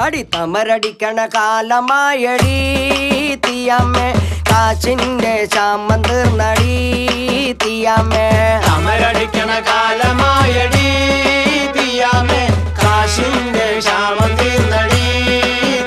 അടി 0.00 0.22
തമരടിക്കണ 0.22 1.26
കാലമായടി 1.26 2.56
തീയമ്മേ 3.34 4.08
കാച്ചിന്റെ 4.50 5.44
ചാമം 5.44 6.02
തീർന്നടി. 6.02 6.76
തീയമ്മേ. 7.64 8.26
തമരടിക്കണ 8.66 9.50
കാലമായടി 9.68 10.88
തീയമ്മേ 11.76 12.42
കാശിന്റെ 12.82 13.80
ചാമം 13.80 14.34
തീർന്നടി. 14.36 15.04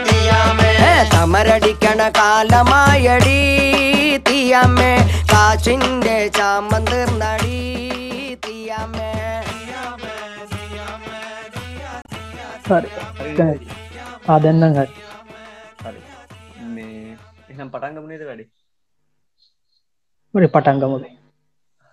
തീയമ്മേ. 0.08 0.74
തമരടിക്കണ 1.14 2.10
കാലമായടി 2.10 3.40
തീയമ്മേ 4.18 4.94
കാച്ചിന്റെ 5.34 6.28
ചാമം 6.28 6.86
തീർന്നടി. 6.86 7.58
തീയമ്മേ. 8.48 9.06
Sorry. 12.70 12.90
Go 13.38 13.44
ahead. 13.44 13.79
දැන්නම් 14.38 14.76
හරි. 14.78 14.92
හරි. 15.84 16.02
මේ 16.74 17.18
එනම් 17.52 17.70
පටන්ගමනේද 17.74 18.24
වැඩි? 18.28 18.46
මට 20.34 20.52
පටන්ගමද 20.56 21.06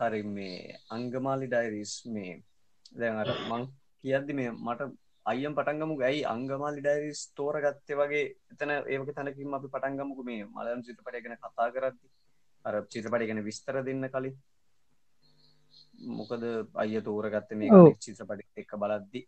හරි 0.01 0.21
මේ 0.37 0.77
අංගමාලි 0.91 1.47
ඩයිරිස් 1.49 1.93
මේ 2.15 2.33
දැන් 2.93 3.21
අර 3.23 3.31
මං 3.51 3.63
කියද්දි 4.05 4.37
මේ 4.39 4.51
මට 4.67 4.91
අයම් 5.27 5.55
පටන්ගමු 5.59 5.95
ඇයි 6.09 6.27
අංගමාලි 6.33 6.85
ඩයිරිස් 6.85 7.23
තෝර 7.39 7.57
ගත්තේ 7.65 7.97
වගේ 8.01 8.25
එතන 8.53 8.73
ඒවක 8.75 9.11
තැනකින් 9.17 9.57
අපි 9.59 9.73
පටන්ගමුක 9.75 10.21
මේ 10.29 10.43
මලම් 10.57 10.83
චිත්‍රපටය 10.87 11.23
ගැන 11.25 11.39
කතා 11.39 11.69
කරද්දි? 11.77 12.07
අර 12.65 12.75
චිත්‍රපටය 12.93 13.31
ගැන 13.31 13.43
විස්තර 13.49 13.81
දෙන්න 13.89 14.05
කලින්. 14.15 14.37
මොකද 16.19 16.45
අය 16.83 17.01
තෝරගත්ත 17.09 17.57
මේ. 17.63 17.97
චිත්‍රපටි 18.05 18.45
එක්ක 18.63 18.77
බලද්දි 18.85 19.21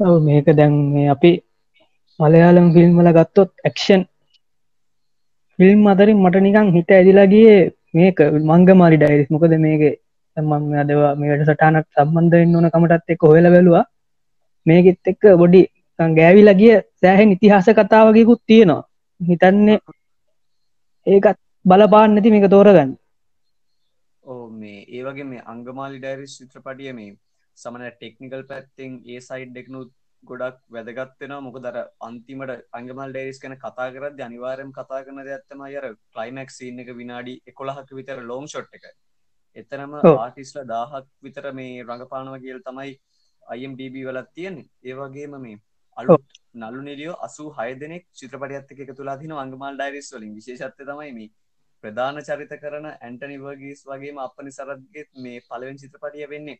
ඔව් 0.00 0.14
මේක 0.22 0.46
දැන් 0.52 0.74
මේ 0.92 1.08
අපි 1.08 1.32
මලයාලම් 2.20 2.66
ෆිල්ම් 2.74 2.92
වල 2.98 3.10
ගත්තොත් 3.12 3.50
ඇක්ෂන් 3.64 4.02
ෆිල්ම් 5.58 5.80
අතරින් 5.86 6.18
මට 6.18 6.42
නිකං 6.44 6.68
හිත 6.76 6.90
ඇදිලාගේ 6.90 7.56
මේක 7.92 8.18
මංගමාලි 8.42 8.96
ඩයිරිස් 8.98 9.30
මොකද 9.30 9.54
මේක 9.58 9.82
මම 10.36 10.72
අදවා 10.82 11.12
මේට 11.16 11.42
සටානක් 11.44 11.86
සම්බන්ධයෙන් 11.94 12.56
ඕන 12.56 12.70
කමටත් 12.70 13.14
එක්ක 13.14 13.22
හොයල 13.22 13.46
බැලවා. 13.46 13.84
මේකෙත් 14.66 15.10
එක්ක 15.10 15.22
බොඩි 15.40 15.62
ගෑවිලා 15.98 16.58
ගිය 16.60 16.74
සෑහෙන් 17.00 17.34
ඉතිහාස 17.34 17.68
කතාවගේකුත් 17.70 18.42
තියෙනවා. 18.46 18.82
හිතන්නේ 19.20 19.78
ඒකත් 21.06 21.38
බලපාන්න 21.64 22.14
නැති 22.14 22.30
මේක 22.30 22.50
තෝරගන්න. 22.50 22.90
ඕ 24.24 24.44
මේ 24.52 24.80
ඒවගේ 24.88 25.30
මේ 25.32 25.46
අංගමාලි 25.52 25.98
ඩයිරිස් 25.98 26.38
චිත්‍රපටිය 26.38 26.92
මේ 26.92 27.10
සමන 27.58 27.84
ටෙක්නිකල් 27.92 28.44
පැත්තෙන් 28.50 29.00
ඒ 29.06 29.20
සයිඩ් 29.28 29.62
එක්නුත් 29.62 29.90
ගොඩක් 30.22 30.58
වැදගත්වෙන 30.68 31.34
මොක 31.42 31.58
දර 31.64 31.76
අන්තිමට 32.00 32.52
අංගමල් 32.72 33.12
ඩේරිස් 33.12 33.38
කන 33.42 33.54
කතා 33.56 33.88
කරද 33.94 34.20
අනිවාරම් 34.20 34.70
කතා 34.72 35.02
කරන 35.04 35.20
ඇත්තම 35.24 35.62
අයර 35.68 35.84
කලයිමක් 36.14 36.50
සීන් 36.50 36.80
එක 36.82 36.90
විනාඩි 37.00 37.34
එකොළහක 37.46 37.92
විතර 37.98 38.18
ලෝම් 38.30 38.46
ෂොට් 38.46 38.74
එක. 38.78 38.84
එතනම. 39.56 39.94
ආටිස්ල 40.16 40.60
දාහක් 40.66 41.06
විතර 41.22 41.52
මේ 41.52 41.84
රඟපානව 41.84 42.36
කියල් 42.44 42.60
තමයි 42.62 42.92
අයිම්ඩB 43.42 43.96
වලත් 44.08 44.28
තියෙන්නේ. 44.34 44.70
ඒවගේම 44.84 45.34
මේ 45.40 45.60
අලු 45.98 46.16
නලු 46.54 46.80
නිලියෝ 46.82 47.20
අසු 47.26 47.50
හය 47.58 47.70
දෙනෙක් 47.74 48.04
චිත්‍රපටියත් 48.12 48.72
එක 48.74 48.96
තුලා 48.96 49.18
තින 49.20 49.32
අංගමල් 49.34 49.76
ඩයිරිස් 49.76 50.10
වලින්. 50.14 50.34
විශේෂත්ය 50.34 50.88
තමයි 50.90 51.12
මේ 51.18 51.30
ප්‍රධාන 51.84 52.18
චරිත 52.22 52.52
කරන 52.62 52.86
ඇන්ටනිවර්ගීස් 52.90 53.84
වගේම 53.86 54.18
අපනි 54.18 54.50
සරත්ගෙත් 54.50 55.10
මේ 55.24 55.44
පලවෙන් 55.48 55.80
චිත්‍රපටිය 55.82 56.28
වෙන්නේ 56.34 56.58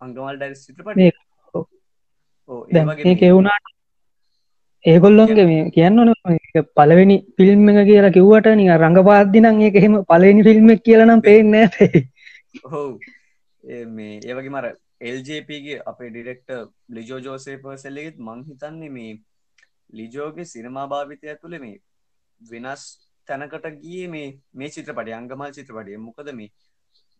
අංගමල් 0.00 0.42
ඒ 0.42 0.62
මේ 0.98 1.10
මේ- 3.04 3.16
කෙවුණාට 3.16 3.66
ඒගොල්ලොන්ගේ 4.84 5.46
මේ 5.46 5.70
කියන්න 5.70 5.98
ඕන 5.98 6.12
මේක 6.24 6.68
පලවෙනි 6.74 7.16
ෆිල්ම් 7.36 7.68
එක 7.70 7.78
කියලා 7.82 8.12
කිව්වට 8.12 8.50
නික 8.54 8.72
රඟපාද්දිනං 8.76 9.62
ඒක 9.62 9.76
එහෙම 9.76 9.94
පලවෙනි 10.04 10.42
ෆිල්ම් 10.42 10.70
එක 10.70 10.82
කියලනම් 10.82 11.22
පේෙන් 11.22 11.54
ඇතේ 11.54 12.02
ඔහු 12.64 12.82
ඒ 13.64 13.84
මේ 13.92 14.12
ඒවගේ 14.20 14.50
මර 14.50 14.66
එල්ජපගේ 15.02 15.80
අපේ 15.86 16.10
ඩිරෙක්ට 16.10 16.52
ලිජෝ 16.90 17.18
ජෝසේ 17.20 17.56
පර්සල්ලෙත් 17.58 18.16
මං 18.18 18.44
හිතන්නේ 18.44 18.90
මේ 18.90 19.10
ලිජෝගේ 19.92 20.44
සිනමා 20.44 20.86
භාවිතය 20.86 21.28
ඇතුළේ 21.28 21.60
මේ 21.60 21.76
වෙනස් 22.40 22.86
තැනකට 23.28 23.66
ගිය 23.82 24.06
මේ 24.08 24.28
මේ 24.52 24.70
චිත්‍රපටි 24.70 25.12
අංගමල් 25.12 25.52
චිත්‍රපටිය. 25.52 25.98
මොකද 25.98 26.28
මේ 26.32 26.50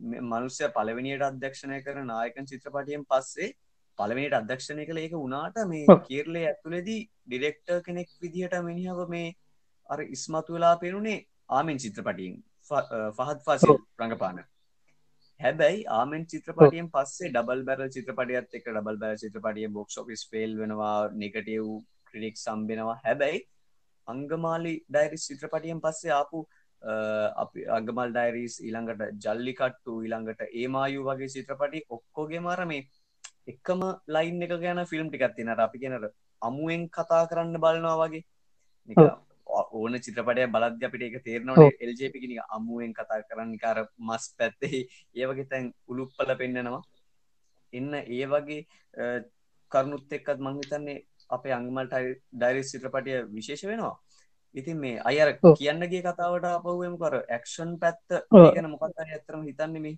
මනුස්්‍ය 0.00 0.68
පලවෙනියට 0.70 1.22
අධ්‍යක්ෂණය 1.22 1.78
කර 1.82 2.02
නායකන් 2.04 2.46
චිත්‍රපටියෙන් 2.46 3.04
පස්සේ 3.04 3.52
පළවෙනිට 3.98 4.34
අධ්‍යක්ෂණය 4.34 4.86
කළ 4.86 4.98
ඒක 4.98 5.14
වුණාට 5.14 5.56
මේ. 5.66 5.86
කියර්ලේ 6.08 6.46
ඇතුළෙදී 6.48 7.00
ඩිරෙක්ට 7.26 7.68
කෙනෙක් 7.84 8.10
විදිහට 8.20 8.58
මිනිහව 8.62 9.08
මේ 9.08 9.32
අර 9.90 10.00
ඉස්මතු 10.08 10.52
වෙලා 10.52 10.76
පෙනුනේ 10.76 11.24
ආමෙන් 11.50 11.78
චිත්‍රපටියෙන් 11.78 12.36
පහත් 12.68 13.40
පස. 13.46 13.64
රඟපාන 13.98 14.44
හැබැයි 15.40 15.84
ආමෙන් 15.90 16.26
චිත්‍රපටියෙන් 16.26 16.88
පස්සේ 16.90 17.30
ඩබල් 17.30 17.64
බැර 17.64 17.88
චිත්‍රපටියත් 17.88 18.56
එක 18.58 18.64
ඩබල් 18.66 18.98
බැර 18.98 19.18
චිත්‍රපටිය 19.22 19.68
බොක්ෂ 19.70 19.98
ඔෆිස් 19.98 20.22
ෆෙල් 20.30 20.56
වෙනවා 20.60 20.96
නෙගටව් 21.14 21.66
ක්‍රඩික් 22.08 22.36
සම්බෙනවා 22.36 22.96
හැබැයි 23.02 23.42
අංගමාලි 24.08 24.74
ඩයිරිස් 24.88 25.26
චිත්‍රපටියෙන් 25.28 25.80
පස්සේ 25.80 26.12
ආපු 26.12 26.46
අපි 27.36 27.66
අගමල් 27.68 28.10
ඩයිරිස් 28.10 28.56
ඊළඟට 28.60 29.02
ජල්ලිකට්ටු 29.24 29.98
ඊළඟට 30.02 30.42
ඒමායු 30.52 31.04
වගේ 31.04 31.28
චිත්‍රපටි 31.28 31.84
ඔක්කෝගේ 31.90 32.40
මර 32.40 32.64
මේ 32.66 32.86
එකම 33.46 33.82
ලයින් 34.08 34.42
එක 34.42 34.56
ගැන 34.56 34.82
ෆිල්ම් 34.86 35.08
ටිකත් 35.08 35.36
තිනට 35.36 35.58
අපි 35.58 35.78
කෙනට 35.78 36.10
අමුවෙන් 36.42 36.88
කතා 36.88 37.22
කරන්න 37.26 37.56
බලනවා 37.58 37.96
වගේ. 38.02 38.24
ඕන 39.72 39.94
චිත්‍රපටය 39.98 40.46
බලද්‍ය 40.48 40.86
අපිට 40.86 41.06
එක. 41.08 41.16
තේරනවට 41.22 41.82
එල්ජපිකි 41.82 42.38
අමුවෙන් 42.50 42.92
කතා 42.92 43.22
කරන්න 43.22 43.56
කාර 43.58 43.78
මස් 44.00 44.24
පැත්තෙහි 44.38 44.80
ඒවගේ 45.14 45.48
තැන් 45.50 45.72
උළුප්පල 45.88 46.32
පෙන්න්නනවා 46.36 46.82
එන්න 47.72 47.94
ඒ 47.94 48.26
වගේ 48.26 48.62
කරුණුත් 49.70 50.12
එක්කත් 50.12 50.38
මංහිතන්නේ 50.40 51.04
අපේ 51.30 51.52
අංගමල් 51.52 51.88
ඩයිරිස් 51.90 52.72
චිත්‍රපටිය 52.72 53.18
විශේෂ 53.30 53.64
වෙනවා 53.64 53.94
ඉතින් 54.56 54.76
මේ 54.78 55.00
අයර 55.04 55.28
ඔව්. 55.42 55.54
කියන්නගේ 55.58 56.02
කතාවට 56.02 56.44
අපවම 56.48 56.94
කර 56.96 57.14
ඇක්ෂන් 57.28 57.70
පැත්ත. 57.78 58.04
ගැන 58.32 58.68
මොකත් 58.70 58.94
ඇතරම 58.96 59.42
හිතන්නේ 59.44 59.82
මේ? 59.84 59.96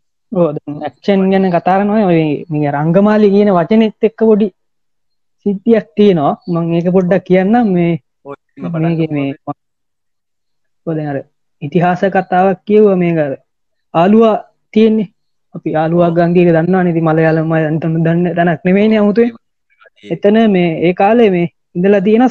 ඇක්ෂන් 0.82 1.22
ගැන 1.32 1.50
කතාරනවා 1.50 2.06
ඔය 2.06 2.22
මේ 2.50 2.72
රංගමාලි 2.72 3.30
කියන 3.30 3.50
වචනෙත් 3.54 4.08
එක්ක 4.08 4.20
පොඩි 4.20 4.48
සිද්ධියක් 5.46 5.86
තියෙනවා. 5.96 6.32
මං 6.48 6.74
ඒක 6.74 6.88
පොඩ්ඩක් 6.96 7.24
කියන්න 7.24 7.54
මේ 7.68 7.92
මේ 9.10 9.30
පොද 10.86 10.98
අර 11.02 11.18
ඉතිහාස 11.62 12.02
කතාවක් 12.08 12.64
කියව 12.66 12.86
මේකර 12.96 13.32
ආලුවා 13.94 14.36
තියෙන්නේ. 14.74 15.08
අපි 15.54 15.70
ආලුවා 15.74 16.10
ගන්ගේක 16.10 16.50
දන්නවා 16.50 16.84
නති 16.84 17.00
මලයාලම 17.00 17.52
අන්තම 17.52 17.94
දන්න 18.04 18.34
තැනක් 18.36 18.64
නෙවෙයි 18.64 18.98
අමුතුේ 18.98 19.30
එතන 20.04 20.36
මේ 20.50 20.70
ඒ 20.86 20.92
කාලේ 20.94 21.30
මේ 21.30 21.46
ඉඳලා 21.78 22.04
තියෙන 22.06 22.26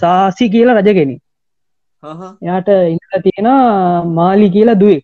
සාසි 0.00 0.52
කියලා 0.54 0.78
රජගෙන 0.80 1.12
යාට 2.48 2.68
ඉඳලා 2.94 3.24
තියෙන 3.26 3.48
මාලි 4.18 4.48
කියලා 4.50 4.80
දුවේ. 4.82 5.02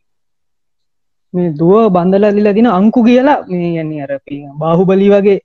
මේ 1.34 1.52
දුව 1.60 1.76
බන්දල 1.96 2.26
ලිලා 2.36 2.56
තින 2.58 2.68
අංකු 2.78 3.00
කියලා 3.08 3.38
මේ 3.50 3.70
යන්නේ 3.82 4.02
අර 4.06 4.12
අපි 4.16 4.36
බාහු 4.62 4.82
බලි 4.90 5.08
වගේ 5.14 5.38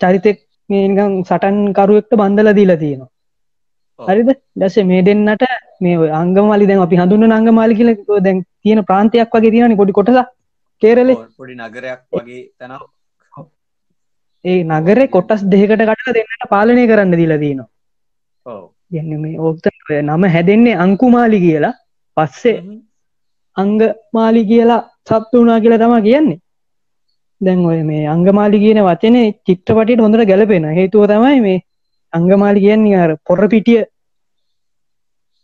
චරිතෙක් 0.00 0.38
මේකම් 0.70 1.14
සටන්කරුවෙක්ට 1.28 2.12
බන්දල 2.20 2.50
දීලා 2.58 2.80
තියෙනවා. 2.82 3.10
හරිද? 4.00 4.30
දැස 4.56 4.76
මේ 4.90 5.02
දෙන්නට 5.02 5.44
මේ 5.80 6.10
අංගමාලි 6.20 6.68
දැන් 6.70 6.84
අපි 6.86 7.00
හඳුන්න 7.00 7.36
අංගමාලි 7.38 7.78
කියල 7.80 7.90
දැන් 8.26 8.44
තියෙන 8.62 8.84
ප්‍රාන්තයක් 8.84 9.34
වගේ 9.34 9.54
තියෙන 9.54 9.78
පොඩි 9.80 9.98
කොටස 9.98 10.20
කේරලෙ. 10.82 11.14
පොඩි 11.38 11.54
නගරයක් 11.58 12.00
වගේ 12.12 12.42
තැන 12.58 12.74
ඒ 14.48 14.60
නගරේ 14.64 15.12
කොටස් 15.14 15.42
දෙකට 15.52 15.84
කට 15.90 16.16
දෙන්නට 16.16 16.50
පාලනය 16.50 16.86
කරන්න 16.86 17.20
දීලා 17.20 17.42
තියෙනවා 17.44 17.70
ඔව. 18.46 18.64
ගන්න 18.90 19.20
මේ 19.20 19.38
ඕක්ත 19.38 19.66
නම 20.02 20.24
හැදෙන්නේ 20.34 20.76
අංකුමාලි 20.76 21.40
කියලා. 21.40 21.74
පස්සේ 22.16 22.58
අංගමාලි 23.56 24.42
කියලා 24.50 24.82
සප්තු 25.04 25.42
වනා 25.42 25.60
කියලා 25.60 25.82
තම 25.82 25.96
කියන්නේ. 26.02 26.38
දැන් 27.40 27.66
ඔය 27.66 27.82
මේ 27.82 28.06
අංගමාලි 28.06 28.58
කියන 28.58 28.80
වචනේ 28.84 29.26
චිත්‍රපටියට 29.46 30.04
හොඳට 30.04 30.28
ගැලපෙන 30.30 30.68
හේතුව 30.78 31.06
තමයි 31.06 31.40
මේ 31.40 31.58
අංගමාලි 32.12 32.60
කියන්නේ 32.60 32.98
අර 32.98 33.12
පොර 33.26 33.42
පිටිය 33.48 33.84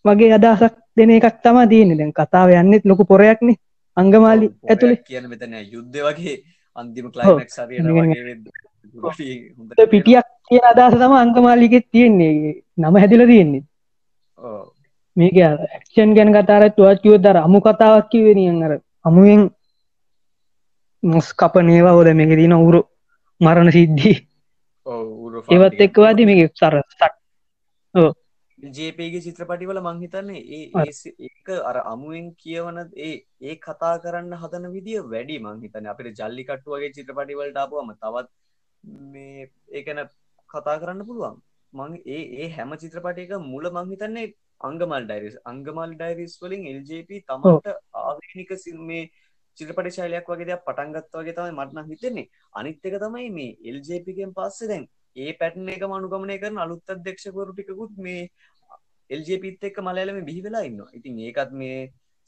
වගේ 0.04 0.32
අදහසක් 0.32 0.74
දෙන 0.96 1.10
එකක් 1.10 1.38
තම 1.42 1.60
තියන්නේ. 1.68 1.98
දැන් 2.00 2.12
කතාව 2.12 2.48
යන්නෙත් 2.52 2.84
ලොකු 2.84 3.04
පොරයක්නේ 3.04 3.60
අංගමාලි 3.96 4.52
ඇතුළේ 4.64 5.02
කියන 5.04 5.28
මෙතන 5.28 5.56
යුද්ධ 5.72 5.98
වගේ 6.06 6.36
අන්තිම 6.76 7.10
කලයිමක් 7.10 7.50
සරියට 7.50 7.86
නිකන් 7.86 8.10
වගේ 8.10 8.63
පිටියක් 9.92 10.26
කියන 10.46 10.64
අදහස 10.64 10.94
තම 10.94 11.14
අංගමාලිකෙත් 11.14 11.86
තියෙන්නේ. 11.90 12.62
නම 12.76 12.96
හැදිල 12.96 13.26
තියෙන්නේ. 13.26 13.64
මේක 15.16 15.36
ඇක්ෂන් 15.38 16.14
ගැන 16.14 16.32
කතාරත් 16.32 16.76
තුවත්කිව 16.76 17.18
දර 17.18 17.38
අමු 17.38 17.60
කතාවක් 17.60 18.10
කිවෙනියන් 18.10 18.62
අර 18.62 18.72
අමුවෙන් 19.04 19.42
මොස් 21.02 21.28
කප 21.34 21.54
නේවා 21.62 21.94
හොද 21.94 22.08
මේක 22.12 22.32
තින 22.32 22.56
උරු 22.58 22.80
මරණ 23.40 23.70
සිද්ධී. 23.70 24.16
ඒවත් 25.48 25.80
එක්වාද 25.80 26.18
මේ 26.22 26.48
සර 26.50 26.76
සට් 26.90 27.14
ජේපගේ 28.58 29.20
චිත්‍රපටිවල 29.20 29.80
මංහිතන්නේ 29.80 30.42
ඒ 30.50 30.84
ඒක 31.20 31.48
අර 31.62 31.76
අමුවෙන් 31.84 32.26
කියවන 32.36 32.78
ඒ 32.98 33.14
ඒ 33.42 33.56
කතා 33.58 33.94
කරන්න 33.98 34.36
හදන 34.36 34.66
විදිිය 34.72 35.02
වැඩි 35.06 35.38
මංහිතන 35.40 35.86
අපිට 35.86 36.20
ජල්ලිකට්ටු 36.20 36.74
වගේ 36.74 36.94
චිත්‍රපටිවලට 36.96 37.56
ආපුවම 37.56 37.92
තවත් 37.94 38.28
මේ 38.84 39.50
ඒකන 39.70 40.00
කතා 40.50 40.78
කරන්න 40.80 41.06
පුළුවන්. 41.06 41.36
මං 41.72 41.92
ඒ 42.06 42.22
ඒ 42.38 42.48
හැම 42.56 42.72
චිත්‍රපටයක 42.76 43.34
මුල 43.44 43.70
මංහිතන්නේ 43.70 44.32
අංගමල් 44.60 45.04
ඩයිරිස්. 45.04 45.36
අංගමල් 45.44 45.94
ඩයිරිස් 45.94 46.34
වලින් 46.42 46.66
LJP 46.72 47.20
තමට 47.28 47.66
ආවේනික 48.02 48.52
සිල් 48.58 48.78
මේ 48.90 49.10
චිත්‍රපට 49.58 49.96
ශෛලයක් 49.96 50.28
වගේ 50.28 50.48
දෙයක් 50.50 50.64
පටන්ගත් 50.68 51.20
වගේ 51.20 51.36
තමයි 51.38 51.56
මටන 51.58 51.90
හිතෙන්නේ. 51.90 52.28
අනිත් 52.52 52.86
එක 52.86 52.98
තමයි 53.04 53.30
මේ 53.30 53.56
එල්ජපිගෙන් 53.64 54.34
පස්සේ 54.38 54.68
දැන් 54.68 54.88
ඒ 55.16 55.32
පැටන 55.40 55.68
එක 55.68 55.84
මනුගමනය 55.86 56.38
කරන 56.38 56.58
අලුත් 56.58 56.94
අධ්‍යක්ෂකවරු 56.94 57.52
ටිකුත් 57.52 57.92
මේ 57.98 58.22
එල්ජපිත් 59.10 59.68
එක්ක 59.68 59.78
මලයාලම 59.88 60.24
බිහි 60.28 60.42
වෙලා 60.46 60.64
ඉන්න 60.70 60.80
ඉතින් 60.92 61.20
ඒකත් 61.28 61.52
මේ 61.62 61.78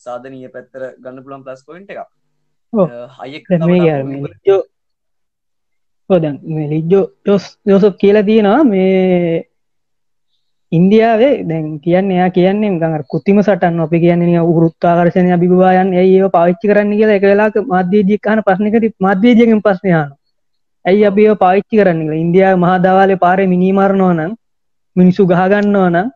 සාධනීය 0.00 0.52
පැත්තර 0.54 0.82
ගන්න 1.02 1.24
පුළන් 1.24 1.44
ප්ලස් 1.46 1.64
පොයින්ට 1.68 1.90
එක 1.90 2.02
ඔව්. 2.72 2.90
අයෙක් 3.24 3.44
දැන් 6.10 6.20
මේ 6.22 6.22
අර 6.22 6.22
මේ 6.22 6.22
ලිජ්ජෝ 6.22 6.22
ඔව් 6.22 6.22
දැන් 6.22 6.40
මේ 6.54 6.68
ලිජ්ජෝ 6.68 7.10
යොස් 7.26 7.58
යෝසප් 7.66 7.98
කියලා 7.98 8.22
තියෙනවා 8.22 8.64
මේ 8.64 9.46
ඉන්දියාවේ. 10.72 11.48
දැන් 11.48 11.80
කියන්න 11.80 12.10
එයා 12.10 12.30
කියන්නේ 12.30 12.70
ගඟ 12.70 13.04
කුතිම 13.08 13.42
සටන් 13.42 13.80
අපි 13.80 14.00
කියන්නේ 14.00 14.40
උරුත්තාකර්ශණය 14.40 15.32
අභිභවායන් 15.32 15.94
ඇයි 15.94 16.18
ඒ 16.18 16.28
පාවිච්චි 16.28 16.68
කරන්න 16.68 16.96
කියලා 16.96 17.14
එක 17.14 17.22
වෙලාක 17.22 17.54
මාධ්‍යජී 17.54 18.18
කහන 18.18 18.42
ප්‍රශ්නකට 18.42 18.94
මාධ්‍යජයගෙන් 19.00 19.62
ප්‍රශ්නයන 19.62 20.10
ඇයි 20.84 21.06
අපි 21.06 21.22
ඒවා 21.22 21.34
පාවිච්චි 21.34 21.76
කරන්න 21.76 21.98
කියලා. 22.00 22.14
ඉන්දියාව 22.14 22.58
මහදාවාලේ 22.58 23.16
පාරේ 23.16 23.46
මිනිමරණෝ 23.46 24.12
නම් 24.12 24.36
මිනිසු 24.96 25.26
ගහගන්නවා 25.26 25.90
නම් 25.90 26.10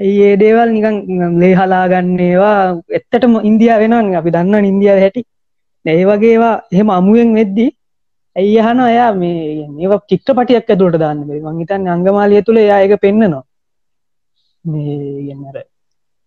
ඇයි 0.00 0.22
ඒ 0.22 0.36
දේවල් 0.36 0.70
නිකන් 0.70 1.40
ලේ 1.40 1.54
හලාගන්නේවා 1.54 2.82
එත්තටම 2.88 3.40
ඉන්දියා 3.42 3.78
වෙනවන් 3.78 4.14
අපි 4.14 4.30
දන්න 4.30 4.64
ඉන්දියාව 4.64 4.98
හැටි. 4.98 5.22
ඒ 5.84 6.04
වගේවා 6.04 6.62
එහෙම 6.72 6.90
අමුවෙන් 6.90 7.34
වෙද්දී 7.34 7.70
ඇයි 8.36 8.58
අහන 8.60 8.80
එයා 8.82 9.10
මේ 9.14 9.36
ඒවා 9.78 10.04
චිත්‍රපටියක් 10.10 10.70
ඇතුළට 10.70 10.98
දාන්න 10.98 11.24
බැරි. 11.28 11.42
මං 11.42 11.60
හිතන්නේ 11.60 11.92
අංගමාලිය 11.92 12.42
තුල 12.42 12.58
එයා 12.58 12.80
ඒක 12.82 12.94
පෙන්නනවා. 13.00 13.44
මේ 14.64 14.96
කියන්නේ 15.26 15.50
අර 15.52 15.58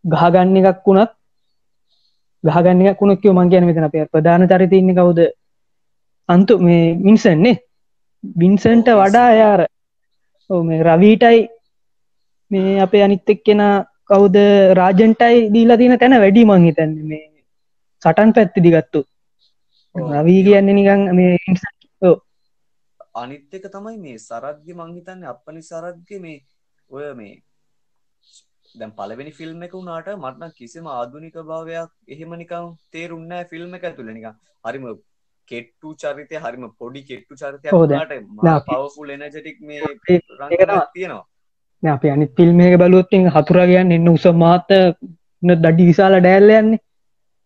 ගහගන්න 0.06 0.58
එකක් 0.62 0.88
වුණත් 0.88 1.12
ගහගන්න 2.44 2.82
එකක් 2.84 3.02
වුණොත් 3.02 3.22
කිව්ව 3.22 3.36
මං 3.36 3.52
කියන්නේ 3.52 3.70
මෙතන 3.70 3.88
අපේ 3.90 4.08
ප්‍රධාන 4.08 4.48
චරිතය 4.48 4.78
ඉන්නේ 4.78 4.98
කවුද? 5.00 5.20
අන්තු 6.30 6.60
මේ 6.60 6.84
වින්සන් 6.98 7.40
නේ? 7.42 7.62
වින්සන්ට 8.24 8.90
වඩා 8.94 9.28
වින්සන්. 9.28 9.36
එයාර 9.36 9.62
ඔව් 10.50 10.62
මේ 10.64 10.84
රවීටයි 10.84 11.40
මේ 12.52 12.78
අපේ 12.82 13.04
අනිත් 13.04 13.30
එක්කෙනා 13.30 13.74
කවුද? 14.06 14.38
රාජන්ටයි 14.74 15.50
දීලා 15.54 15.78
තියෙන 15.78 16.00
තැන 16.00 16.22
වැඩි 16.24 16.46
මං 16.46 16.66
හිතන්නේ 16.68 17.10
මේ 17.10 17.26
සටන් 18.04 18.32
පැත්තිදි 18.34 18.72
ගත්තු 18.72 19.00
ඔව්. 19.96 20.08
රවී 20.16 20.42
කියන්නේ 20.46 20.76
නිකන් 20.76 21.12
මේ 21.14 21.36
වින්සන් 21.38 21.68
ඔව් 21.68 21.79
අනිත් 23.16 23.54
එක 23.54 23.68
තමයි 23.68 23.98
මේ 23.98 24.18
සරද්ග 24.20 24.74
මංහිතන්න 24.76 25.24
අපනි 25.26 25.62
සරද්ග 25.64 26.10
මේ 26.20 26.40
ඔය 26.90 27.14
මේ 27.14 27.36
දැන් 28.76 28.92
පලවෙනි 28.94 29.32
ෆිල්ම් 29.32 29.64
එක 29.64 29.74
වුණාට 29.74 30.10
මටන 30.16 30.52
කිසිම 30.54 30.90
ආධුනික 30.90 31.38
භාවයක් 31.44 31.92
එහෙම 32.08 32.36
නිකම් 32.36 32.74
තේරුන්නෑ 32.92 33.48
ෆිල්ම් 33.48 33.74
එක 33.74 33.84
ඇතුළ 33.84 34.12
නික 34.12 34.28
හරිම 34.64 34.86
කෙට්ටු 35.48 35.94
චරිතය 35.96 36.36
හරිම 36.38 36.66
පොඩි 36.74 37.02
කෙට්ටු 37.04 37.34
චරිතයක්. 37.36 37.72
වුණාට 37.74 38.66
පවෆුල් 38.68 39.10
එනජටික් 39.10 39.62
මේ. 39.62 39.82
තියෙනවා. 40.94 41.24
දැන් 41.84 41.94
අපි 41.94 42.10
අනිත් 42.10 42.36
ෆිල්ම් 42.36 42.60
එක 42.62 42.76
බලුවොත් 42.78 43.08
ඉතින් 43.08 43.30
හතුරා 43.30 43.68
කියන්නේ 43.68 44.00
එන්න 44.02 44.10
උස 44.10 44.26
මාත 44.36 44.70
න 45.44 45.56
දඩි 45.56 45.90
විශාල 45.90 46.20
ඩෑල්ල 46.20 46.52
යන්නේ. 46.52 46.84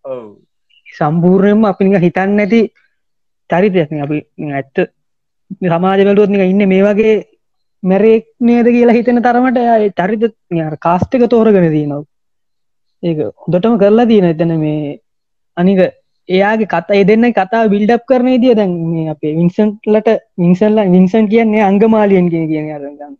ඔව්. 0.05 0.25
සම්පූර්ණයෙන්ම 0.87 1.65
අපි 1.65 1.81
නිකන් 1.83 2.05
හිතන්නේ 2.05 2.37
නැති 2.37 2.61
චරිතයක්. 3.49 3.89
නේ 3.91 4.05
අපි 4.07 4.19
නිකන් 4.37 4.53
ඇත්ත 4.53 4.77
සමාජ 5.61 5.79
බැලුවොත් 5.99 6.29
නිකන් 6.29 6.45
ඉන්නේ 6.45 6.67
මේ 6.67 6.83
වගේ 6.83 7.13
මැරෙක් 7.83 8.25
නේද 8.41 8.67
කියලා 8.67 8.95
හිතෙන 8.95 9.21
තරමට 9.21 9.57
එයා 9.57 9.77
ඒ 9.79 9.89
චරිත 9.91 10.23
නිකන් 10.49 10.65
අර 10.65 10.77
කාස්ට් 10.77 11.15
එක 11.15 11.25
තෝරගෙන 11.29 11.67
තියෙනවා 11.71 12.03
ඒක 13.03 13.17
හොඳටම 13.41 13.75
කරලා 13.77 14.05
තියෙන 14.05 14.29
එතන 14.29 14.53
මේ 14.59 14.99
අනික 15.57 15.79
එයාගේ 16.29 16.67
කතා 16.67 16.95
ඒ 16.95 17.03
දෙන්න 17.03 17.25
කතා 17.31 17.63
බිල්ඩප් 17.67 18.05
කරන 18.05 18.27
විදිය 18.27 18.55
දැන් 18.55 18.71
මේ 18.85 19.09
අපේ 19.09 19.33
වින්සන්ට්ලට 19.35 20.09
වින්සන්ලා 20.37 20.85
වින්සන් 20.87 21.27
කියන්නේ 21.27 21.63
අංගමාලියන් 21.63 22.29
කියන 22.29 22.47
කියන්නේ 22.47 22.75
අර 22.75 22.83
නිකන් 22.83 23.13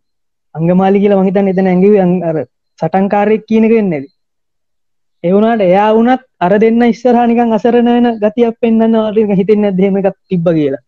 අංගමාලි 0.54 0.98
කියලා 1.00 1.20
මං 1.20 1.28
හිතන්නේ 1.28 1.54
එතන 1.54 1.66
ඇඟිවි 1.66 1.98
අං- 2.00 2.22
අර 2.22 2.36
සටන්කාරයෙක් 2.80 3.42
කියන 3.46 3.64
එක 3.64 3.72
වෙන්නේ 3.72 3.90
නැති. 3.92 4.10
ඒ 5.24 5.32
වුණාට 5.32 5.62
එයා 5.62 5.90
වුණත් 5.94 6.22
අර 6.40 6.52
දෙන්න 6.58 6.82
ඉස්සරහා 6.84 7.26
නිකන් 7.26 7.52
අසරණ 7.52 7.88
වෙන 7.88 8.08
ගතියක් 8.22 8.56
පෙන්වනවා 8.60 9.12
වගේ 9.12 9.38
හිතෙන්නේ 9.40 9.70
නැද්ද 9.70 9.80
එහෙම 9.80 9.96
එකක් 9.96 10.16
තිබ්බ 10.28 10.46
කියලා. 10.50 10.82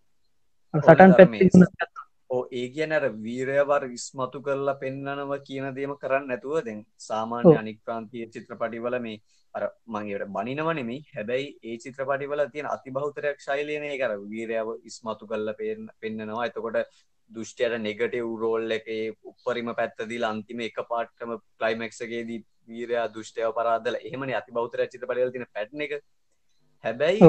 සටන් 0.74 1.12
වුණත් 1.54 1.94
ඕ 2.28 2.48
ඒ 2.52 2.68
කියන 2.68 2.92
අර 2.92 3.04
වීරයවර 3.24 3.82
ඉස්මතු 3.90 4.42
කරලා 4.42 4.74
පෙන්නනවා 4.74 5.38
කියන 5.38 5.74
දේම 5.74 5.96
කරන්න 5.96 6.26
නැතුව 6.26 6.60
දැන් 6.64 6.84
සාමාන්‍ය. 6.98 7.44
අනික් 7.58 7.78
ප්‍රාන්තිය 7.84 8.26
චිත්‍රපටිවල 8.26 8.98
මේ 9.00 9.20
අර 9.54 9.70
මංගේට 9.86 10.28
බනිනව 10.28 10.72
නෙමෙයි. 10.74 11.04
හැබැයි 11.16 11.58
ඒ 11.62 11.76
චිත්‍රපටිවල 11.78 12.46
තියෙන 12.52 12.66
අතිබහුතරයක් 12.66 13.38
ශෛලියන 13.40 13.84
ඒක 13.84 14.02
අර 14.02 14.18
වීරයව 14.32 14.68
ඉස්මතු 14.84 15.26
කරලා 15.26 15.54
පෙන්න- 15.54 15.92
පෙන්නනවා. 16.00 16.46
එතකොට 16.46 16.76
දුෂ්ටයට 17.30 17.78
නෙගටිව් 17.80 18.26
රෝල් 18.40 18.70
එකේ 18.70 19.14
උපරිම 19.24 19.74
පැත්ත 19.74 19.98
දීලා 20.08 20.30
අන්තිම 20.30 20.60
එක 20.60 20.78
පාටම 20.88 21.30
ක්ලයිමැක්ස් 21.58 22.00
එකේදී 22.00 22.44
වීරයා 22.68 23.06
දුෂ්ටයව 23.14 23.52
පරාදලා. 23.54 24.00
එහෙමනේ 24.04 24.34
අතිබහුතරයක් 24.34 24.90
චිත්‍රපටිවල 24.90 25.30
තියෙන 25.30 25.46
පැටර්න් 25.52 25.80
එක. 25.80 25.92
හැබැයි 26.84 27.20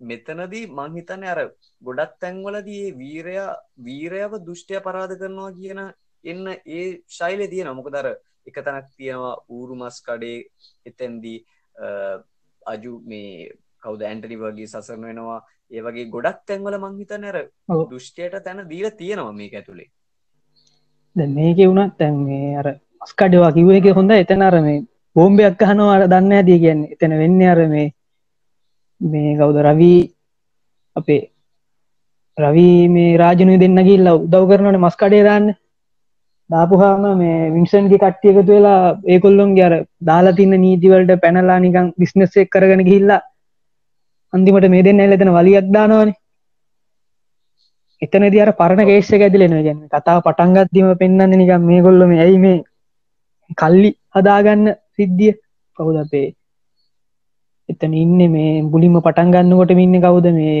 මෙතනදී 0.00 0.66
මං 0.68 0.96
හිතන්නේ 0.96 1.30
අර 1.30 1.40
ගොඩක් 1.82 2.12
තැන්වලදී 2.20 2.80
ඒ 2.86 2.96
වීරයා 2.98 3.48
වීරයව 3.78 4.32
දුෂ්ටය 4.46 4.80
පරාද 4.80 5.12
කරනවා 5.18 5.50
කියන 5.52 5.80
එන්න 6.24 6.46
ඒ 6.68 6.86
ශෛලය 7.08 7.48
තියෙනවා. 7.48 7.74
මොකද 7.74 7.94
අර 7.94 8.08
එක 8.46 8.56
තැනක් 8.64 8.88
තියෙනවා 8.96 9.34
ඌරු 9.50 9.74
මස් 9.74 10.00
කඩේ 10.02 10.38
එතැන්දී 10.86 11.38
අජු 12.66 12.92
මේ 13.04 13.52
කවුද 13.82 14.02
ඇන්ටනි 14.02 14.36
වගේ 14.36 14.66
සසරන 14.68 15.06
වෙනවා. 15.08 15.40
ඒ 15.70 15.82
වගේ 15.82 16.10
ගොඩක් 16.14 16.40
තැන්වල 16.46 16.78
මං 16.78 16.98
හිතන්නේ 17.00 17.32
අර. 17.32 17.38
දුෂ්ටයට 17.90 18.42
තැන 18.44 18.68
දීලා 18.68 18.98
තියෙනවා 19.02 19.32
මේක 19.32 19.54
ඇතුළේ 19.54 19.90
දැන් 21.16 21.32
මේක 21.32 21.58
වුණත් 21.58 21.98
දැන් 21.98 22.16
මේ 22.24 22.56
අර 22.60 22.68
මස්කඩවා 23.02 23.52
කිව්ව 23.52 23.70
එක 23.78 23.86
හොඳ 23.98 24.10
එතන 24.12 24.42
අර 24.42 24.56
මේ 24.60 24.84
බෝම්බයක් 25.16 25.54
ගහනවා 25.60 25.94
අර 25.96 26.02
දන්නේ 26.12 26.28
නැති 26.32 26.58
කියන්නේ. 26.64 26.92
එතන 26.94 27.12
වෙන්නේ 27.22 27.50
අර 27.50 27.60
මේ 27.68 27.92
මේ 29.00 29.36
කවුද 29.36 29.56
රවි 29.58 29.92
අපේ 30.96 31.22
රවි 32.38 32.88
මේ 32.88 33.16
රාජනුයි 33.16 33.60
දෙන්න 33.60 33.78
ගිහිල්ලා 33.78 34.18
උදව් 34.18 34.44
කරනවනේ 34.50 34.78
මස් 34.78 34.96
කඩේ 34.96 35.24
දාන්න. 35.28 35.46
දාපුහාම 36.50 37.04
මේ 37.18 37.50
වින්සන්ගේ 37.54 38.02
කට්ටිය 38.02 38.32
එකතු 38.32 38.52
වෙලා 38.52 38.98
ඒගොල්ලොන්ගේ 39.04 39.66
අර 39.68 39.74
දාලා 40.08 40.36
තින්න 40.38 40.54
නීති 40.56 40.92
වලට 40.92 41.22
පැනලා 41.22 41.58
නිකන් 41.58 41.88
බිස්නස් 41.98 42.36
එක 42.36 42.50
කරගෙන 42.50 42.86
ගිහිල්ලා 42.88 43.20
අන්තිමට 44.32 44.68
මේ 44.74 44.84
දෙන්න 44.86 45.00
ඇවිල්ලා 45.00 45.18
එතන 45.18 45.34
වලියක් 45.36 45.68
දානවනේ. 45.76 46.16
එතනදී 48.02 48.42
අර 48.44 48.52
පරණ 48.52 48.88
කේස් 48.88 49.12
එක 49.12 49.26
ඇදිලා 49.26 49.48
එනවා 49.48 49.66
කියන්නේ 49.66 49.92
කතාව 49.94 50.24
පටන් 50.24 50.56
ගද්දිම 50.56 50.88
පෙන්වන්නේ 51.02 51.40
නිකන් 51.42 51.68
මේගොල්ලෝ 51.70 52.08
මේ 52.08 52.22
ඇයි 52.24 52.38
මේ 52.38 52.58
කල්ලි 53.60 53.90
හදාගන්න 54.14 54.74
සිද්ධිය? 54.96 55.34
කවුද 55.78 55.96
අපේ 56.02 56.26
එතන 57.68 57.94
ඉන්නේ 57.94 58.28
මේ 58.28 58.52
මුලින්ම 58.64 59.00
පටන් 59.00 59.32
ගන්නකොට 59.32 59.74
ඉන්නේ 59.76 60.02
කවුද 60.02 60.26
මේ 60.32 60.60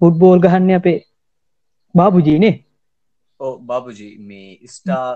ෆුට්බෝල් 0.00 0.40
ගහන්නේ 0.40 0.76
අපේ 0.76 0.98
බාබුජීනේ 1.94 2.54
ඕ 3.40 3.54
බාබුජී 3.60 4.12
මේ 4.20 4.48
ස්ටා 4.68 5.06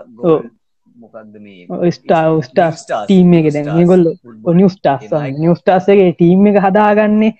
මොකක්ද 0.96 1.34
මේ? 1.40 1.90
ස්ටා 1.92 2.24
ස්ටා 2.42 2.70
ටීම් 3.04 3.34
එක 3.34 3.48
දැන්. 3.52 3.68
ඒ 3.70 3.84
Nike- 3.84 5.38
නිස්ටාස්ගේ 5.40 6.08
ටීම් 6.12 6.46
එක 6.46 6.58
හදාගන්නේ. 6.62 7.32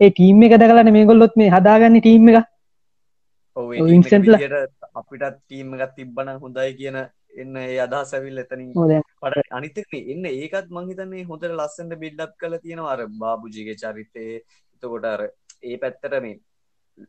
ඒ 0.00 0.10
ටීම් 0.10 0.42
එක 0.42 0.56
දකලන 0.60 0.92
මේගොල්ලොත් 0.92 1.36
මේ 1.36 1.50
හදාගන්න 1.50 2.00
ටීම් 2.00 2.28
එක. 2.30 2.46
විදියට 3.56 4.56
අපිටත් 4.94 5.36
ටීම් 5.36 5.74
එකක් 5.74 5.94
තිබ්බන 5.96 6.28
හොඳයි 6.42 6.72
කියන 6.74 6.98
එන්න 7.36 7.56
ඒ 7.58 7.78
අදහස් 7.80 8.12
ඇවිල්ලා 8.12 8.46
එතනින් 8.46 8.70
ඔව් 8.76 8.92
පට 9.22 9.46
අනිතක 9.52 9.96
එන්න 10.04 10.28
ඒකත් 10.32 10.68
මංහිතන්නේ 10.70 11.24
හොඳට 11.24 11.48
ලස්සට 11.50 11.96
බිල්ඩප් 11.96 12.34
කළ 12.36 12.58
තියෙනවා. 12.58 12.92
අර 12.92 13.00
බාබුජිගේ 13.16 13.76
චරිතය. 13.76 14.26
එතකොට 14.74 15.06
අර 15.06 15.22
ඒ 15.62 15.76
පැත්තට 15.78 16.20
මේ 16.20 16.36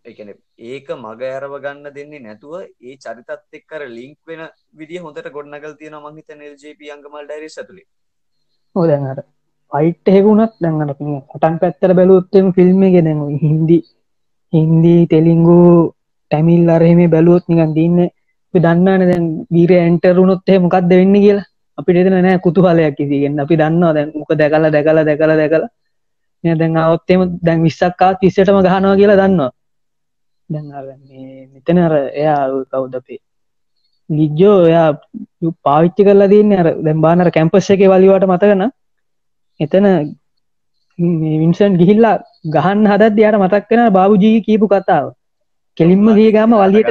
එකන 0.05 0.29
ඒක 0.67 0.87
මග 0.95 1.21
ඇරව 1.25 1.53
ගන්න 1.59 1.93
දෙන්නේ 1.93 2.21
නැතුව 2.21 2.53
ඒ 2.59 2.95
චරිතත් 2.97 3.31
එක්කර 3.53 3.81
ලිංක් 3.89 4.17
වෙන 4.25 4.43
විදි 4.73 4.97
හොඳට 4.99 5.29
ගොඩනගල් 5.31 5.75
තියෙන 5.75 5.97
මංහිත 5.99 6.29
එල්ජප 6.31 6.81
අංගමල් 6.89 7.25
ඩයිරි 7.25 7.49
ඇතුළේ 7.51 7.87
ඕ 8.75 8.85
දැන් 8.85 9.05
අර 9.07 9.19
ෆයිට් 9.71 10.11
එහෙකුණත් 10.11 10.57
දැන් 10.59 10.81
අර 10.83 10.93
පටන් 10.95 11.61
පැත්තර 11.61 11.93
බැලුත්තම 11.93 12.49
ෆිල්ම් 12.51 12.83
එක 12.83 12.97
දැන් 13.01 13.23
හින්දි 13.37 13.79
හින්දී 14.53 15.01
තෙලිංගු 15.07 15.59
ටැමිල් 16.31 16.69
අරහෙම 16.69 17.01
බැලුවොත් 17.07 17.45
නිකන් 17.47 17.73
දින්න 17.73 17.97
දන්නන 18.59 19.03
දැන් 19.11 19.25
වීර 19.53 19.71
ඇන්ටරුණොත් 19.75 20.49
එහ 20.49 20.59
මොකක්ද 20.59 20.89
වෙන්න 20.91 21.15
කියලා? 21.15 21.47
අපිට 21.77 21.97
එතන 22.01 22.15
නෑ 22.17 22.39
කුතුහලයක් 22.45 22.95
කිසිගෙන් 22.97 23.39
අපි 23.39 23.59
දන්නවා 23.61 23.93
දැන් 23.93 24.09
මොක 24.15 24.31
දැකලා 24.33 24.71
දැකලා 24.71 25.05
දැකලා 25.05 25.37
දැකලා. 25.41 25.69
මෙ 26.43 26.55
දැන් 26.55 26.77
අවත්තෙම 26.77 27.21
දැන් 27.45 27.63
විස්සක්කාත් 27.63 28.19
තිස්සටම 28.21 28.59
ගහනවා 28.59 28.95
කියලා 28.99 29.19
දන්නවා. 29.21 29.51
දැන් 30.49 30.67
අර 30.73 30.85
මේ 30.85 31.47
මෙතන 31.53 31.77
අර 31.79 31.93
එයා 32.13 32.41
කවුද 32.71 32.95
අපේ? 32.99 33.19
ලිජ්ජෝ 34.09 34.57
එයා 34.65 34.89
පාවිච්චි 35.65 36.07
කරලා 36.07 36.31
තියන්න 36.33 36.53
අර 36.53 36.67
දැන් 36.85 37.01
බානර 37.01 37.29
කැම්පස් 37.31 37.69
එක 37.69 37.83
වලිවට 37.93 38.27
මතකන 38.27 38.63
එතන 39.59 39.85
වින්සන් 41.41 41.77
ගිහිල්ලා 41.79 42.15
ගහන්න 42.47 42.89
හදත් 42.91 43.23
යාට 43.23 43.39
මතක්කෙන 43.43 43.83
බාබුජී 43.91 44.41
කියපු 44.41 44.67
කතාව. 44.67 45.05
කෙලින්ම 45.77 46.07
ගේ 46.15 46.31
ගම 46.31 46.51
වලියට 46.55 46.89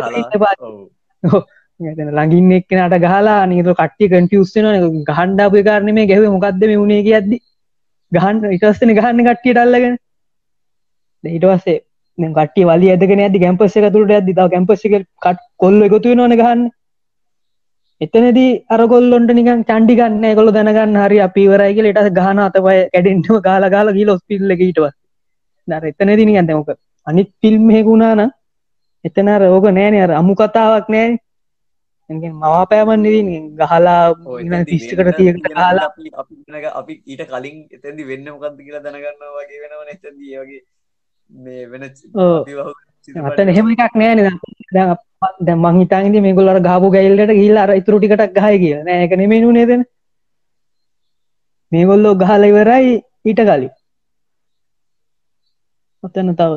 ඔව්. 1.23 1.43
ළඟින් 1.81 2.53
එක්නට 2.53 2.95
ගහලා 2.99 3.41
නීතු 3.47 3.75
කට්ටි 3.75 4.09
කටියස්සන 4.09 4.67
ගහන්ඩාපය 5.09 5.63
කාරණ 5.63 5.95
මේ 5.95 6.07
ගැව 6.07 6.25
මොකක්ද 6.29 6.63
මේ 6.63 6.79
වුණේ 6.79 7.03
කිය 7.03 7.15
ඇද්දි 7.15 7.39
ගහන්න 8.13 8.55
ඉටස්සන 8.57 8.93
ගහන්න 8.93 9.27
කට්ටියට 9.27 9.59
අල්ලගෙන. 9.59 9.99
ඊටවස්සේ 11.25 11.83
කට්ටි 12.19 12.65
වල 12.65 12.87
ඇදගෙන 12.87 13.21
ඇති 13.21 13.43
කැම්පස්ස 13.45 13.77
එක 13.77 13.93
තුරට 13.93 14.13
ඇදදි 14.13 14.37
තාව 14.39 14.51
කැම්පස්ස 14.51 14.87
එක 14.87 14.95
කට් 15.21 15.43
කොල්ල 15.59 15.83
එකතු 15.83 16.15
නොන 16.15 16.33
ගහන්න. 16.33 16.63
එතනදී 18.01 18.49
අරගොල්ලොන්ට 18.71 19.31
නිකන් 19.33 19.61
චන්ඩිගන්න 19.65 20.25
කොල 20.35 20.51
දැනගන්න 20.53 20.97
හරි 21.03 21.21
අපිවරයි 21.27 21.77
කියල 21.77 21.91
එට 21.93 22.11
ගහන 22.19 22.43
අතපය 22.47 22.75
කැඩෙන්ටම 22.95 23.43
කාල 23.43 23.69
කාල 23.71 23.93
ගී 23.93 24.09
ලොස් 24.09 24.23
පිල්ල 24.25 24.57
ඊටව 24.57 24.89
දර 25.69 25.93
එතනදි 25.93 26.25
නිගන්න 26.25 26.51
මොක 26.55 26.73
අනිත් 27.07 27.31
ෆිල්ම් 27.43 27.69
හෙකුණාන 27.71 28.27
එතන 29.05 29.31
රෝග 29.45 29.71
නෑන. 29.71 30.03
අර 30.05 30.11
අමු 30.15 30.35
කතාවක් 30.35 30.89
නෑ 30.89 31.07
මවාපෑමන් 32.11 33.07
ගහලා 33.61 34.03
ඔව්, 34.11 34.41
ඉන්න 34.41 34.53
එතනදී 34.53 34.71
තිස්්කට 34.73 34.99
වෙන්න 34.99 35.17
තිය 35.17 35.27
තියෙන 35.27 35.55
කාලා 35.55 35.89
අපි 36.81 36.95
ඊට 37.07 37.23
කලින් 37.31 37.57
එතැදි 37.77 38.03
වෙන්න 38.11 38.29
මොකක්ද 38.33 38.59
කියලා 38.59 38.83
දැනගන්න 38.85 39.25
වගේ 39.37 39.59
වෙනවන. 39.63 39.89
එතැදී 39.95 40.39
වගේ 40.41 40.61
මේ 41.35 41.63
වෙන 41.71 41.83
අතන 43.29 43.49
එහෙම 43.49 43.67
එකක් 43.75 43.95
නෑන. 43.97 44.19
දැ 45.41 45.57
මහිතන්ගේ 45.57 46.25
මේගොල්ලට 46.27 46.63
ගාපු 46.63 46.93
ගැල්ලට 46.95 47.33
ගිල්ල 47.41 47.59
අර 47.59 47.71
ඉතුරු 47.81 47.99
ටිකටක් 48.01 48.39
ගහය 48.39 48.57
කිය 48.63 48.75
නෑක 48.87 49.13
නෙමෙනු 49.21 49.51
නේදන 49.53 49.83
මේගොල්ලෝ 51.73 52.15
ගහල 52.17 52.43
ඉවරයි 52.51 52.93
ඊට 53.25 53.41
කලින්. 53.43 53.73
ඔතන 56.03 56.29
තව 56.39 56.53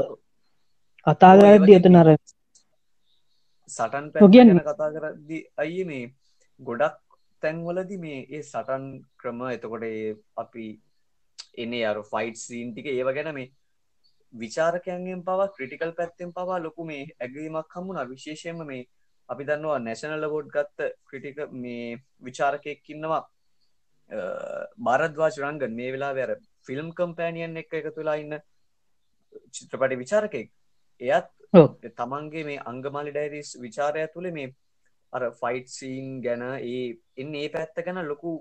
කතාගරද්දි 1.08 1.78
එතන 1.78 1.96
අර 2.02 2.10
සටන් 3.80 4.06
ඔව් 4.06 4.14
පැ 4.14 4.28
කියන්නේ. 4.28 4.56
ගැන 4.56 4.66
කතා 4.70 4.90
කරදදි 4.96 5.40
අයි 5.58 5.86
මේ 5.86 6.04
ගොඩක් 6.60 7.00
තැන්වලදි 7.44 7.98
මේ 7.98 8.20
ඒ 8.28 8.44
සටන් 8.44 8.86
ක්‍රම 9.18 9.42
එතකොට 9.48 9.88
අපි 10.38 10.68
එනේ 11.58 11.86
අර 11.86 11.98
ෆයිට් 12.12 12.38
සීන් 12.38 12.74
ටික 12.74 12.92
ඒව 12.92 13.12
ගැන 13.18 13.34
මේ 13.34 13.50
විචාරකයන්ගෙන් 14.34 15.24
පවා 15.24 15.50
ක්‍රටිකල් 15.50 15.94
පැත්තෙන් 15.94 16.34
පවා 16.34 16.60
ලොකු 16.60 16.86
මේ 16.86 17.04
ඇගීමක් 17.18 17.76
හමුණ 17.76 18.10
විශේෂයෙන්ම 18.10 18.64
මේ 18.66 18.84
අපි 19.30 19.44
දන්නවා 19.46 19.80
නැශනල 19.80 20.30
වෝඩ් 20.34 20.54
ගත්ත 20.56 20.90
ක්‍රටික 21.08 21.44
මේ 21.56 21.98
විචාරකයෙක් 22.22 22.90
ඉන්නවා 22.90 23.24
බාරද්වා 24.80 25.30
චුරංගන් 25.32 25.76
මේ 25.76 25.92
වෙලා 25.92 26.14
වැර 26.14 26.32
ෆිල්ම් 26.68 26.88
කම්පෑනියන් 26.94 27.58
එක 27.58 27.74
එක 27.74 27.90
තුලා 27.96 28.18
ඉන්න 28.24 28.40
චිත්‍රපටි 29.52 30.02
විචාරකෙක් 30.04 30.50
එයත්. 31.00 31.30
තමන්ගේ 32.00 32.44
මේ 32.44 32.60
අංගමලි 32.66 33.12
ඩයිරිස් 33.12 33.50
විචාරය 33.62 34.06
තුළ 34.14 34.32
මේ 34.32 34.54
අර 35.14 35.24
ෆයිට් 35.32 35.68
සීන් 35.68 36.22
ගැන 36.22 36.44
ඒ 36.54 36.84
එන්න 37.18 37.36
ඒ 37.36 37.50
පැත්ත 37.50 37.82
ගැන 37.86 38.02
ලොකු 38.06 38.32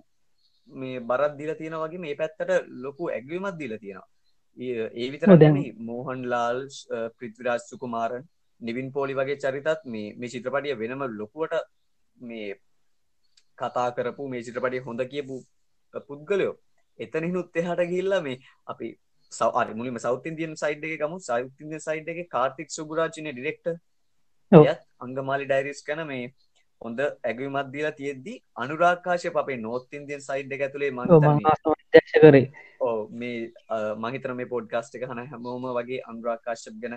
මේ 0.69 1.01
බරත් 1.01 1.37
දිල 1.37 1.53
තියෙන 1.55 1.77
වගේ 1.85 1.99
මේ 1.99 2.15
පැත්තට 2.15 2.51
ලොකු 2.85 3.09
ඇගවීමත් 3.09 3.57
දිල 3.57 3.75
තියෙනවා. 3.79 4.09
ඒ- 4.59 5.11
විතර 5.13 5.29
මෝහන් 5.81 6.21
ලාල් 6.27 6.59
ප්‍රිත්විරාජ් 7.19 7.61
සුකුමාරන් 7.61 8.25
නිවින් 8.61 8.93
පෝලි 8.93 9.15
වගේ 9.15 9.37
චරිතත් 9.37 9.85
මේ 9.85 10.15
මේ 10.15 10.29
චිත්‍රපටිය 10.29 10.75
වෙනම 10.75 11.03
ලොකුවට 11.21 11.55
මේ 12.17 12.49
කතා 13.59 13.91
කරපු 13.91 14.29
මේ 14.29 14.43
චිත්‍රපටිය 14.43 14.81
හොඳ 14.81 15.01
කියපු 15.13 15.37
පුද්ගලයෝ. 16.09 16.55
එතනිනුත් 16.99 17.57
එහට 17.57 17.81
ගිල්ලා 17.93 18.21
මේ 18.21 18.39
අපි 18.67 18.89
සවරි 19.33 19.75
මුලිම 19.75 19.99
සෞතින්දියන් 19.99 20.55
සයිඩ් 20.57 20.85
එක 20.85 21.01
ගමු. 21.01 21.19
සෞතින්දිය 21.21 21.81
සයිඩ් 21.81 22.09
එක 22.09 22.21
කාර්තික් 22.31 22.69
සුබරාජනය 22.71 23.33
ඩිරෙක්ට 23.33 23.67
ඔව්. 24.53 24.65
යත් 24.65 24.81
අංගමාලි 25.01 25.47
ඩයිරිස් 25.47 25.83
කන 25.83 26.07
මේ 26.07 26.29
හොඳ 26.81 27.01
ඇගවිමත් 27.01 27.71
දීලා 27.75 27.97
තියෙද්දි 28.01 28.35
අනුරාකාශය 28.57 29.31
අපේ 29.35 29.59
නෝත් 29.59 29.99
ඉන්දියන් 30.01 30.21
සයිඩ් 30.21 30.53
එක 30.57 30.65
ඇතුළේ 30.67 30.93
මං 30.93 31.09
දක්ෂ 31.93 32.21
කරේ 32.23 32.45
ඕ 32.81 33.09
මේ 33.13 33.39
මහිතන 34.05 34.37
මේ 34.39 34.53
පොඩ්කාස්ට 34.53 34.99
එක 34.99 35.09
හන 35.09 35.25
හැමෝම 35.25 35.67
වගේ 35.79 36.05
අන්ුරාකාශප් 36.13 36.77
ගැන 36.83 36.97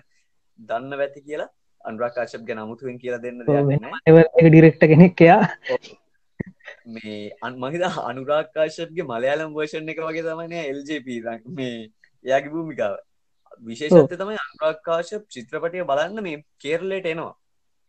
දන්න 0.59 1.00
වැති 1.01 1.25
කියලා 1.27 1.50
අන්ුරාකාශප් 1.81 2.45
ගැන 2.50 2.61
අමුතුවෙන් 2.65 3.01
කියලා 3.03 3.23
දෙන්න 3.25 3.41
දෙයක් 3.47 3.81
නෑ 3.85 4.01
එව 4.11 4.21
එක 4.21 4.47
ඩිරෙක්ට 4.47 4.85
කෙනෙක් 4.91 5.25
එයා. 5.27 5.41
මේ 6.88 7.17
අන් 7.41 7.57
මහිත 7.63 7.83
අනුරාකාශප්ගේ 8.03 9.07
මලයාලම් 9.13 9.57
වර්ෂන් 9.57 9.91
එක 9.95 10.03
වගේ 10.05 10.27
තමයින 10.27 10.55
එල්ජප 10.61 11.09
මේ 11.57 11.73
එයාගේ 12.25 12.49
භූමිකාව. 12.49 12.95
විශේෂත්ත 13.63 14.15
තමයි 14.15 14.37
අනුරාකාශප් 14.37 15.27
චිත්‍රපටය 15.29 15.83
බලන්න 15.83 16.23
මේ 16.23 16.43
කේරලට 16.59 17.05
එනවා. 17.05 17.35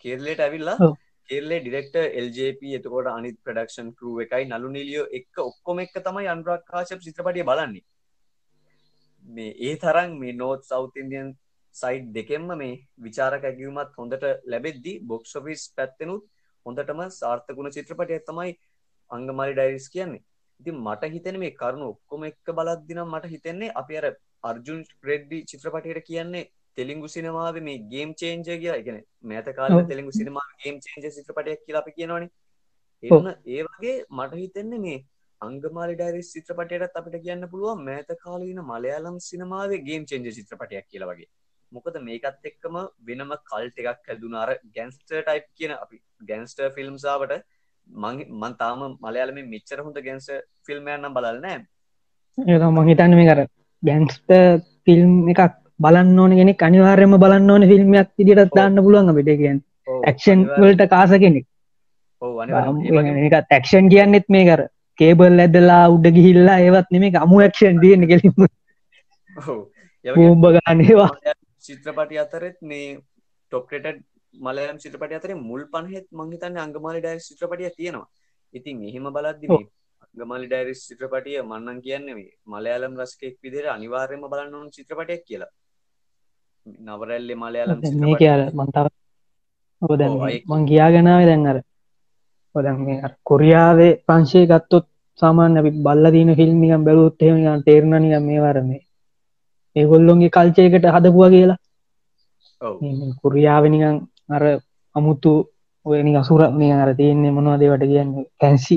කේරලට 0.04 0.40
ඇවිල්ලා. 0.40 0.92
කෙල්ලේ 1.28 1.60
ඩිරෙක්ට 1.60 1.96
එල්ජප 1.96 2.62
එතකොට 2.78 3.08
අනිත් 3.08 3.36
ප්‍රඩක්ෂන් 3.44 3.88
කරුව 3.94 4.18
එකයි 4.24 4.44
නලු 4.44 4.68
නිලියෝ 4.68 5.06
එක් 5.12 5.38
ඔක්කොම 5.38 5.78
එක්ක 5.78 5.94
තමයි 6.00 6.26
අන්ුරාකාශප් 6.26 7.04
චිත්‍රපටිය 7.06 7.44
බලන්නේ. 7.44 7.84
මේ 9.24 9.52
ඒ 9.60 9.76
තරම් 9.76 10.18
මේ 10.18 10.32
නෝත් 10.32 10.64
සෞත් 10.64 10.96
ඉන්දියන් 10.96 11.30
සයිට් 11.74 12.10
දෙකෙන්ම 12.12 12.50
මේ 12.56 12.80
විචාරක 12.98 13.44
ඇගවීමත් 13.44 13.94
හොඳට 13.96 14.26
ලැබෙද්දි 14.44 14.94
බොක්ෂොෆිස් 15.06 15.62
පැත්තෙනුත් 15.76 16.24
හොඳටම 16.66 17.00
සාර්ථකුණ 17.10 17.70
චිත්‍රපටය 17.70 18.18
තමයි 18.28 18.52
අංගමලි 19.10 19.54
ඩයිරිස් 19.54 19.88
කියන්නේ 19.88 20.24
ඉතින් 20.62 20.76
මට 20.78 21.12
හිතෙන 21.14 21.38
මේ 21.38 21.52
කරුණු 21.52 21.88
ඔක්කොම 21.88 22.25
එක්ක 22.25 22.52
බලද්දිනම් 22.52 23.07
මට 23.07 23.33
හිතෙන්නේ 23.35 23.73
අපි 23.75 24.00
අර 24.00 24.07
අර්ජුන් 24.45 24.83
රෙඩ්ඩි 25.02 25.40
චිත්‍රපටයට 25.45 26.04
කියන්නේ 26.04 26.45
තෙලිංගු 26.76 27.09
සිනමාව 27.09 27.59
මේ 27.62 27.78
ගේම් 27.87 28.12
චේන්ජ 28.14 28.49
කියලා 28.54 28.78
එකන 28.78 29.00
මෑත 29.25 29.50
කාල 29.57 29.73
ඔව්. 29.73 29.83
තෙලිංගු 29.87 30.12
සිනමා 30.12 30.47
ගේම් 30.61 30.78
චේන්ජ 30.81 31.09
චිත්‍රපටයක් 31.11 31.64
කියලා 31.64 31.83
අපි 31.85 31.92
කියනවනේ. 31.92 32.31
එන්න 33.04 33.28
ඒ 33.49 33.62
වගේ 33.66 33.97
මට 34.11 34.40
හිතෙන්නේ 34.42 34.83
මේ 34.87 34.99
අංගමාලි 35.40 35.95
ඩයිරිස් 35.97 36.33
චිත්‍රපටයටත් 36.35 36.99
අපිට 36.99 37.16
කියන්න 37.25 37.47
පුළුවන් 37.49 37.85
මෑත 37.85 38.11
කාලීන 38.19 38.61
මලයාලම් 38.64 39.16
සිනමාවේ 39.28 39.85
ගේම් 39.88 40.04
චේන්ජ 40.07 40.28
චිත්‍රපටයක් 40.38 40.87
කියලා 40.88 41.11
වගේ 41.12 41.31
මොකද 41.73 41.97
මේකත් 42.02 42.49
එක්කම 42.50 42.76
වෙනම 43.02 43.33
කල්ට 43.49 43.83
එකක් 43.83 44.11
හැදුනාර 44.11 44.50
ගැන්ස්ට 44.76 45.02
ටයිප් 45.09 45.49
කියන 45.59 45.75
අපි 45.76 45.99
ගැන්ස්ට 46.23 46.62
ෆිල්ම්සාාවට 46.76 47.42
මන් 47.88 48.52
තාම 48.58 48.80
මලයාලම 49.00 49.38
මෙච්චර 49.46 49.78
හොඳ 49.80 49.98
ගැන්ස 50.00 50.28
ෆිල්ම්යන්නම් 50.66 51.14
බලල් 51.14 51.40
නෑ 51.40 51.58
ඒ 52.38 52.70
මහිතන්න 52.78 53.14
මේ 53.14 53.28
කර 53.28 53.40
ගැන්ස්ට 53.82 54.30
ෆිල්ම් 54.84 55.12
එකක් 55.28 55.58
බලන්න 55.78 56.18
ඕන 56.18 56.32
කෙනෙක් 56.32 56.62
අනිවාර්යම 56.62 57.16
බලන්න 57.18 57.50
ඕන 57.50 57.64
ෆිල්ම්යක් 57.64 58.10
ඉදිට 58.18 58.52
දාන්න 58.52 58.76
පුළුවන් 58.78 59.10
අපිට. 59.10 59.30
කියන්න 59.36 59.60
ඇක්ෂන් 60.02 60.40
වලට 60.56 60.88
කාස 60.88 61.12
කෙනෙක්. 61.16 61.46
තැක්ෂන් 63.42 63.88
කියන්නෙත් 63.88 64.26
මේ 64.28 64.44
කර 64.44 64.62
කේබල් 64.98 65.44
ඇදලා 65.44 65.84
උඩ 65.88 66.06
ගිහිල්ලා 66.16 66.58
ඒවත් 66.60 66.88
නෙමේ 66.90 67.18
අමු 67.18 67.40
ක්ෂන් 67.44 67.80
තියන 67.82 68.06
කෙලිම 68.06 68.34
බෝම්බ 70.04 70.44
ගන්නේවා 70.56 71.10
චිත්‍රපටි 71.64 72.18
අතරෙත් 72.18 72.58
මේ 72.62 72.88
ටොප්ට 73.52 73.86
මලයම් 74.34 74.76
චිත්‍රපට 74.76 75.12
අතර 75.12 75.34
මුල් 75.34 75.64
පන්හෙත් 75.64 76.06
මංහිතන්න 76.12 76.58
අංගමාලි 76.58 77.00
ඩයිර් 77.00 77.18
චිත්‍රපටිය 77.18 77.70
තියෙනවා. 77.70 78.08
ඉතින් 78.54 78.84
එහෙම 78.84 79.10
බලද්දි 79.12 79.46
ඔව්. 79.50 79.62
අංගමලි 80.02 80.46
ඩයිරිස් 80.46 80.88
චිත්‍රපටිය 80.88 81.42
මන්නන් 81.42 81.80
කියන්නේ 81.80 82.14
මේ 82.14 82.32
මලයාලම් 82.46 83.00
රස්කෙක් 83.00 83.36
විදිර 83.42 83.66
අනිවාර්යම 83.66 84.28
බලන්න 84.28 84.54
ඕන 84.54 84.70
චිත්‍රපටයක් 84.70 85.24
කියලා. 85.24 85.46
නවරැල්ලෙ 86.66 87.34
මලයාලම් 87.34 87.80
කියල 88.18 88.50
මන්තාව 88.54 88.88
අයි- 90.24 90.42
මං 90.46 90.66
කියාගෙනාව 90.66 91.24
දැන් 91.26 91.46
අර. 91.46 91.62
ඔදැන් 92.54 92.76
මේ 92.80 93.02
කොරියාවේ 93.24 93.94
පංශය 94.06 94.46
ගත්තොත් 94.46 94.86
සාමාන්‍ය 95.20 95.58
අපි 95.58 95.70
බල්ල 95.70 96.10
දීන 96.10 96.34
ෆිල්ම්මිකම් 96.34 96.84
බැලුත් 96.84 97.22
එහෙම 97.22 97.62
තේරණනික 97.62 98.22
මේ 98.22 98.40
වරන්නේ 98.40 98.80
ඒගොල්ලොන්ගේ 99.76 100.28
කල්චයකට 100.28 100.86
හදපුවා 100.86 101.28
කියලා. 101.28 101.58
කොරියාවනිකං 103.22 104.12
අර 104.28 104.42
අමුතු 104.96 105.32
ඔයනි 105.86 106.12
අසුර 106.16 106.42
මේ 106.52 106.72
අර 106.74 106.90
තියන්නේ 106.94 107.30
මොනවාදේවට 107.30 107.84
කියන්න? 107.84 108.10
පැන්සි 108.40 108.76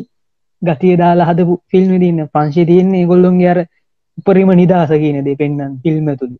ගතිය 0.62 0.96
දාලා 0.98 1.30
හදපු 1.30 1.54
ෆිල්ම් 1.72 1.92
තින්න 2.00 2.22
පංශය 2.30 2.64
තියන්නේ 2.66 3.06
ගොල්ලොන්ගේ 3.06 3.50
අර 3.50 3.60
උපරිම 4.18 4.52
නිදහස 4.54 4.92
කියනද 4.96 5.30
පෙන්න්න 5.38 5.80
ෆිල්ම් 5.84 6.08
තුළ 6.16 6.36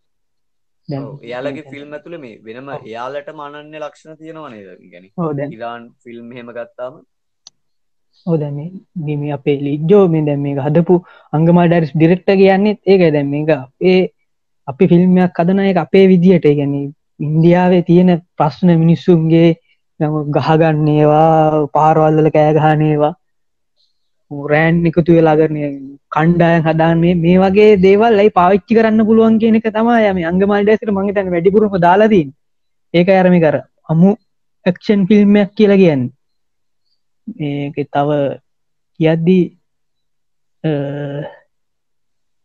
එයාලගේ 0.90 1.66
ෆිල්ම් 1.66 1.94
ඇතුළේ 1.94 2.20
මේ 2.20 2.38
වෙනම 2.42 2.70
එයාලට 2.78 3.30
මනන්න 3.34 3.76
ලක්ෂණ 3.80 4.18
තියෙනවා 4.18 4.50
නේද? 4.50 4.68
ගැන 4.92 5.52
ඉරාන් 5.52 5.84
ෆිල්ම් 6.04 6.32
හෙම 6.32 6.50
ගත්තාම. 6.50 7.00
ඔව් 8.26 8.36
දැන් 8.40 8.60
මේ 8.98 9.18
මේ 9.18 9.34
අපේ 9.34 9.58
ලිජ්ජෝ 9.60 10.04
මේ 10.08 10.26
දැන් 10.26 10.42
මේක 10.42 10.60
හදපු 10.60 11.00
අංගමල් 11.34 11.66
ඩයිරිස් 11.66 11.96
ඩිරෙක්ටර් 11.96 12.36
කියන්නේත් 12.36 12.80
ඒකයි. 12.84 13.12
දැන් 13.12 13.30
මේක 13.30 13.50
අපේ 13.52 14.00
අපි 14.68 14.88
ෆිල්ම්යක් 14.88 15.42
එක 15.64 15.78
අපේ 15.78 16.06
ඒ 16.06 16.40
කියන්නේ 16.42 16.86
ඉන්දියාවේ 17.20 17.84
තියෙන 17.84 18.10
ප්‍රශ්න 18.38 18.72
මිනිස්සුන්ගේ 18.78 19.50
ගහගන්නේවා 20.00 21.68
පාරවල්වල 21.70 22.30
කෑ 22.32 22.54
ගහනේවා 22.56 23.14
රෑන් 24.32 24.82
එකතු 24.86 25.18
වෙලා 25.18 25.36
කරන 25.36 25.58
කණ්ඩායන් 26.12 26.64
හදාන්නේ 26.64 27.16
මේ 27.18 27.38
වගේ 27.40 27.70
දේවල් 27.82 28.20
ඇයි 28.22 28.32
පාවිච්චි 28.32 28.78
කරන්න 28.78 29.08
පුළුවන් 29.08 29.40
කියන 29.40 29.60
එක 29.60 29.70
තමයි 29.70 30.10
යම 30.10 30.20
අංගමල් 30.24 30.62
ඩයිරිස්ට 30.62 30.92
මම 30.92 31.08
හිතන්නේ 31.08 31.34
වැඩිපුරම 31.36 31.78
දාලා 31.80 32.10
තියෙන්නේ. 32.10 32.38
ඒක 32.94 33.10
අරමි 33.12 33.40
කර 33.42 33.58
අමු 33.90 34.16
ඇක්ෂන් 34.66 35.08
ෆිල්ම්යක් 35.08 35.52
කියලා 35.54 35.82
කියන්නේ. 35.82 36.12
ඒක 37.28 37.76
තව 37.88 38.10
කියද්දී 39.00 39.44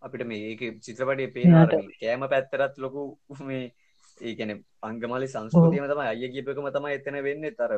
අපිට 0.03 0.27
මේ 0.27 0.43
ඒක 0.51 0.61
චිත්‍රපටය 0.85 1.27
පේනවාර 1.35 1.69
කෑම 2.01 2.23
පැත්තරත් 2.29 2.75
ලොකු 2.79 3.03
මේ 3.43 3.65
ඒකන 4.23 4.53
අංගමලි 4.83 5.29
සංස්කෘතියම 5.29 5.87
තම 5.87 6.01
අය 6.03 6.29
කියපකම 6.29 6.69
තම 6.69 6.87
එතන 6.89 7.17
වෙන්න. 7.21 7.47
තර 7.53 7.73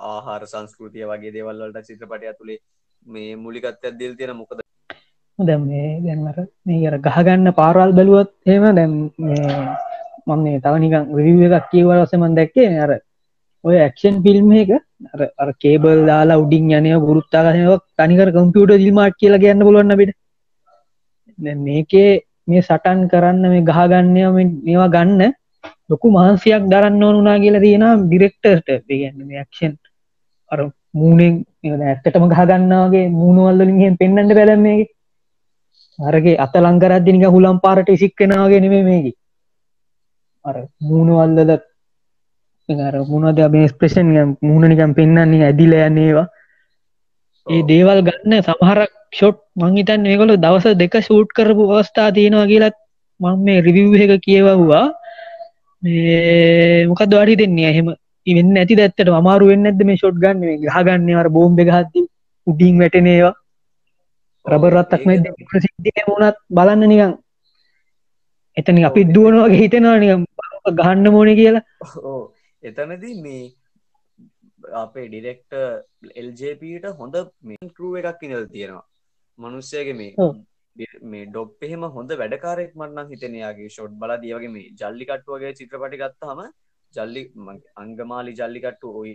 ආහාර 0.00 0.42
සංස්කෘතිය 0.46 1.06
වගේ 1.06 1.32
දේවල්වලට 1.32 1.88
චිත්‍රපටය 1.88 2.34
තුළේ 2.34 2.60
මේ 3.06 3.36
මුලිකත්වයක් 3.36 3.98
දිල් 3.98 4.14
තියෙන 4.16 4.36
මොකද? 4.36 4.60
දැම් 5.38 5.62
මේ 5.66 6.00
දැන්මර 6.00 6.38
මේ 6.64 6.88
අර 6.88 6.98
ගහගන්න 7.00 7.54
පාරවල් 7.54 7.92
බැලුවත් 7.92 8.32
හෙම 8.46 8.64
දැම් 8.72 8.92
මන්නේ 10.26 10.60
තව 10.60 10.74
නිකන් 10.78 11.08
රිවිව 11.18 11.52
එකක් 11.52 11.70
කියවල 11.70 12.00
වසමන් 12.00 12.34
දැක්කේ 12.34 12.68
අර 12.78 12.92
ඔය 13.64 13.76
ඇක්ෂන් 13.78 14.16
ෆිල්ම් 14.24 14.50
එක 14.54 14.70
අර 15.38 15.50
කේබල් 15.58 16.02
දාලා 16.06 16.40
උඩින් 16.42 16.72
යනය 16.72 16.92
ගුරුත්තාගනයක් 17.00 17.86
තනිකර 17.96 18.28
කම්පියුට 18.32 18.74
දිල්මාට් 18.76 19.16
කියලා 19.16 19.44
කියන්න 19.44 19.66
පුළුවන්න 19.66 19.98
පිට 20.00 20.16
මේකේ 21.60 22.10
මේ 22.46 22.62
සටන් 22.62 23.08
කරන්න 23.08 23.44
මේ 23.46 23.62
ගහගන්නය 23.62 24.22
මේවා 24.60 24.90
ගන්න 24.90 25.34
ලොකු 25.92 26.10
මහන්සියක් 26.10 26.68
දරන්න 26.70 27.02
ඕනුනා 27.02 27.38
කියලා 27.38 27.62
තියෙන 27.62 27.86
ඩිරෙක්ටර්ට 28.02 28.68
ගන්න 28.90 29.32
ක්ෂන් 29.46 29.74
අර 30.50 30.60
මූනෙන් 30.94 31.34
ඇත්තටම 31.84 32.26
ගහගන්නගේ 32.30 33.06
මූුණුවල්ලින් 33.10 33.80
හෙන් 33.80 33.98
පෙන්න්නට 33.98 34.34
බැලමේ 34.34 34.78
අරගේ 35.98 36.38
අත 36.38 36.54
ලංකරද්දිනික 36.58 37.26
හුලම් 37.28 37.60
පාරට 37.60 37.88
ඉසික්කෙනවාගෙනවේ 37.88 38.82
මේකි. 38.84 39.12
අර 40.44 40.56
මූුණුවල්ලද 40.80 41.50
අර 42.68 42.94
මුණද 43.04 43.42
මේ 43.48 43.68
ස්ප්‍රේෂන් 43.68 44.08
මූුණනිකම් 44.40 44.94
පෙන්න්නන්නේ 44.94 45.44
ඇදිල 45.44 45.74
යන්නේවා 45.78 46.26
ඒ 47.46 47.62
දේවල් 47.64 48.00
ගන්න 48.02 48.42
සමහරක් 48.42 48.92
ෂොට් 49.12 49.38
මංහිතන් 49.56 50.02
මේකොල 50.02 50.36
දවස 50.38 50.76
දෙක 50.76 50.94
ෂූට් 50.98 51.30
කරපු 51.32 51.68
අවස්ථා 51.70 52.10
තියෙනවා 52.10 52.46
කියලත් 52.46 52.76
මං 53.20 53.38
මේ 53.40 53.60
රිවිව් 53.60 53.94
එක 53.96 54.22
කියවවා 54.22 54.84
මොකක් 55.82 57.02
දවාඩි 57.10 57.40
දෙන්නේ 57.42 57.70
එහෙම. 57.72 57.88
ඉවෙන්න 58.26 58.56
ඇති 58.56 58.78
දැත්තට 58.80 59.08
අමාරු 59.20 59.50
වෙන්න 59.52 59.68
ඇද 59.68 59.80
මේ 59.86 59.96
ෂොට් 59.96 60.18
ගන්න? 60.22 60.42
ගහගන්නවර 60.64 61.28
බෝම්බ 61.36 61.58
ගහත්ති 61.60 62.02
උඩින් 62.46 62.78
වැටනේවා 62.82 63.34
රබරත්තක් 64.46 65.02
මේ 65.06 65.18
සිද්ධිය 65.64 66.04
වුණත් 66.08 66.38
බලන්න 66.50 66.88
නිකං 66.92 67.12
එතන 68.56 68.78
අපි 68.84 69.02
දුවනවාගේ 69.14 69.60
හිතෙනවා 69.62 69.98
නිකම් 69.98 70.22
ගහන්න 70.78 71.06
මෝන 71.10 71.30
කියලා. 71.40 71.64
එතනදී 72.62 73.14
මේ 73.24 73.42
අපේ 74.82 75.06
ඩිරෙක්ට 75.08 75.52
එල්ජපට 76.16 76.86
හොඳ 76.98 77.14
මෙන් 77.42 77.70
කරුව 77.76 77.94
එකක් 78.00 78.22
ඉඳල් 78.22 78.46
තියෙනවා. 78.54 78.86
මනුස්සයගේ 79.38 79.98
මේ 80.00 80.10
මේ 80.76 81.24
ඩොප් 81.26 81.62
එහෙම 81.62 81.84
හොඳ 81.96 82.12
වැඩකාරෙක් 82.14 82.72
මන්නම් 82.74 83.12
හිතනයාගේ 83.12 83.68
ෂොට් 83.68 83.94
බල 83.94 84.12
දියවගේ 84.16 84.52
මේ 84.56 84.70
ජල්ලිකට්ටුවගේ 84.80 85.52
චිත්‍රපටි 85.52 86.02
ගත්තහම 86.02 86.40
ජල්ලි 86.94 87.22
අංගමාලි 87.76 88.32
ජල්ලිකට්ටු 88.32 88.94
ඔයි 89.00 89.14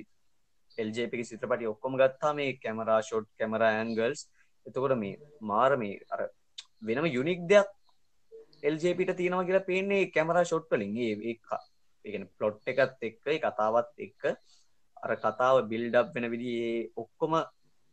එල්ජපි 0.78 1.24
චිත්‍රපටි 1.24 1.72
ඔක්කොම 1.74 1.96
ගත්තා 1.96 2.34
මේ 2.34 2.52
කැමරා 2.58 3.00
ෂොට් 3.02 3.30
කැමර 3.40 3.64
ඇන්ගල්ස් 3.64 4.22
එතකොට 4.66 4.96
මේ 4.98 5.16
මාර 5.44 5.72
මේ 5.78 5.98
අර 6.10 6.22
වෙනම 6.82 7.08
යුනික් 7.08 7.42
දෙයක් 7.48 7.68
එල්ජපිට 8.64 9.12
තියෙනවා 9.16 9.46
කියලා 9.46 9.68
පේන්නේ 9.72 10.04
කැමරා 10.08 10.44
ෂොට් 10.44 10.70
වලින්. 10.72 10.94
ඒ 10.98 12.26
පලොට් 12.38 12.62
එකත් 12.66 13.02
එක්ක 13.02 13.26
කතාවත් 13.46 13.90
එක්ක 14.00 14.24
අර 14.98 15.12
කතාව 15.18 15.56
බිල්ඩක් 15.72 16.14
වෙන 16.16 16.28
විදිේ 16.34 16.90
ඔක්කොම 16.96 17.34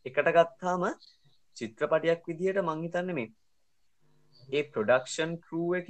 එකට 0.05 0.29
ගත්තාම 0.29 0.83
චිත්‍රපටයක් 1.57 2.21
විදිහට 2.27 2.61
මංහිතන්න 2.61 3.11
මේ 3.13 3.31
ඒ 4.49 4.63
ප්‍රොඩක්ෂන් 4.65 5.31
කරූ 5.39 5.69
එක 5.75 5.89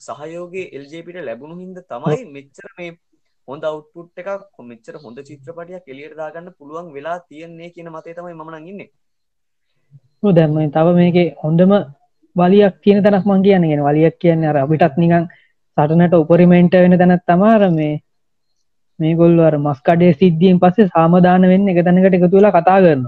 සහයෝගේ 0.00 0.66
එල්ජපිට 0.72 1.18
ලැබුණු 1.20 1.56
හින්ද 1.56 1.78
තමයි 1.84 2.20
මෙච්චර 2.28 2.68
මේ 2.78 2.92
හොඳ 3.48 3.64
අවුට්පුට් 3.64 4.22
එකක් 4.22 4.62
මෙච්චර 4.62 4.94
හොඳ 4.98 5.18
චිත්‍රපටයක් 5.20 5.88
එලියට 5.88 6.16
දාගන්න 6.16 6.54
පුළුවන් 6.58 6.92
වෙලා 6.92 7.18
තියෙන්නේ 7.20 7.70
කියන 7.70 7.90
මතේ 7.90 8.14
තමයි 8.14 8.34
මන 8.34 8.68
ඉන්නේ. 8.68 8.90
දැම්ම 10.32 10.58
තව 10.70 10.86
මේක 10.94 11.18
හොඳම 11.38 11.72
වලියක් 12.36 12.80
තියෙන 12.82 13.02
තැනක් 13.02 13.26
මං 13.26 13.42
කියන්නගෙන 13.42 13.82
වලියක් 13.82 14.16
කියන්න 14.18 14.44
අර 14.44 14.56
අපිටත් 14.56 14.96
නිකං 14.96 15.28
සටනට 15.76 16.14
උපරිමෙන්ට 16.14 16.74
වෙන 16.74 16.98
තැනත් 16.98 17.26
තමාර 17.26 17.62
මේ 17.70 17.94
මේ 18.98 19.14
ගොල්ල 19.14 19.38
අර 19.40 19.56
මස්කඩේ 19.58 20.14
සිද්ධියෙන් 20.14 20.60
පස්සේ 20.60 20.88
සාමධාන 20.88 21.50
වෙන්න 21.50 21.68
එක 21.68 21.82
තැනකට 21.82 22.16
එකතු 22.16 22.30
වෙලා 22.32 22.52
කතා 22.52 22.78
කරන 22.80 23.04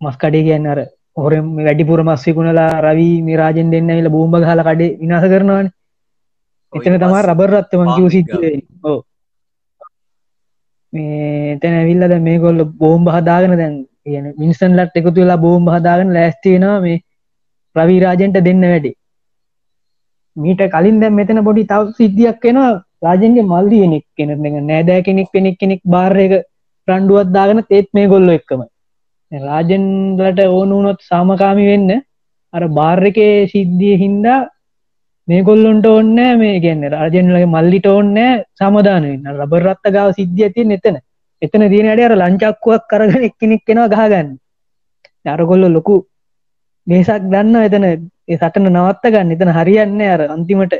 මස්කඩේ 0.00 0.42
කියන්න 0.42 0.66
අර 0.66 0.80
හොරම 1.16 1.46
වැඩිපුර 1.58 2.00
මස්විකුණලා 2.02 2.82
රවී 2.84 3.16
මිරාජෙන් 3.22 3.72
දෙන්න 3.74 3.90
වෙල 3.90 4.08
බෝම්බ 4.10 4.36
හල 4.40 4.62
කඩේ 4.68 4.96
විනාස 5.00 5.26
කරනවාන. 5.32 5.66
එතන 6.72 6.96
තමා 7.00 7.24
රබරත්වමන් 7.24 7.90
කිව 7.96 8.06
සිද්ධ 8.14 8.34
ඕ 8.84 8.98
මේ 10.92 11.58
තැන 11.60 11.76
ඇවිල්ලද 11.80 12.16
මේ 12.20 12.38
ගොල්ල 12.38 12.64
බෝම්බ 12.80 13.08
හදාගෙන 13.08 13.54
දැන් 13.60 13.76
කියන 14.04 14.26
මිනිසන් 14.40 14.76
ලට් 14.78 15.00
එකතු 15.00 15.18
වෙලා 15.18 15.42
බෝම්බ 15.46 15.70
හදාගෙන 15.76 16.14
ලෑස්තියෙනවා 16.16 16.80
මේ 16.80 17.02
ප්‍රවීරාජෙන්ට 17.76 18.40
දෙන්න 18.48 18.64
වැඩි. 18.64 18.92
මීට 20.36 20.66
කලින් 20.74 21.00
දැම් 21.00 21.16
මෙතන 21.20 21.44
පොඩි 21.48 21.70
තව 21.70 21.94
සිද්ධියක් 22.00 22.44
වෙනවා. 22.44 22.74
රාජන්ගේ 23.02 23.48
මල්ලි 23.52 23.78
කෙනෙක් 23.82 24.04
කෙනෙක් 24.16 24.38
නෑදෑ 24.64 25.00
කෙනෙක් 25.02 25.28
කෙනෙක් 25.32 25.56
කෙනෙක් 25.58 25.80
බාර්යක 25.86 26.32
රණ්ඩුවත් 26.88 27.34
දාගෙන 27.36 27.66
තේත් 27.70 27.88
මේ 27.94 28.10
ගොල්ලො 28.12 28.32
එක්කම 28.38 28.62
රාජන්ලට 29.40 30.40
ඕනුනොත් 30.48 31.00
සාමකාමි 31.02 31.64
වෙන්න. 31.66 31.90
අර 32.54 32.62
බාර්යකේ 32.70 33.48
සිද්ධිය 33.48 33.96
හින්දා 33.96 34.38
මේ 35.28 35.42
ගොල්ලොන්ට 35.42 35.86
ඔන්න 35.88 36.14
මේ 36.36 36.60
ගැන්න 36.60 36.84
රාජන්ලගේ 36.90 37.46
මල්ලිට 37.46 37.86
ඔන්න 37.88 38.16
සමධාන 38.54 39.04
වෙන්න. 39.04 39.28
රබරත්ත 39.34 39.84
ගාව 39.90 40.10
සිද්ධිය 40.12 40.50
තිය 40.50 40.66
එතන. 40.70 40.96
එතන 41.42 41.68
දිනයට 41.68 42.02
අර 42.02 42.16
ලංචක්කුවක් 42.16 42.88
කරගෙන 42.88 43.28
එක්කෙනෙක් 43.28 43.62
කෙනවා 43.64 43.88
ගහගන්න. 43.90 44.28
අරගොල්ල 45.26 45.68
ලොකු 45.68 45.96
මේසක් 46.86 47.24
දන්න 47.26 47.56
එතන. 47.62 47.84
ඒ 48.24 48.36
සටන 48.36 48.70
නවත්ත 48.70 49.14
ගන්න. 49.14 49.32
එතන 49.32 49.50
හරියන්න 49.50 50.02
අර 50.08 50.28
අන්තිමට. 50.28 50.74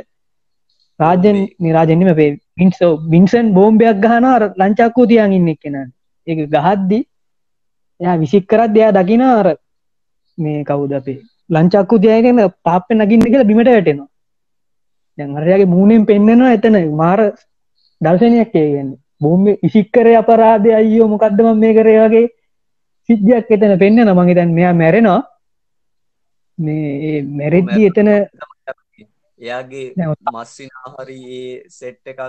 රාජන් 1.00 1.38
නිරාජෙන්ම 1.58 2.14
පේ 2.14 2.30
පින්සෝ 2.54 2.92
බින්සන් 3.04 3.46
බෝම්බයක් 3.52 3.98
ගහනර 4.00 4.42
ලංචක්කූ 4.54 5.06
තියන් 5.06 5.32
ඉන්නෙක් 5.32 5.58
කෙන 5.60 5.76
එක 6.26 6.38
ගහද්දි 6.48 6.98
එයා 8.00 8.16
විසික් 8.22 8.44
කරත් 8.46 8.74
දෙයා 8.74 8.92
දකිනාර 8.92 9.46
මේ 10.38 10.64
කවුද 10.64 10.92
අපේ? 10.92 11.20
ලංචක්කු 11.50 11.98
තියගෙන 11.98 12.38
පාප්ප 12.62 12.88
නගින්න 12.92 13.24
කියලා 13.24 13.50
බිමට 13.50 13.68
වැටෙනවා. 13.68 14.08
දැන්හරයාගේ 15.18 15.72
මූුණෙන් 15.74 16.06
පෙන්න්නනවා 16.06 16.54
එතන. 16.56 16.76
මාර 17.02 17.20
දර්ශනයක් 18.00 18.54
ඒගන්න 18.54 18.90
බෝම්බ 19.20 19.46
ඉසික්කරය 19.68 20.14
අපරාධය 20.22 20.72
අයියෝ 20.80 21.12
මොකක්දම 21.12 21.48
මේ 21.58 21.76
කරේ 21.76 22.00
වගේ 22.04 22.26
සිද්ධියක් 23.08 23.54
එතන 23.56 23.78
පෙන්න්න 23.84 24.04
නමගේ 24.06 24.36
දැන් 24.40 24.56
මෙයා 24.58 24.74
මැරෙනවා. 24.74 25.20
මේ 26.58 27.22
මැරෙද්දි 27.38 27.86
එතන 27.90 28.10
එයාගේ 29.40 29.86
මස්සින 30.34 30.70
හරි 30.96 31.18
ඒ 31.38 31.54
සෙට් 31.68 32.12
එකක් 32.12 32.20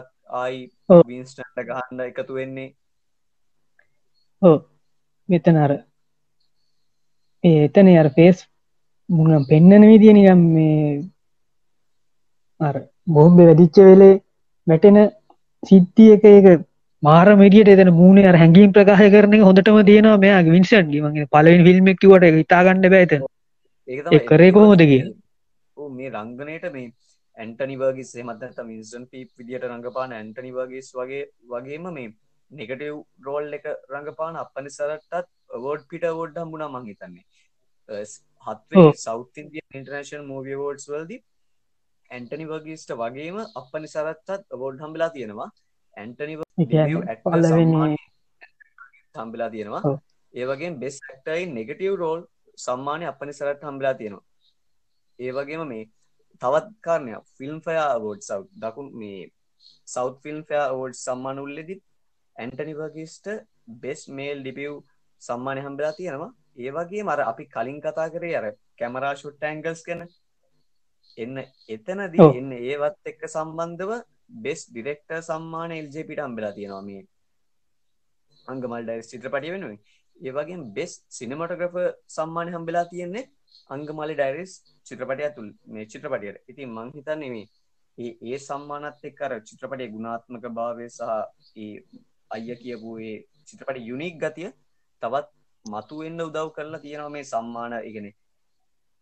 ආයි 0.41 0.62
වින්ස්ටන්ට 1.10 1.67
ගහන්ඩ 1.67 2.08
එකතු 2.12 2.39
වෙන්නේ. 2.39 2.69
ඕ 4.41 4.58
මෙතන 5.29 5.57
අර 5.57 5.71
එතන 7.43 7.89
අර 7.95 8.09
පේස් 8.11 8.45
මුණ 9.09 9.45
පෙන්නන 9.45 9.83
විදිය 9.83 10.13
නිකම් 10.13 10.45
මේ 10.51 10.85
අර 12.61 12.75
බෝම්බ 13.09 13.38
වැඩිච්ච 13.39 13.77
වෙලේ 13.81 14.13
වැටෙන 14.67 14.97
සිද්ධිය 15.63 16.13
එක 16.13 16.25
ඒක 16.25 16.65
මාර 17.03 17.27
මඩියට 17.35 17.69
එතන 17.69 17.91
මූුණ 17.91 18.25
අර 18.25 18.35
හැඟීම් 18.35 18.71
ප්‍රකාශ 18.71 19.05
කරන 19.09 19.38
හොඳටම 19.41 19.79
තියෙනවා 19.83 20.17
මෙයා 20.17 20.43
වින්සට්ගේ 20.47 21.03
මගේ 21.03 21.29
පලවෙන් 21.29 21.65
ෆිල්ම්මක්වට 21.65 22.39
ඉතාගන්න 22.39 22.89
බෑත 22.89 23.17
ඒ 23.88 24.21
කරේ 24.25 24.51
කොහොමද 24.51 24.83
කිය 24.83 25.03
මේ 25.77 26.11
රංගනයට 26.11 26.69
මේ 26.71 26.88
ඇන්ටනි 27.38 27.75
වර්ගිස් 27.77 28.11
එමත්ත 28.17 28.61
මින්සන් 28.63 29.03
පීප් 29.07 29.29
විදිට 29.35 29.65
රඟපාන 29.65 30.13
ඇන්ටනි 30.13 30.51
වර්ගිස් 30.51 30.88
වගේ 30.93 31.23
වගේම 31.49 31.89
මේ 31.91 32.09
නෙගටව් 32.51 32.97
රෝල් 33.25 33.53
එක 33.58 33.65
රඟපාන 33.91 34.36
අපනි 34.43 34.69
සරටත් 34.69 35.27
වෝඩ් 35.65 35.88
පිට 35.91 36.05
වෝඩ් 36.19 36.38
හම්බුණා 36.41 36.69
මං 36.73 36.86
හිතන්නේ. 36.89 37.25
හත්වේ 38.47 38.91
සෞත් 39.05 39.38
ඉන්දිය 39.38 39.63
ඉන්ටර්නේශන් 39.79 40.23
මූවිය 40.31 40.58
වෝඩ්ස් 40.63 40.86
වල්දී 40.93 41.21
ඇන්ටනි 42.12 42.45
වර්ගිස්ට 42.51 42.91
වගේම 43.01 43.38
අපනි 43.62 43.88
සරත්තත් 43.88 44.45
වෝඩ් 44.62 44.84
හම්බලා 44.86 45.10
තියෙනවා. 45.15 45.49
ඇන්ටනි 45.97 46.38
හම්බලා 49.15 49.49
තියෙනවා. 49.49 49.84
ඒවගේ 50.34 50.71
බෙස් 50.84 50.95
ක්ටයි 51.10 51.51
නෙගටව් 51.58 51.95
රෝල් 52.03 52.21
සම්මානය 52.58 53.05
අපනි 53.12 53.34
සරට 53.39 53.67
හම්බලා 53.69 53.93
තියෙනවා. 53.93 54.25
ඒවගේම 55.19 55.67
මේ 55.67 55.86
තවත් 56.41 56.67
කාරණය 56.86 57.17
ෆිල්ම් 57.38 57.58
ෆයා 57.65 57.89
වෝඩ් 58.05 58.21
සව් 58.21 58.41
දකුන් 58.63 58.88
මේ 59.01 59.19
සෞත් 59.93 60.15
ෆිල්ම් 60.23 60.39
ෆයා 60.49 60.67
වෝඩ් 60.79 60.95
සම්මාන 61.01 61.39
උල්ලෙදිත් 61.39 61.81
ඇන්ටනි 62.38 62.74
වගේස්ට 62.74 63.28
බෙස් 63.84 64.02
මේල් 64.10 64.39
ඩිපියව් 64.41 64.76
සම්මානය 65.21 65.62
හම්බලා 65.65 65.93
තියෙනවා. 66.00 66.32
ඒවගේ 66.58 67.04
මර 67.04 67.21
අපි 67.32 67.45
කලින් 67.48 67.80
කතා 67.82 68.08
කරේ 68.10 68.36
අර 68.39 68.45
කැමරා 68.80 69.15
ෂුට් 69.15 69.43
ඇංගල්ස් 69.43 69.82
ගැන. 69.88 70.02
එන්න 71.17 71.38
එතනදී. 71.69 72.30
එන්න 72.39 72.52
ඒවත් 72.62 73.12
එක්ක 73.12 73.21
සම්බන්ධව 73.28 73.91
බෙස් 74.45 74.62
ඩිරෙක්ට 74.69 75.12
සම්මාන 75.21 75.71
එල්ජපිට 75.71 76.26
අම්බලා 76.28 76.54
තියෙනවා 76.58 76.86
මේ 76.89 77.04
අංගමල් 78.48 78.84
ඩයිස් 78.84 79.12
චිත්‍රපටිය 79.12 79.54
වෙනුවෙන්. 79.56 79.80
ඒවගේ 80.17 80.62
බෙස් 80.78 80.93
සිනමටග්‍රප 81.10 81.76
සම්මානය 82.10 82.52
හම්බලා 82.56 82.86
තියෙන්නේ 82.91 83.26
අංගමලි 83.69 84.15
ඩයිරිස් 84.15 84.54
චිත්‍රපටය 84.88 85.30
තුළ 85.36 85.52
මේ 85.67 85.86
චිත්‍රපටියට. 85.86 86.41
ඉතින් 86.48 86.69
මං 86.69 86.91
හිතන්නේ 86.95 87.32
මේ 87.36 87.48
ඒ 87.98 88.12
ඒ 88.24 88.39
සම්මානත් 88.39 89.06
එක්ක 89.10 89.21
අර 89.21 89.34
චිත්‍රපටය 89.50 89.88
ගුණාත්මක 89.93 90.45
භාවය 90.58 90.88
සහ 90.89 91.02
ඒ 91.56 91.74
අයිය 92.31 92.55
කියපු 92.55 92.89
ඒ 93.01 93.15
චිත්‍රපට 93.47 93.79
යුනික් 93.81 94.15
ගතිය 94.17 94.49
තවත් 95.01 95.27
මතු 95.65 95.95
එන්න 96.03 96.19
උදව් 96.21 96.47
කරලා 96.55 96.79
තියෙනවා 96.79 97.13
මේ 97.15 97.25
සම්මාන. 97.25 97.73
ඉගෙන 97.89 98.07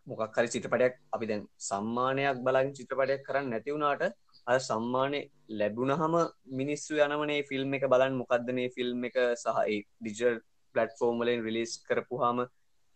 මොකක් 0.08 0.38
හරි 0.38 0.54
චිත්‍රපටයක් 0.54 0.96
අපි 1.12 1.26
දැන් 1.26 1.44
සම්මානයක් 1.62 2.38
බලාගෙන 2.46 2.74
චිත්‍රපටයක් 2.80 3.22
කරන්න 3.28 3.50
නැති 3.50 3.76
වුණාට 3.76 4.04
අර 4.48 4.58
සම්මානය 4.62 5.20
ලැබුණහම 5.60 6.16
මිනිස්සු 6.60 7.00
යනමනේ 7.06 7.48
ෆිල්ම් 7.50 7.78
එක 7.78 7.86
බලන්න 7.94 8.20
මොකක්ද 8.22 8.50
මේ 8.58 8.74
ෆිල්ම් 8.78 9.06
එක? 9.10 9.18
සහ 9.36 9.60
ඒ 9.64 9.80
ඩිජිටල් 10.02 10.40
ප්ලට්ෆෝම් 10.76 11.16
වලින් 11.22 11.46
රිලීස් 11.48 11.74
කරපුවාම 11.88 12.40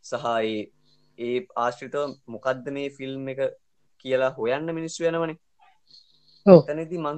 සහ 0.05 0.25
ඒ 1.17 1.35
ආශ්‍රිතව 1.57 2.15
මොකක්ද 2.27 2.65
මේ 2.77 2.95
ෆිල්ම් 2.97 3.29
එක 3.33 3.41
කියලා 4.05 4.31
හොයන්න 4.37 4.75
මිනිස්සු 4.79 5.07
යනවනේ. 5.09 5.37
ඔව්. 6.45 6.59
එතනදී 6.63 7.03
මං 7.05 7.17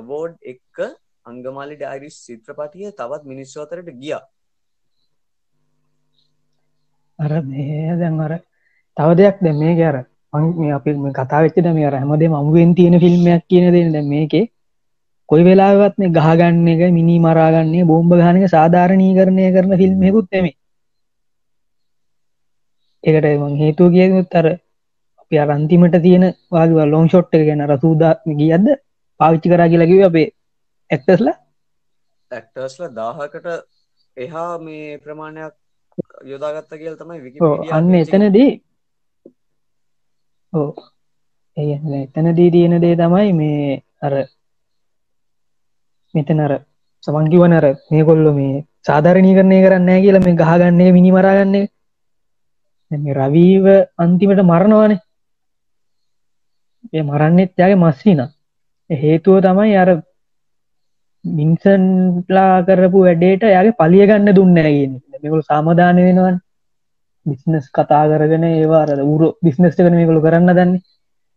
අවෝඩ් 0.00 0.34
එක්ක 0.52 0.78
අංගමාලි 1.26 1.76
ඩයිරිස් 1.76 2.16
චිත්‍රපටිය 2.26 2.92
තවත් 2.92 3.22
මිනිස්සු 3.24 3.58
අතරට 3.60 3.90
ගියා. 3.94 4.22
අර 7.18 7.32
මේ 7.44 7.96
දැන් 7.96 8.20
අර 8.20 8.32
තව 8.96 9.08
දෙයක් 9.16 9.36
දැ 9.40 9.54
මේ 9.54 9.74
ගැර 9.76 9.96
මේ 10.54 10.72
අපි 10.72 10.96
මේ 10.96 11.12
කතා 11.14 11.42
වෙච්චට 11.42 11.68
මේ 11.72 11.86
අර 11.86 11.94
හැමදේ 11.94 12.30
මමුවෙන් 12.30 12.74
තියෙන 12.74 12.96
ෆිල්ම්මයක් 12.98 13.44
කියන 13.46 13.66
දෙන්න 13.72 13.92
දැ 13.92 14.04
මේකේ. 14.04 14.46
කොයි 15.28 15.44
වෙලාවත් 15.44 15.94
මේ 15.98 16.10
ගහගන්න 16.10 16.68
එක 16.68 16.80
මිනි 16.92 17.16
මරාගන්නේ 17.20 17.86
බෝම්භ 17.86 18.14
ගානක 18.20 18.46
සාධාරණී 18.48 19.12
කරණය 19.16 19.44
කරන 19.54 19.72
ෆිල්ම්මකුත් 19.80 20.28
එමේ 20.32 20.56
එකට 23.04 23.28
මං 23.34 23.54
හේතුව 23.56 23.92
කියමුත් 23.92 24.34
අර 24.34 24.46
අපි 25.22 25.36
අරන්තිමට 25.38 25.96
තියෙන 26.00 26.24
වාග 26.50 26.74
ලොන් 26.86 27.06
ෂොට් 27.08 27.32
එක 27.32 27.46
ගැන 27.46 27.62
රසූදා 27.66 28.12
ගියද්ද 28.40 28.66
පාවිච්චි 29.20 29.52
කරා 29.52 29.68
කියලකිව 29.68 30.02
අපේ 30.04 30.26
ඇක්ටස්ලා 30.90 31.36
ඇක්ටර්ස්ල 32.30 32.88
දාහකට 32.94 33.46
එහා 34.16 34.54
මේ 34.60 34.98
ප්‍රමාණයක් 34.98 35.54
යොදාගත්ත 36.24 36.72
කියල් 36.74 36.96
තමයි 36.96 37.20
විකි 37.22 37.38
අන්න 37.72 37.94
එතනදී 37.96 38.50
ඕ 40.52 40.70
ඒ 41.56 41.78
එතනදී 41.98 42.50
තියෙන 42.50 42.80
දේ 42.82 42.96
තමයි 42.96 43.32
මේ 43.34 43.82
අර 44.02 44.14
මෙතන 46.14 46.40
අර 46.40 46.52
සමංකිවනර 47.04 47.66
මේ 47.90 48.04
කොල්ලො 48.04 48.32
මේ 48.32 48.64
සාධරණී 48.82 49.36
කරණය 49.36 49.58
කරන්න 49.62 50.02
කියල 50.02 50.18
මේ 50.20 50.36
ගහගන්නේ 50.36 50.92
මිනි 50.92 51.12
මරාගන්නේ. 51.12 51.70
දැන් 52.90 53.02
මේ 53.04 53.14
රවීව 53.14 53.66
අන්තිමට 53.98 54.42
මරණවානේ 54.42 55.00
ඒ 56.92 57.02
මරන්නෙත් 57.02 57.52
යාගේ 57.56 57.78
මස්සින. 57.78 58.20
හේතුව 58.90 59.36
තමයි 59.40 59.76
අර 59.76 59.90
මින්සන්ලා 61.24 62.64
කරපු 62.66 63.00
වැඩේට 63.00 63.42
යාගේ 63.46 63.78
පලිය 63.78 64.04
ගන්න 64.06 64.36
දුන්න 64.36 64.60
ඇගෙන 64.60 64.92
මෙකුළු 65.22 65.42
සාමධාන 65.42 65.98
වෙනවන්. 65.98 66.36
බිස්නස් 67.26 67.66
කතා 67.70 68.04
කරගෙන 68.10 68.44
ඒවා 68.46 68.84
අර 68.84 69.02
උරු 69.06 69.26
බිස්නස්ට 69.44 69.78
කන 69.78 69.98
මේකුළු 69.98 70.22
කරන්න 70.22 70.50
දන්නේ. 70.50 70.82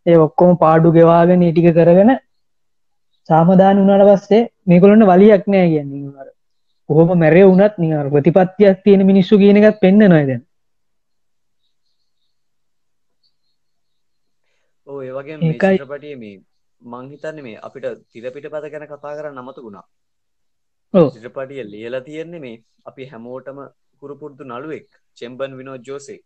ඒ 0.06 0.18
ඔක්කොම 0.18 0.58
පාඩු 0.58 0.92
ගෙවාගෙන 0.92 1.44
ටික 1.44 1.68
කරගෙන 1.74 2.14
සාමධාන 3.30 3.78
වුණට 3.80 4.08
පස්සේ 4.10 4.48
මේකොලන්න 4.68 5.06
වලියක් 5.06 5.44
නෑ 5.48 5.68
කියන්නේ. 5.68 6.32
කොහොම 6.90 7.14
මැරේ 7.18 7.46
වුනත් 7.46 7.78
නිර 7.80 8.10
ප්‍රතිපත්තියක් 8.10 8.84
තියෙන 8.84 9.06
මිනිස්සු 9.06 9.38
කියන 9.38 9.60
එකත් 9.60 9.80
පෙන්න්න 9.80 10.10
නොයද 10.10 10.32
ඕ 14.88 15.02
ඒවගේ 15.02 15.38
ඒකයි. 15.42 15.78
චිත්‍රපටිය 15.78 16.16
මේ 16.84 16.92
මංහිතන්න 16.94 17.42
මේ 17.44 17.58
අපිට 17.60 17.86
තිරපිට 18.10 18.48
පත 18.48 18.72
ගැන 18.74 18.88
කතා 18.88 19.16
කර 19.18 19.30
නමතු 19.32 19.62
ගුණා 19.62 19.86
ඔව්. 20.94 21.08
චිත්‍රපටිය 21.14 21.64
ලියලා 21.66 22.02
තියෙන්නේ 22.02 22.40
මේ 22.40 22.58
අපි 22.86 23.10
හැමෝටම 23.12 23.60
කුරුපුරදු 24.02 24.44
නළුවෙක් 24.44 24.90
චෙම්බන් 25.18 25.58
විනෝ 25.58 25.78
ජෝසේ. 25.78 26.20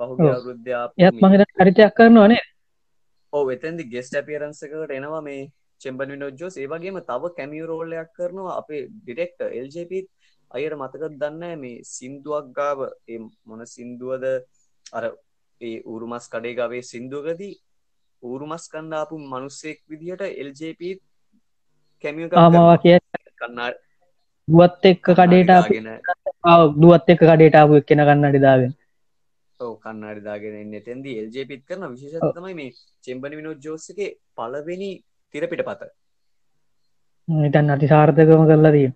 පහුගේ 0.00 0.30
ඔව්. 0.30 0.36
අවරුද්ධා 0.36 0.84
යත් 0.98 1.22
මහිත 1.22 1.42
හරිතයක් 1.58 1.94
කරනවානේ 1.94 2.42
ඕ 3.32 3.44
එතැදි 3.50 3.84
ගෙස්ට 3.84 4.14
අපියරන්සකට 4.14 4.90
එනවා 4.90 5.22
මේ 5.22 5.40
චෙම්බන් 5.80 6.10
විනෝජෝස් 6.10 6.54
ඒවගේම 6.56 6.98
තව 7.00 7.22
කැමියරෝල්ලයක් 7.36 8.08
කරනවා 8.16 8.58
අපේ 8.60 8.82
ඩිරෙක්ට 8.90 9.40
එල්ජපත් 9.50 10.08
අයට 10.50 10.74
මතකත් 10.74 11.14
දන්න 11.20 11.60
මේ 11.60 11.82
සින්දුවක් 11.86 12.46
ගාව 12.52 12.78
ඒ 13.08 13.18
මොන 13.44 13.66
සින්දුවද? 13.66 14.24
අර 14.92 15.04
ඒ 15.60 15.76
උරුමස් 15.84 16.26
කඩේගාවේ 16.28 16.82
සින්දුවකදී 16.82 17.54
ඌරුමස් 18.22 18.64
කණ්ඩාපු 18.68 19.20
මනුස්සෙක් 19.24 19.78
විදිහට 19.86 20.24
එල්ජප 20.36 20.82
කැමිය 22.04 22.28
ආමාවා 22.36 22.78
කිය 22.78 22.98
කන්නා 23.38 23.70
දුවත් 24.48 24.84
එක්ක 24.84 25.06
කඩේට 25.12 25.52
ගෙන 25.68 25.88
දුවත් 26.78 27.08
එක්ක 27.08 27.24
කඩේටාපු 27.24 27.80
එක්කෙන 27.80 28.02
කන්න 28.02 28.28
අඩිදාවෙන් 28.28 28.72
ඕ 29.60 29.72
කන්නාඩි 29.78 30.22
දාගෙන 30.22 30.56
එන්න 30.56 30.74
තැන්දි 30.82 31.14
එල්ජපිත් 31.20 31.62
කරන 31.64 31.86
විශේෂ 31.92 32.34
තමයි 32.34 32.54
මේ 32.54 32.70
චෙම්බනි 33.04 33.38
විනෝ 33.38 33.54
ජෝසගේ 33.60 34.10
පලවෙනි 34.36 34.90
තිරපිට 35.34 35.64
පත 35.64 35.90
ඉතන් 37.28 37.70
අති 37.70 37.88
සාර්ථකම 37.88 38.44
කරලා 38.46 38.72
තිය 38.72 38.88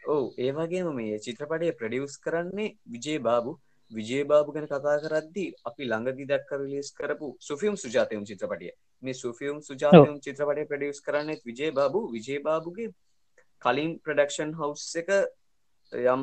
ඔවු 0.00 0.26
ඒවගේම 0.38 0.88
මේ 0.94 1.20
චිත්‍රපටය 1.20 1.70
ප්‍රඩියවස් 1.74 2.16
කරන්නේ 2.20 2.74
විජේ 2.88 3.18
බාබු 3.20 3.52
විජේ 3.90 4.24
බාබු 4.24 4.52
ගැන 4.52 4.66
කතා 4.66 4.96
කරද්දී 5.04 5.54
අපි 5.64 5.82
ළඟදි 5.84 6.24
දක්ක 6.26 6.50
රිලිස් 6.60 6.88
කරපු 6.92 7.28
සුෆියම් 7.40 7.74
සුජාතයම් 7.76 8.24
චිත්‍රපටිය. 8.24 8.72
මේ 9.04 9.14
සුෆියම් 9.14 9.56
සුජාතයම් 9.62 10.20
චිත්‍රපටය 10.20 10.64
ප්‍රඩියස් 10.66 11.00
කරන්නෙත් 11.00 11.40
විජේ 11.44 11.70
බාබු 11.72 12.00
විජේ 12.12 12.40
බාබුගේ 12.40 12.88
කලින් 13.62 13.92
ප්‍රඩක්ෂන් 14.04 14.50
හවස් 14.54 14.96
එක 14.96 15.10
යම් 15.92 16.22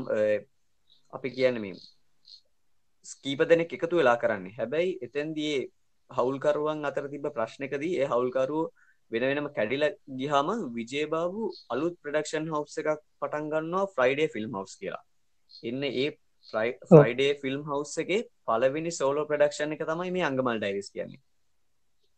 අපි 1.14 1.30
කියන්න 1.36 1.62
මේ 1.62 1.76
ස්කීප 3.06 3.42
දෙනෙක් 3.50 3.74
එකතු 3.74 3.96
වෙලා 4.00 4.18
කරන්නේ. 4.18 4.56
හැබැයි 4.60 4.98
එතැන්දියේ 5.02 5.70
හවුල්කරුවන් 6.10 6.86
අතර 6.90 7.06
තිබ 7.14 7.26
ප්‍රශ්නකදී 7.38 7.94
ඒ 8.02 8.08
හවුල්කරුව 8.12 8.72
වෙන 9.12 9.24
වෙනම 9.30 9.48
කැඩිල 9.58 9.84
ගිහාම 10.20 10.50
විජේබාබු 10.78 11.42
අලුත් 11.74 11.96
ප්‍රඩක්ෂන් 12.04 12.46
හවස් 12.54 12.78
එකක් 12.82 13.02
පටන් 13.22 13.50
ගන්නවා 13.54 13.92
ෆ්‍රයිඩේ 13.96 14.30
ෆිල්ම් 14.36 14.52
හවස් 14.60 14.76
කියලා. 14.82 15.04
එන්න 15.70 15.84
ඒ 15.86 16.10
ෆ්‍රයිඩේ 16.52 17.34
ෆිල්ම් 17.44 17.62
හවස් 17.70 17.94
එකේ 18.04 18.22
පලවෙනි 18.46 18.92
සෝලෝ 18.92 19.30
ප්‍රඩක්ෂන් 19.30 19.76
එක 19.76 19.86
තමයි 19.92 20.12
මේ 20.12 20.26
අංගමල් 20.30 20.60
ඩයිස් 20.60 20.90
කියන්නේ. 20.92 21.22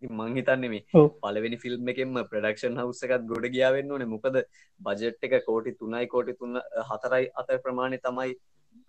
මං 0.04 0.36
හිතන්නේ 0.38 0.70
මේ. 0.70 0.84
පලවෙනි 1.22 1.58
ෆිල්ම් 1.58 1.94
එකෙම 1.94 2.20
ප්‍රඩක්ෂන් 2.32 2.82
හවස් 2.82 3.02
එකත් 3.08 3.26
ගොඩ 3.32 3.48
ගියාවෙන්න 3.56 3.92
ඕනේ. 3.92 4.12
මොකද 4.16 4.42
බජට් 4.82 5.30
එක 5.30 5.46
කෝටි 5.46 5.76
තුනයි 5.82 6.08
කෝටි 6.08 6.38
තුන්න 6.42 6.62
හතරයි 6.92 7.32
අතර 7.36 7.58
ප්‍රමාණය 7.60 8.00
තමයි 8.00 8.36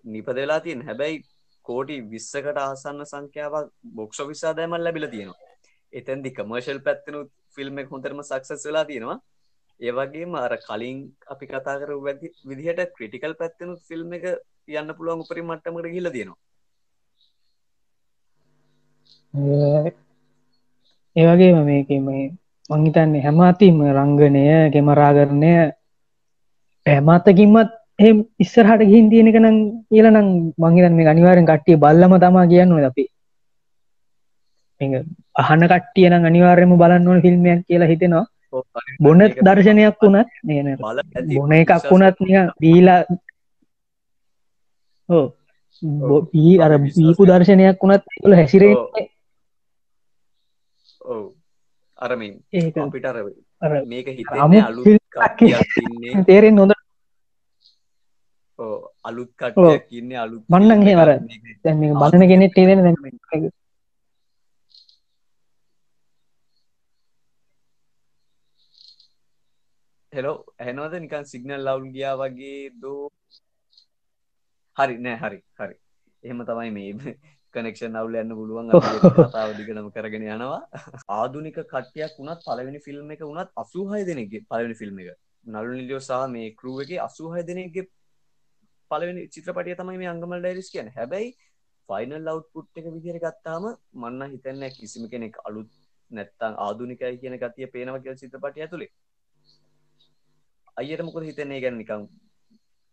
නිපදවෙලා 0.07 0.61
තියෙන 0.61 0.83
හැබැයි 0.83 1.22
කෝටි 1.66 1.96
විස්සකට 2.12 2.62
ආසන්න 2.64 3.07
සංඛ්‍යාවක් 3.12 3.72
බොක්ෂ 3.94 4.27
විසා 4.33 4.57
දෑමල් 4.59 4.85
ලැබිල 4.85 5.09
තියෙනවා. 5.14 5.40
එතැන්දි 5.92 6.37
කමර්ශල් 6.38 6.81
පැත්තනුත් 6.81 7.33
ෆිල්ම් 7.57 7.79
එක 7.79 7.90
හොඳරම 7.90 8.22
සක්සස් 8.22 8.66
වෙලා 8.68 8.85
තියෙනවා 8.85 9.18
ඒවගේම 9.81 10.35
අර 10.37 10.53
කලින් 10.59 10.99
අපි 11.27 11.45
කතා 11.47 11.77
කර 11.81 11.91
වැදි 11.99 12.27
විදිහට 12.49 12.93
ක්‍රටිකල් 12.97 13.35
පැත්තනුත් 13.35 13.81
ෆිල්ම් 13.89 14.12
එක 14.12 14.25
යන්න 14.71 14.97
පුළුවන් 14.97 15.23
උපරි 15.25 15.43
මට්ටමට 15.43 15.93
ගිල 15.95 16.09
තියෙනවා. 16.11 16.41
ඒවගේ 21.17 21.53
මේක 21.62 21.91
මේ 22.01 22.25
මංහිතන්නේ 22.71 23.25
හැම 23.25 23.41
අතිම 23.43 23.77
රංගනය 23.89 24.45
කෙමරාගරණය 24.73 25.53
පැමත්තකින්මත් 26.87 27.71
එම 27.99 28.17
ඉස්සරහට 28.39 28.83
ගින් 28.91 29.11
තියෙනක 29.11 29.37
නම් 29.41 29.59
කියලනම් 29.89 30.29
මංහිතන් 30.59 30.97
මේ 30.97 31.11
අනිවාරෙන් 31.12 31.47
කට්ටිය 31.47 31.77
බල්ලම 31.77 32.17
තමා 32.19 32.47
කියන්න 32.47 32.73
අපි. 32.85 33.05
අහන 35.35 35.62
කට්ටියන 35.73 36.17
අනිවාර්යම 36.21 36.73
බලන්න 36.79 37.09
ඕන 37.09 37.23
ෆිල්ම්මයක් 37.25 37.61
කියලා 37.67 37.93
හිතෙනවා. 37.93 38.25
බොන 39.01 39.19
දර්ශනයක් 39.41 39.97
වුණත් 40.01 40.29
නන 40.45 40.69
බොන 41.31 41.53
එකක් 41.53 41.73
වුණත් 41.91 42.19
දීලා 42.61 43.01
හෝ 45.09 45.27
බී 46.31 46.55
අර 46.61 46.73
බීපු 46.79 47.23
දර්ශනයක් 47.27 47.83
වුණත් 47.83 48.05
ල 48.25 48.33
හැසිරේ 48.35 48.75
ඔව්. 51.07 51.25
අරමින් 51.99 52.35
අපිට 52.79 53.05
අර 53.05 53.17
මේක 53.85 54.07
කට්ටියක් 55.15 55.77
ඉන්නේ. 55.83 56.25
තේරෙන් 56.25 56.59
හොඳ 56.59 56.73
අලුත් 59.05 59.31
කට්ටියක් 59.35 59.87
ඉන්නේ 59.93 60.19
මේක 61.21 61.59
දැන් 61.65 61.79
මේක 61.81 61.95
බලන 61.95 62.29
කෙනෙක් 62.29 62.53
තේරෙන 62.55 62.83
දැන් 62.83 62.97
හෙලෝ 70.17 70.37
ඇහෙනවද 70.57 70.95
නිකන් 70.97 71.25
සිගනල් 71.31 71.63
ලවුන් 71.63 71.89
ගියා 71.95 72.15
වගේ 72.21 72.61
දෝ? 72.83 73.01
හරි 74.77 74.95
නෑ 74.99 75.17
හරි 75.23 75.41
හරි. 75.59 75.75
එහෙම 76.25 76.41
තමයි 76.51 76.71
මේ 76.77 77.15
කනෙක්ෂන් 77.55 77.99
අවුල 78.01 78.17
යන්න 78.21 78.37
පුළුවන් 78.39 78.73
කතාව 79.19 79.53
දිගටම 79.59 79.91
කරගෙන 79.97 80.27
යනවා. 80.29 80.61
ආදුනික 81.17 81.59
කට්ටියක් 81.65 82.17
වුණත් 82.21 82.47
පළවෙනි 82.47 82.81
ෆිල්ම් 82.87 83.13
එක 83.15 83.25
වුණත් 83.25 83.53
86 83.57 84.09
දෙනෙක්ගේ 84.11 84.45
පළවෙනි 84.51 84.79
ෆිල්ම් 84.81 85.03
එක. 85.05 85.13
නළු 85.47 85.79
නිලියෝ 85.79 86.03
සහ 86.03 86.23
මේ 86.35 86.55
ක්‍රූ 86.61 86.77
එකේ 86.85 87.01
86 87.01 87.49
දෙනෙක්ගේ 87.51 87.89
පළවෙනි 88.91 89.29
චිත්‍රපටිය 89.35 89.79
තමයි 89.81 90.01
මේ 90.03 90.13
අංගමල් 90.15 90.41
ඩයිරිස් 90.41 90.73
කියන්නේ. 90.75 90.97
හැබැයි 90.99 91.35
ෆයිනල් 91.89 92.31
අවුට්පුට් 92.33 92.81
එක 92.81 92.89
විදිහට 92.95 93.25
ගත්තාම 93.25 93.67
මන්න 93.97 94.33
හිතන්නේ 94.33 94.77
කිසිම 94.79 95.11
කෙනෙක් 95.13 95.37
අලුත් 95.45 95.71
නැත්තම් 96.11 96.63
ආදුනිකයි 96.65 97.19
කියන 97.23 97.37
ගතිය 97.43 97.69
පේනවා 97.75 98.01
කියලා 98.01 98.23
චිත්‍රපටිය 98.23 98.65
ඇතුලේ 98.65 98.91
අයියට 100.77 101.03
මොකද 101.03 101.25
හිතන්නේ? 101.29 101.61
ගැන 101.61 101.79
නිකම් 101.79 102.03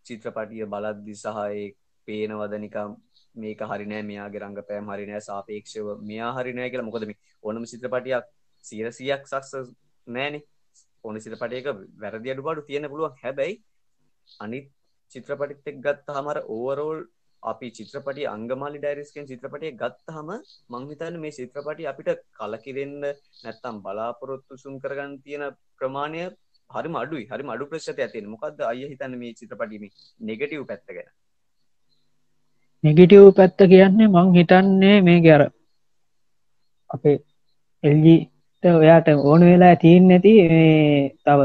චිත්‍රපටිය 0.06 0.66
බලද්දි 0.74 1.16
සහ 1.16 1.40
ඒ 1.48 1.66
පේනවද 2.08 2.54
නිකම් 2.60 2.96
මේක 3.36 3.62
හරිනෑ 3.72 4.04
මෙයාගේ 4.10 4.44
රංගපෑම් 4.44 4.92
හරිනෑ 4.94 5.22
සාපේක්ෂව 5.28 5.88
මෙයා 6.10 6.32
හරිනෑ 6.38 6.70
කියලා 6.70 6.90
මොකද 6.90 7.06
මේ 7.10 7.20
ඕනම 7.44 7.66
චිත්‍රපටියක් 7.72 8.26
100ක් 8.64 9.24
සක්සස් 9.32 9.74
නෑනේ. 10.08 10.44
ඕන 11.04 11.20
චිත්‍රපටයක 11.20 11.68
වැරදි 12.02 12.34
අඩුපාඩු 12.34 12.62
තියෙන 12.70 12.90
පුළුවන්. 12.92 13.20
හැබැයි 13.24 13.56
අනිත් 14.40 14.68
චිත්‍රපටිත් 15.12 15.68
එක්ක 15.72 15.84
ගත්තාම 15.86 16.28
අර 16.28 16.40
ඕවරෝල් 16.48 17.00
අපි 17.44 17.68
චිත්‍රපටි 17.78 18.24
අංගමාලි 18.26 18.80
ඩයිරිස් 18.80 19.12
කියන 19.14 19.28
චිත්‍රපටිය 19.32 19.74
ගත්තාම 19.82 20.30
මං 20.72 20.88
හිතන්නේ 20.92 21.24
මේ 21.24 21.36
චිත්‍රපටිය 21.40 21.90
අපිට 21.92 22.24
කලකිරෙන්න 22.38 23.04
නැත්තම් 23.44 23.76
බලාපොරොත්තු 23.86 24.62
සුන් 24.64 24.80
කරගන්න 24.80 25.20
තියෙන 25.24 25.44
ප්‍රමාණය 25.78 26.24
හරිම 26.74 26.96
අඩුයි. 26.96 27.26
හරිම 27.32 27.50
අඩු 27.50 27.70
ප්‍රශ්නයක් 27.70 28.00
තියෙන 28.12 28.30
මොකද්ද 28.30 28.64
අයියා 28.72 28.92
හිතන්නේ 28.94 29.22
මේ 29.22 29.34
චිත්‍රපටියේ 29.40 29.84
මේ 29.84 29.92
නෙගටිව් 30.22 30.66
පැත්ත 30.70 30.88
ගැන? 30.90 31.10
නෙගිටව් 32.84 33.26
පැත්ත 33.36 33.60
කියන්නේ 33.72 34.08
මං 34.10 34.32
හිතන්නේ 34.38 34.96
මේ 35.02 35.20
ගැර 35.26 35.42
අපේ 36.90 37.18
එල්ජීට 37.84 38.66
ඔයාට 38.72 39.08
ඕන 39.12 39.46
වෙලා 39.50 39.76
තිීන් 39.84 40.08
නැති 40.10 40.34
තව 41.26 41.40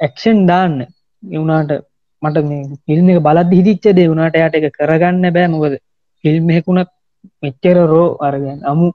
ඇක්ෂන් 0.00 0.40
දාන්න. 0.50 0.76
එවුනාට 1.22 1.72
මට 2.22 2.44
මේ 2.44 2.78
ෆිල්ම් 2.86 3.08
එක 3.12 3.22
බලත් 3.26 3.56
හිදිච්ච 3.58 3.84
දේ 3.96 4.10
වුණට 4.10 4.36
යට 4.38 4.58
එක 4.58 4.66
කරගන්න 4.78 5.34
බෑ. 5.36 5.48
මොකද 5.48 5.74
ෆිල්ම් 6.24 6.52
හෙකුණත් 6.56 6.90
මෙච්චර 7.42 7.76
රෝ 7.92 8.08
අරගෙන 8.20 8.60
අමු 8.64 8.86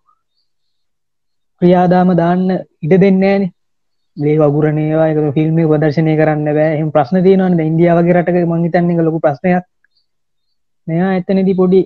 ක්‍රියාදාම 1.61 2.09
දාන්න 2.21 2.45
ඉඩ 2.83 2.93
දෙන්නේන 3.03 3.43
දේ 4.17 4.35
වගුරනේවා 4.37 5.07
එක 5.11 5.17
ෆිල්ම් 5.33 5.57
ප්‍රදර්ශනය 5.71 6.13
කරන්න 6.19 6.47
බෑ. 6.49 6.75
එහම 6.75 6.89
ප්‍රශ්න 6.91 7.23
තියනවන්න 7.23 7.59
ඉන්දියාවගේ 7.61 8.15
රටක 8.15 8.37
මංහිතන්නේ 8.45 9.05
ලොකු 9.07 9.19
ප්‍රශ්නයක්. 9.19 9.65
මෙයා 10.87 11.11
එතනදි 11.19 11.53
පොඩි 11.53 11.81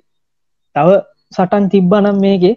තව 0.75 0.89
සටන් 1.31 1.65
තිබ්බ 1.69 1.93
නම් 1.95 2.17
මේකේ 2.19 2.55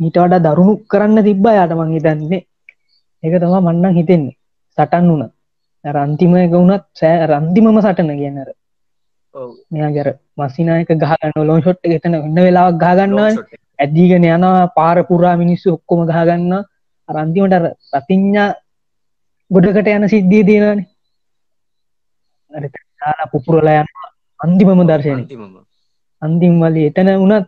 මීට 0.00 0.16
වඩා 0.16 0.44
දරුණු 0.46 0.74
කරන්න 0.86 1.22
තිබ්බ 1.22 1.46
යට 1.52 1.72
මං 1.74 1.94
හිතන්නේ. 1.94 2.42
ඒක 3.22 3.34
තමා 3.40 3.60
මන්නන් 3.62 3.96
හිතෙන්නේ. 3.98 4.36
සටන් 4.78 5.08
වුණ. 5.10 5.24
රන්තිම 5.84 6.34
එක 6.36 6.52
වුණත් 6.52 6.84
සෑ 6.94 7.26
රන්තිමම 7.28 7.78
සටන 7.78 8.10
කියන්නර 8.20 8.50
මෙයා 9.70 9.90
ගැර 9.92 10.08
මසිනායක 10.38 10.90
ගහගන්න 10.94 11.46
ලෝන් 11.46 11.60
ෂොට් 11.60 11.86
එතන 11.88 12.14
ඉන්න 12.18 12.38
වෙලාවක් 12.38 12.82
එක. 12.82 13.38
ඇදීගෙන 13.78 14.24
යනවා 14.26 14.72
පාර 14.76 14.98
පුරා 15.04 15.36
මිනිස්සු 15.36 15.74
ඔක්කොම 15.76 16.06
ගහගන්න 16.06 16.52
රන්තිමට 17.08 17.54
රතිං්ඥා 17.92 18.48
ගොඩකට 19.50 19.88
යන 19.88 20.08
සිද්ධිය 20.08 20.44
තියෙනවානේ. 20.44 20.86
අර 22.52 22.64
තාලා 23.00 23.30
පුපුරලා 23.32 23.80
යන 23.80 23.88
අන්තිමම 24.40 24.82
දර්ශනය 24.84 25.14
අන්තිමම. 25.14 25.54
අන්තිම් 26.22 26.54
වල 26.62 26.76
එතන 26.80 27.10
වුණත් 27.16 27.46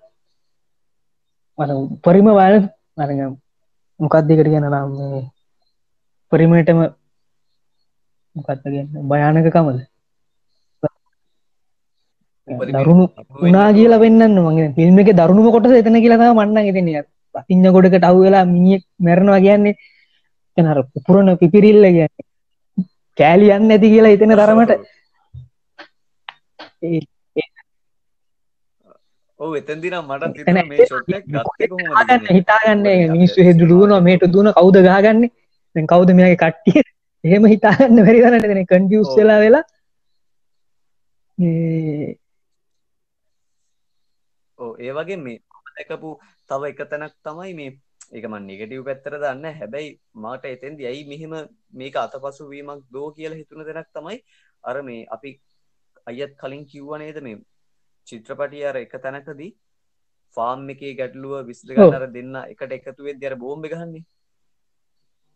මට 1.59 1.71
උපරිම 1.75 2.29
වල 2.31 2.57
අරග 2.99 3.19
මොකක්දකට 4.01 4.47
ගැන 4.47 4.67
නම් 4.67 4.89
මේ 4.93 5.25
පරිමටම 6.33 6.81
මොකත්ගෙන 8.37 8.89
භයානකකමද? 9.09 9.79
උපරිමයෙන් 12.49 12.77
දරුණු 12.77 13.05
උනා 13.43 13.69
කියලා 13.73 14.01
වෙන්න 14.01 14.23
මගේ 14.39 14.71
ෆිල්ම් 14.77 14.99
එක 14.99 15.11
දරුණුම 15.15 15.51
කොට 15.51 15.67
එතන 15.73 15.99
කියලම 15.99 16.25
මන්න 16.31 16.67
ගෙතන 16.69 16.89
පතිං්ඥ 17.35 17.69
ගොඩකට 17.71 18.05
අව් 18.05 18.17
වෙලා 18.19 18.45
මිනිියෙක් 18.47 18.83
මැරණවා 19.01 19.43
කියන්නේ 20.57 20.75
එනර 20.75 21.05
පුරණ 21.07 21.37
පිපිරිල්ල 21.43 21.85
කියන්න. 21.97 22.15
කෑලියන්න 23.19 23.75
ඇති 23.75 23.93
කියලා 23.93 24.15
එතන 24.17 24.35
තරමට. 24.41 24.73
ඔව් 29.41 29.55
එතෙන්දී 29.61 29.93
නම් 29.93 30.13
මට 30.13 30.37
හිතුණා 30.39 30.67
මේ 30.73 30.87
ෂොට් 30.89 31.09
එක 31.19 31.25
ගත්තේ 31.29 31.69
කොහොමද 31.71 31.97
කියලා. 32.11 32.37
හිතාගන්න 32.39 32.85
මිනිස්සු 33.15 33.49
හෙදු 33.49 33.71
දුවනවා 33.73 34.05
මේට 34.09 34.29
දුවන 34.35 34.53
කවුද 34.59 34.83
ගහගන්නේ? 34.89 35.33
දැන් 35.77 35.89
කවුද 35.93 36.15
මෙයාගේ 36.19 36.43
කට්ටිය? 36.45 36.85
එහෙම 37.25 37.49
හිතාගන්න 37.55 38.05
බැරි 38.07 38.23
තරමට 38.25 38.53
දෙන 38.53 38.69
කන්ෆියුස්. 38.73 39.11
වෙලා 39.19 39.41
වෙලා. 39.45 39.65
මේ 41.39 42.17
ඔව් 44.59 44.81
ඒ 44.81 44.93
වගේ 44.99 45.19
මේ 45.25 45.39
දැකපු 45.77 46.11
තව 46.51 46.63
එක 46.71 46.81
තැනක් 46.91 47.15
තමයි 47.25 47.53
මේ 47.59 47.71
ඒක 48.13 48.25
මම 48.25 48.47
නෙගටිව් 48.47 48.83
පැත්තට 48.85 49.19
දන්නේ 49.23 49.55
හැබැයි 49.55 49.91
මාට 50.17 50.45
එතෙන්දී 50.47 50.87
ඇයි 50.87 51.05
මෙහෙම 51.07 51.35
මේක 51.73 51.97
අතපසු 51.97 52.49
වීමක් 52.49 52.83
දෝ 52.91 53.09
කියලා 53.13 53.41
හිතුන 53.41 53.67
තැනක් 53.67 53.89
තමයි 53.93 54.19
අර 54.65 54.77
මේ 54.83 55.07
අපි 55.11 55.31
අයත් 56.07 56.35
කලින් 56.37 56.65
කිව්වා 56.67 56.99
නේද 56.99 57.19
මේ 57.21 57.37
චිත්‍රපටිය 58.07 58.65
අර 58.65 58.77
එක 58.77 58.95
තැනකදී 58.99 59.51
ෆාම් 60.37 60.69
එකේ 60.69 60.93
ගැටලුව 60.95 61.35
විසඳ 61.49 61.71
ඔව්. 61.71 61.77
ගන්න 61.79 61.97
අර 61.99 62.07
දෙන්න 62.09 62.37
එකට 62.45 62.77
එකතු 62.79 63.09
වෙද්දී 63.09 63.31
අර 63.31 63.37
බෝම්බ 63.37 63.67
ගහන්නේ. 63.67 64.05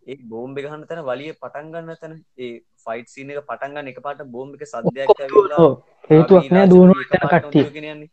ඒ 0.06 0.18
බෝම්බ 0.24 0.56
ගහන්න 0.58 0.86
තැන 0.86 1.02
වලිය 1.04 1.32
පටන් 1.34 1.72
ගන්න 1.74 2.00
තැන. 2.00 2.16
ඒ 2.38 2.52
ෆයිට් 2.84 3.08
සීන් 3.08 3.30
එක 3.32 3.44
පටන් 3.44 3.76
ගන්න 3.76 3.92
එකපාරට 3.92 4.24
බෝම්බ 4.28 4.54
එක 4.56 4.62
ඔව්, 5.58 5.74
හේතුවක් 6.10 6.50
නෑ 6.50 6.66
දුවන 6.68 6.94
කට්ටිය. 6.94 8.10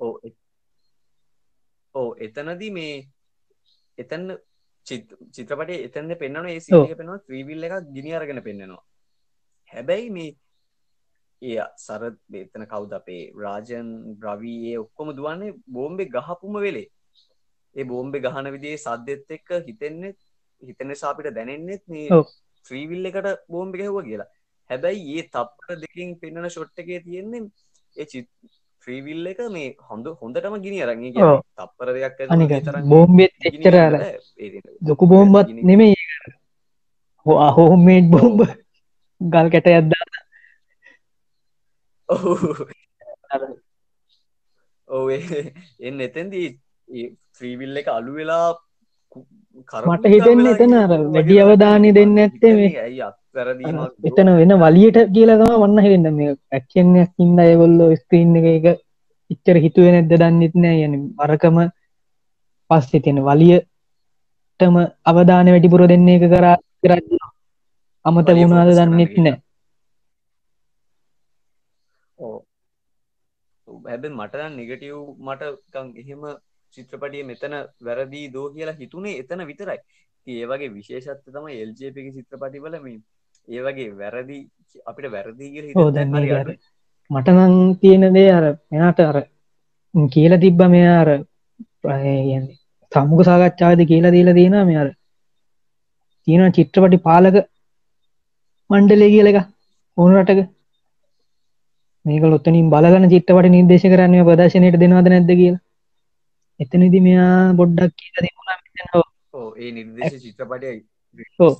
ඕ 0.00 0.14
ඕ 1.94 2.08
එතනදී 2.18 2.70
මේ 2.70 2.94
එතන්න 3.98 4.26
චිත්‍රපටේ 4.86 5.82
එතන 5.86 6.14
පෙන්න්නන 6.22 6.48
ඒ. 6.48 6.60
සික 6.60 6.96
පෙනවා 6.98 7.20
ත්‍රීවිල් 7.20 7.64
එක 7.64 7.74
ගිනි 7.90 8.14
අරගෙන 8.14 8.42
පෙන්න්නනවා 8.42 8.82
හැබැයි 9.70 10.10
මේ 10.10 10.30
ඒ 11.42 11.64
සරත් 11.76 12.18
බේතන 12.28 12.66
කවුද 12.66 12.92
අපේ 12.92 13.22
රාජන් 13.36 13.88
බ්‍රවී 14.20 14.60
ඒ 14.70 14.76
ඔක්කොම 14.78 15.10
දුවන්නේ 15.16 15.56
බෝම්බෙ 15.68 16.04
ගහපුම 16.08 16.54
වෙලේ 16.58 16.86
ඒ 17.76 17.84
බෝම්බෙ 17.84 18.18
ගහන 18.20 18.52
විදිේ 18.52 18.78
සද්දෙත් 18.78 19.30
එක්ක 19.30 19.50
හිතෙන්නේ 19.68 20.14
හිතන 20.62 20.94
සාපිට 20.94 21.34
දැනෙන්නෙත් 21.34 21.84
මේ. 21.88 22.08
ත්‍රීවිල් 22.66 23.06
එකට 23.06 23.28
බෝම්බි 23.48 23.78
ගැහුව 23.78 24.00
කියලා 24.04 24.30
හැබැයි 24.70 25.16
ඒ 25.16 25.24
තප්පර 25.28 25.80
දෙකින් 25.82 26.14
පෙන්න්නන 26.20 26.50
ෂොට් 26.50 26.78
එකේ 26.78 27.00
තියෙන්නේ 27.00 27.42
ඒ 27.96 28.06
චි 28.84 28.90
ත්‍රීවිල් 28.90 29.26
එක 29.26 29.38
මේ 29.50 29.68
හොඳ 29.82 30.06
හොඳටම 30.14 30.54
ගිනි 30.60 30.78
අරගේ. 30.82 31.12
තප්පර 31.56 31.88
දෙයක් 31.94 32.16
අනික 32.28 32.50
බෝම්බෙත් 32.84 33.32
එච්චර 33.42 33.74
අර 33.76 33.94
ලොකු 34.82 35.04
බෝම්බත් 35.06 35.48
නෙමෙයි 35.62 35.96
හෝ 37.26 37.36
අහෝමේට් 37.40 38.06
බෝම්බ 38.10 38.38
ගල් 39.20 39.46
කැට 39.50 39.66
ඇද්දා 39.68 40.04
ඒ- 45.10 45.52
එන්න 45.80 46.00
එතැන්දී 46.00 46.48
ත්‍රීවිල් 47.34 47.76
එක 47.76 47.88
අලු 47.88 48.12
වෙලා 48.14 48.48
මට 49.84 50.04
හිතෙන්නේ 50.12 50.54
එතන 50.54 50.74
අර 50.76 50.92
වැඩි 51.14 51.36
අවධානය 51.42 51.90
දෙන්න 51.98 52.16
ඇත්තේ 52.18 52.52
මේ 52.54 52.70
එතන 54.08 54.28
වෙන 54.38 54.54
වලියට 54.62 54.98
කියලකම 55.14 55.52
වන්න 55.62 55.84
හිරන්න. 55.84 56.08
මේ 56.18 56.30
ඇක්ෂන්යක් 56.52 57.12
ඉන්න 57.18 57.38
අයගොල්ලෝ 57.40 57.90
ස්ක්‍රීන් 57.96 58.36
එක 58.40 58.46
එක 58.50 58.66
ඉච්චර 59.30 59.56
හිතුව 59.64 59.86
නැද්ද 59.92 60.12
දන්නෙත් 60.14 60.54
නෑ. 60.56 60.84
යන 60.86 60.94
අරකම 61.18 61.56
පස්සේ 62.70 63.02
තියෙන 63.04 63.20
වලියටම 63.28 64.76
අවධාන 65.04 65.52
වැඩිපුර 65.54 65.86
දෙන්න 65.88 66.08
එක 66.08 66.28
කරා 66.32 66.56
කරන්න 66.82 67.18
අමත 68.04 68.28
වලිය 68.28 68.46
ගුණාද 68.46 68.68
focus 68.68 68.78
කරන්න 68.78 68.92
දන්නෙත් 68.92 69.14
නෑ. 69.18 69.36
හැබ 73.84 74.04
මටන 74.10 74.52
නිගටව් 74.58 74.98
මටකං 75.26 75.88
එහෙම 76.02 76.22
චිත්‍රපටිය 76.76 77.24
මෙතන 77.24 77.54
වැරදිී 77.86 78.32
දෝ 78.32 78.46
කියලා 78.50 78.80
හිතුනේ 78.80 79.18
එතන 79.20 79.46
විතරයි. 79.50 79.78
ඒවගේ 80.26 80.70
විශේෂත්ත 80.70 81.26
තම 81.26 81.46
එල්ජපි 81.54 82.10
චිත්‍රපටිවල 82.12 82.76
මේ 82.82 82.98
ඒවගේ 83.48 83.90
වැරදි 84.00 84.38
අපිට 84.86 85.12
වැරදිී 85.12 85.52
කියල 85.54 85.66
ඕ 85.76 85.90
දැන් 85.90 86.10
මේක 86.12 86.32
අර 86.32 86.50
මට 87.10 87.28
නං 87.36 87.54
තියෙන 87.80 88.06
දේ 88.14 88.30
අර 88.32 88.46
මෙයාට 88.70 89.00
අර 89.02 89.18
කියල 89.94 90.36
තිබ්බ 90.44 90.60
මෙයා 90.74 90.98
අර 91.00 91.10
ප්‍රයන්නේ 91.82 92.42
සමුග 92.92 93.20
සාකච්ඡාවද 93.28 93.82
කියලා 93.90 94.14
දීලා 94.16 94.38
දීන 94.38 94.56
මෙ 94.68 94.76
අර 94.82 94.88
තියෙන 96.26 96.56
චිත්‍රපටි 96.58 97.04
පාලක 97.08 97.36
මණ්ඩලේ 98.70 99.12
කියල 99.14 99.30
එක 99.30 99.38
ඕන 99.98 100.12
රටක. 100.14 100.40
මේක 102.04 102.24
ලොත්තනින් 102.24 102.72
බලගන 102.72 103.12
චිත්‍රපට 103.12 103.52
නිර්දේශ 103.52 103.86
කරන්නේ 103.92 104.26
ප්‍රදර්ශනයට 104.28 104.80
දෙනවාද 104.82 105.08
නැද්ද 105.10 105.30
කියලා 105.34 105.62
එතනදි 106.60 106.98
මෙයා 107.00 107.36
බොඩ්ඩක් 107.54 107.94
කියල 107.96 108.16
දෙමුණා 108.18 109.04
ඕ 109.34 109.48
ඒ 109.56 109.70
නිර්දේශ 109.72 110.18
චිත්‍රපටයයි 110.22 110.80
ඔව්. 111.38 111.54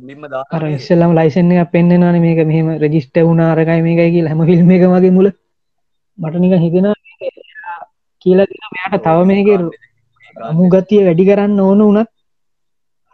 බිම්ම 0.00 0.24
අර 0.24 0.30
දා 0.30 0.68
ඉස්සල්ලම 0.70 1.14
ලයිසන්න 1.14 1.52
එක 1.54 1.72
පෙන්න්නනන 1.72 2.20
මේක. 2.20 2.40
මෙහම 2.44 2.68
රජිස්ට 2.82 3.16
වුණ 3.20 3.42
අරකයි 3.42 3.82
මේකයි 3.82 4.12
කියලා 4.14 4.32
හැම 4.32 4.46
ෆිල්ම් 4.46 4.70
එක 4.70 4.84
මගේ 4.86 5.16
මුල. 5.16 5.28
මටනික 6.18 6.54
හිතෙන 6.64 6.86
කියලා 8.22 8.46
මෙයාට 8.74 9.02
තව 9.04 9.18
මේක 9.24 9.48
අමු 10.50 10.68
ගතිය 10.68 11.02
වැඩි 11.06 11.28
කරන්න 11.28 11.60
ඕන 11.60 11.82
වනත් 11.86 12.08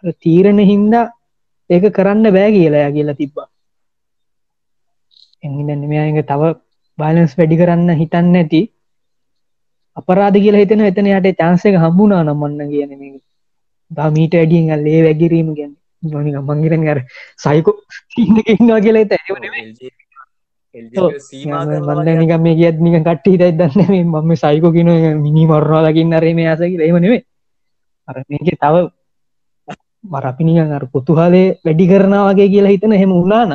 අර 0.05 0.15
තීරණ 0.23 0.61
හින්දා 0.65 1.07
ඒක 1.71 1.85
කරන්න 1.93 2.35
බෑ 2.37 2.51
කියලා 2.51 2.85
යා 2.85 2.97
කියලා 2.97 3.21
තිබ්බා. 3.21 3.49
එහිදන්න 5.43 5.89
මෙයාක 5.89 6.27
තව 6.27 6.53
බාලන්ස් 6.99 7.33
වැඩි 7.39 7.61
කරන්න 7.61 8.01
හිතන්න 8.01 8.37
ඇති 8.37 8.63
අපරාධ 9.97 10.37
කියලා 10.37 10.63
හිතන 10.63 10.83
එතන 10.83 11.09
යට 11.09 11.39
චාන්සක 11.39 11.77
හම්බුනා 11.77 12.23
නම්මන්න 12.23 12.71
කියන 12.71 12.93
මේ 12.95 13.15
දමීට 13.91 14.35
ඇඩියෙන් 14.35 14.85
ලේ 14.85 15.01
වැගිරීම 15.03 15.49
ගැන 15.55 15.73
නොනික 16.03 16.37
මංගිරෙන් 16.43 16.89
අර 16.89 17.01
සයිකෝ 17.39 17.75
ඉන්නවා 18.53 18.81
කියලා 18.81 19.03
ඇත 19.05 19.13
නික 22.17 22.33
මේ 22.39 22.55
කියත් 22.55 22.81
නික 22.81 22.97
කට්ටි 23.01 23.31
හිතයි 23.31 23.53
දන්න 23.53 23.93
මම 24.05 24.33
සයිකෝ 24.37 24.73
කියන 24.73 24.91
මිනි 25.19 25.47
මරවාලකින් 25.47 26.15
අරේ 26.15 26.35
මේ 26.35 26.49
අසකි 26.49 26.77
ඒමනෙවේ 26.81 27.23
අර 28.09 28.17
මේක 28.29 28.49
තව 28.57 28.75
මර 30.05 30.25
අපි 30.27 30.43
නිකන් 30.45 30.73
අර 30.73 30.85
පුතුහලේ 30.89 31.47
වැඩි 31.61 31.87
කරනා 31.87 32.23
වගේ 32.29 32.49
කියලා 32.49 32.75
හිතන 32.75 32.95
හෙම 32.95 33.13
උනාන 33.15 33.53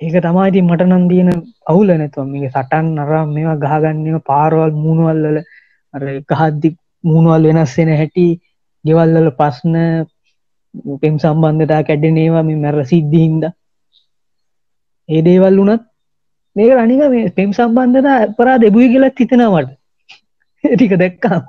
ඒක 0.00 0.14
තමායිති 0.18 0.60
මට 0.62 0.82
නම් 0.82 1.02
තියෙන 1.08 1.40
අවුල 1.66 1.88
නැතුව 1.92 2.26
මේ 2.26 2.48
සටන් 2.48 2.86
අරම් 2.98 3.32
මේවා 3.34 3.58
ගහගන්නම 3.62 4.22
පාරවල් 4.22 4.72
මූුණුවල්ලල 4.74 5.36
අර 5.94 6.02
ගහද්දි 6.30 6.68
මූුණුවල් 7.04 7.44
වෙනස්සෙන 7.48 7.90
හැටි 7.92 8.26
ගෙවල්ලල 8.84 9.28
ප්‍රශ්න 9.32 9.76
පෙම් 11.00 11.14
සම්බන්ධතා 11.18 11.82
කැඩනේවා 11.82 12.44
මේ 12.44 12.58
මැර 12.58 12.76
සිද්ධිහින්ද 12.86 13.44
ඒ 15.08 15.22
දේවල් 15.22 15.60
වුනත් 15.60 15.84
මේක 16.56 16.72
අනික 16.76 17.02
මේ 17.08 17.32
පෙම් 17.32 17.50
සම්බන්ධතා 17.52 18.18
පරා 18.34 18.58
දෙබුයි 18.58 18.88
කියලත් 18.88 19.20
හිතෙනවට 19.20 19.70
ටික 20.64 20.94
දැක්කා 20.96 21.40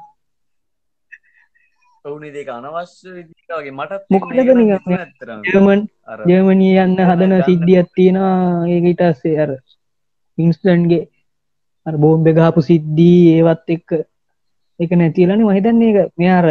ඔවුනි 2.06 2.30
දෙක 2.32 2.48
අනවශ්‍ය 2.50 3.10
විදිගේ 3.12 3.72
මටත් 3.72 4.04
මොකටද 4.10 4.38
නිකන් 4.38 4.62
මේ 4.86 5.00
ඇතරම 5.00 5.42
ජර්මන් 6.26 6.62
යන්න 6.62 6.98
හදන 7.02 7.34
සිද්ධියත් 7.42 7.90
තියෙනවා. 7.96 8.68
ඒකටස්සේ 8.68 9.40
අර 9.40 9.52
පින්ස්ටන්ගේ 10.38 11.04
අර 11.86 11.96
බෝම්බ 11.98 12.26
ගාපු 12.32 12.62
සිද්ධී 12.62 13.22
ඒවත් 13.36 13.68
එක්ක 13.70 13.90
එක 14.80 14.92
නැතිලනි 14.94 15.44
මහිතන්නේ 15.44 15.94
එක 15.94 16.12
මෙයාර 16.16 16.48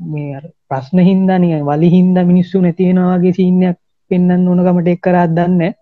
මේ 0.00 0.42
ප්‍රශ්න 0.68 0.98
හින්දානිය 1.02 1.62
වලි 1.62 1.88
හින්ද 1.90 2.16
මිනිස්සු 2.24 2.60
නැතිවෙනවාගේ 2.60 3.32
සිීනයක් 3.32 3.78
පෙන්න්න 4.10 4.48
ඕනකමට 4.48 4.88
එක් 4.88 5.00
කරත් 5.00 5.32
දන්න 5.32 5.74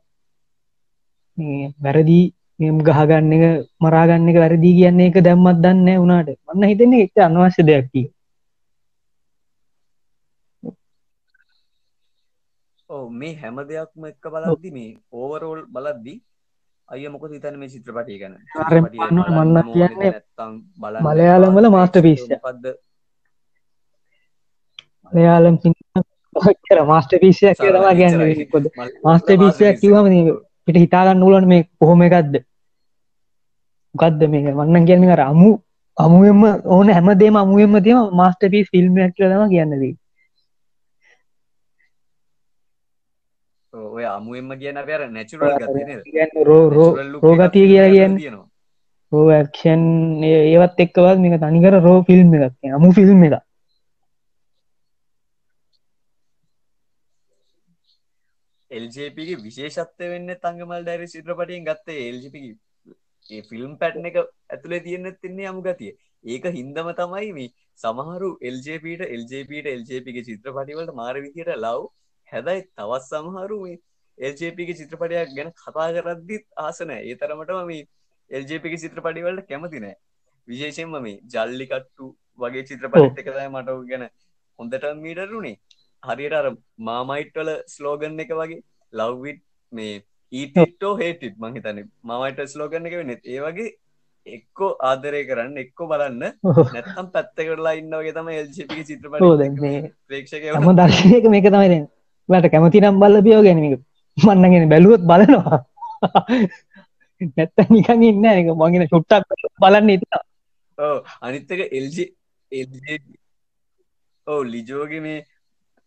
මේ 1.38 1.72
වැරදිී 1.78 2.24
මෙම් 2.60 2.78
ගහගන්න 2.80 3.32
එක 3.36 3.44
මරාගන්න 3.80 4.28
එක 4.28 4.38
වැරදිී 4.38 4.78
කියන්නේ 4.78 5.08
එක 5.08 5.16
දැම්මත් 5.20 5.62
දන්න 5.62 5.88
වුණට 5.96 6.34
වන්න 6.46 6.68
හිතන්නේ 6.70 7.04
එච්ච 7.04 7.16
අනවශ්‍ය 7.20 7.62
දෙයක්කි 7.64 8.02
ඕ 12.92 13.04
මේ 13.12 13.34
හැම 13.36 13.56
දෙයක්ම 13.64 14.02
එක්ක 14.06 14.24
බලද්දි 14.34 14.70
මේ 14.70 14.90
ඕවරෝල් 15.12 15.60
බලද්දි 15.68 16.14
අය 16.88 17.08
මොක 17.08 17.24
හිතන 17.26 17.56
මේ 17.56 17.68
චිත්‍රපටිය 17.68 18.18
ගැන? 18.18 18.34
අර 18.60 18.72
මන්න- 18.74 19.30
මන්න 19.30 19.72
කියන්නේ 19.72 20.10
නැත්තම් 20.10 20.52
බල 20.78 20.94
මලයාලම් 21.00 21.54
වල 21.56 21.66
එක. 21.66 22.40
පද්ද 22.42 22.66
මලයාලම් 25.12 25.56
කර 26.64 26.78
මාස්ට 26.84 27.12
පිසියක් 27.22 27.56
තමා 27.58 27.94
ගැන්න 27.94 28.46
කොද 28.52 28.64
මාස්ට 29.04 29.28
පිසියක් 29.38 29.76
කිවහම 29.80 30.06
පිට 30.66 30.76
හිතාගන්න 30.76 31.22
ූලන් 31.22 31.46
මේ 31.46 31.68
කොහොම 31.78 32.02
එකක්ද? 32.02 32.34
ගත්ද 33.94 34.20
මේක? 34.28 34.46
වන්න 34.54 34.86
කියන්න 34.86 35.08
කර 35.08 35.20
අමු 35.22 35.50
අමුුවම 35.96 36.42
ඕන 36.66 36.88
හැමදේම 36.90 37.36
අමුුවම 37.36 37.74
තිම 37.82 37.98
මාස්ට 38.12 38.42
පිස් 38.50 38.68
ෆිල්ම්යක් 38.70 39.12
කියලම 39.16 39.42
කියන්නදී 39.48 39.94
ඔය 43.72 44.04
අමුුවෙන්ම 44.06 44.50
කියන 44.58 44.80
පර 44.82 45.04
නැචුරල් 45.08 45.44
රෝගතිය 47.22 47.66
කියලා 47.66 47.92
කියන්න 47.92 48.36
රෝක්ෂන් 49.12 49.86
ඒවත් 50.24 50.82
එක්කවත් 50.84 51.18
මේක 51.20 51.38
තනිකර 51.40 51.78
රෝ 51.80 51.96
ෆිල්ම් 52.04 52.36
එකක් 52.38 52.74
අමු 52.74 52.92
ෆිල්ම් 52.92 53.24
එක 53.24 53.38
එල්ජපගේ 58.70 59.38
විශේෂත්ව 59.38 60.04
වෙන්න 60.10 60.34
තංගමල් 60.38 60.84
ඩැරි 60.84 61.08
සිත්‍රපටියෙන් 61.08 61.66
ගත්තේ 61.66 62.04
එල්ජිපි 62.04 62.44
ඒ 63.30 63.42
ෆිල්ම් 63.44 63.72
පැට්න 63.78 64.06
එක 64.06 64.16
ඇතුළේ 64.18 64.80
තියෙන 64.80 65.08
තින්නේ 65.16 65.48
අමු 65.48 65.62
ගතිය. 65.62 65.92
ඒක 66.24 66.44
හින්දම 66.50 66.88
තමයි 66.94 67.32
මේ 67.32 67.50
සමහරු 67.78 68.30
එල්ජපට 68.42 69.02
එල්ජපට 69.08 69.68
එල්ජපගේ 69.68 70.24
චිත්‍රපටිවලට 70.24 70.94
මාර 70.94 71.16
විදියට 71.18 71.52
ලව් 71.56 71.82
හැබැයි 72.32 72.62
තවත් 72.76 73.02
සමහරු 73.04 73.58
මේ 73.62 73.78
එල්ජපගේ 74.18 74.78
චිත්‍රපටයක් 74.80 75.34
ගැන 75.36 75.52
කතා 75.56 75.88
කරද්දිත් 75.98 76.46
ආසනෑ 76.58 77.02
ඒ 77.02 77.16
තරමටම 77.16 77.62
මේ 77.66 77.82
එල්ජපගේ 78.30 78.82
චිත්‍රපටිවලට 78.84 79.46
කැමතිනෑ 79.48 79.96
විශේෂෙන්ම 80.48 80.96
මේ 80.98 81.18
ජල්ලිකට්ටු 81.34 82.08
වගේ 82.38 82.64
චිත්‍රපටිත් 82.64 83.22
එකතයි 83.22 83.48
මට 83.48 83.78
ගැන 83.90 84.06
හොඳට 84.58 84.88
මීටරුණේ 84.98 85.56
හරියට 86.02 86.38
අර 86.40 86.48
මාමයිට්වල 86.82 87.52
ස්ලෝගන් 87.68 88.24
එක 88.24 88.34
වගේ 88.34 88.62
ලව්විට් 88.92 89.42
මේ 89.72 89.94
ඊටෝ 90.32 90.94
හේටිත් 90.96 91.38
මහිතන 91.38 91.80
මමයිට 92.04 92.44
ස්ලෝගන්න 92.48 92.90
එක 92.90 92.94
වෙනෙත් 92.94 93.26
ඒ 93.26 93.40
වගේ 93.40 93.70
එක්කෝ 94.26 94.70
ආදරය 94.82 95.22
කරන්න 95.24 95.56
එක්කෝ 95.58 95.88
බලන්න 95.88 96.22
නැත්තම් 96.68 97.08
පැත්ත 97.08 97.34
කරලා 97.38 97.74
ඉන්නවගේ 97.74 98.14
තම 98.14 98.30
එල්ජපි 98.34 98.84
චිත්‍රපට 98.84 99.58
මේ 99.58 99.82
ප්‍රේක්ෂක 100.06 100.46
හම 100.52 100.70
දර්ශනයක 100.74 101.28
මේක 101.28 101.48
තමයි 101.48 101.80
ට 102.34 102.52
කැමති 102.52 102.80
නම් 102.80 103.00
බල්ල 103.00 103.16
පියෝ 103.22 103.42
ගැනීම 103.42 103.80
මන්නගෙන 104.16 104.68
බැලුවොත් 104.68 105.02
බලනවා. 105.02 105.58
නැත්ත 107.36 107.68
නිකන් 107.70 108.02
ඉන්න 108.02 108.24
එක 108.30 108.48
මගෙන 108.54 108.88
චුට්ටක් 108.88 109.28
බලන්න 109.60 109.94
ඉතා 109.96 110.22
ඕ 110.78 110.96
අනිත්තක 111.20 111.60
එල්ජ 111.70 111.98
ඕ 114.26 114.40
ලිජෝගේ 114.44 115.00
මේ 115.00 115.20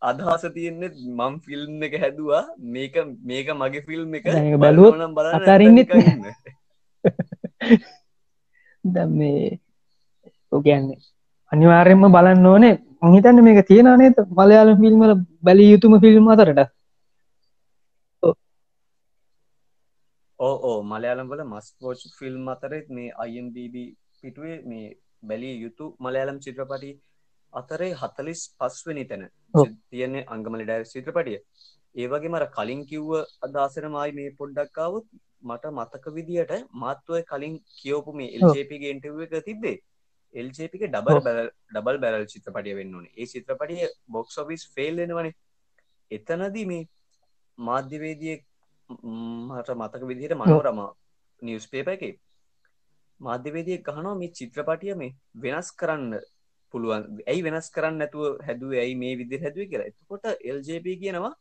අදහස 0.01 0.43
තියෙන්නේ 0.53 0.91
මම් 1.11 1.35
ෆිල්ම් 1.41 1.83
එක 1.83 1.93
හැදවා. 2.01 2.43
මේක 2.57 2.95
මේක 3.23 3.47
මගේ 3.53 3.85
ෆිල්ම් 3.87 4.15
එක. 4.15 4.25
බලන්න 4.57 5.13
බලන්න 5.13 5.37
අතාරින්නෙත්. 5.37 5.89
දැන් 8.93 9.11
මේ 9.11 9.59
ඔකන්නේ 10.51 10.99
අනිවාර්යෙන්ම 11.51 12.05
බලන්න 12.15 12.45
ඕනේ. 12.45 12.73
මහිතන්න 13.03 13.43
මේක 13.47 13.59
තියෙනනේ 13.67 14.09
මලයාල 14.39 14.71
ෆිල්ම්වල 14.81 15.13
බැලිය 15.43 15.69
යුතුම 15.71 15.95
ෆිල්ම් 16.03 16.27
අතරට. 16.33 16.61
ඕ 20.39 20.55
ඕ 20.69 20.77
මලයාලම් 20.83 21.29
වල 21.31 21.43
මස් 21.45 21.67
පෝච් 21.79 22.01
ෆිල්ම් 22.19 22.47
අතරෙත් 22.47 22.87
මේ 22.89 23.13
අයිම්බB 23.23 23.75
පිටුවේ 24.21 24.57
මේ 24.71 24.87
බැලිය 25.23 25.55
යුතු 25.63 25.85
මලයාලම් 25.99 26.41
චිත්‍රපටි 26.45 26.91
අතරේ 27.53 27.93
හතලිස් 28.01 28.41
පස්වනි 28.59 29.05
තැන. 29.09 29.23
තියන්නේ 29.91 30.27
අංගමලි 30.27 30.65
ඩයිර් 30.65 30.85
චිත්‍රපටිය. 30.93 31.39
ඒවගේ 31.95 32.33
මර 32.33 32.45
කලින් 32.57 32.81
කිව්ව 32.89 33.11
අදසරමයි 33.45 34.11
මේ 34.17 34.35
පොඩ්ඩක්කාවත් 34.39 35.07
මට 35.43 35.71
මතක 35.71 36.05
විදිහට 36.15 36.53
මාත්වය 36.81 37.21
කලින් 37.31 37.55
කියවපු 37.79 38.11
මේ 38.19 38.33
එල්ජපගේ 38.37 38.93
ඉන්ටව 38.93 39.19
එක 39.25 39.35
තිබේ 39.47 39.77
එල්ජපක 40.35 40.83
ඩබල් 40.85 41.19
බැල් 41.25 41.49
ඩබල් 41.69 41.97
බැරල් 42.03 42.27
චිත්‍රපටිය 42.33 42.75
වෙන්න 42.79 42.95
ඕනේ. 42.95 43.13
ඒ 43.13 43.25
චිත්‍රපටිය 43.25 43.87
බොක්ස් 44.07 44.37
ඔෆිස් 44.37 44.67
ෆෙල්ලෙනවන 44.75 45.31
එතනදී 46.11 46.65
මේ 46.65 46.83
මාධ්‍යවේදිය 47.57 48.37
මට 48.89 49.69
මතක 49.75 50.03
විදිහට 50.03 50.37
මනෝරම 50.37 50.79
නිවස් 51.41 51.67
පේප 51.67 51.87
එක 51.87 52.03
මාධ්‍යවේදිය 53.19 53.77
ගහනවා 53.79 54.15
මේ 54.15 54.31
චිත්‍රපටිය 54.31 54.95
මේ 54.95 55.15
වෙනස් 55.37 55.71
කරන්න 55.73 56.13
පුළුවන්. 56.73 57.03
ඇයි 57.25 57.45
වෙනස් 57.47 57.67
කරන්න 57.71 57.99
නැතුව 58.01 58.39
හැදුව? 58.47 58.71
ඇයි 58.75 58.95
මේ 58.95 59.15
විදි 59.15 59.41
හැදුව 59.43 59.69
කියලා. 59.71 59.89
එතකොට 59.91 60.25
එල්ජප 60.43 60.87
කියනවා 61.01 61.33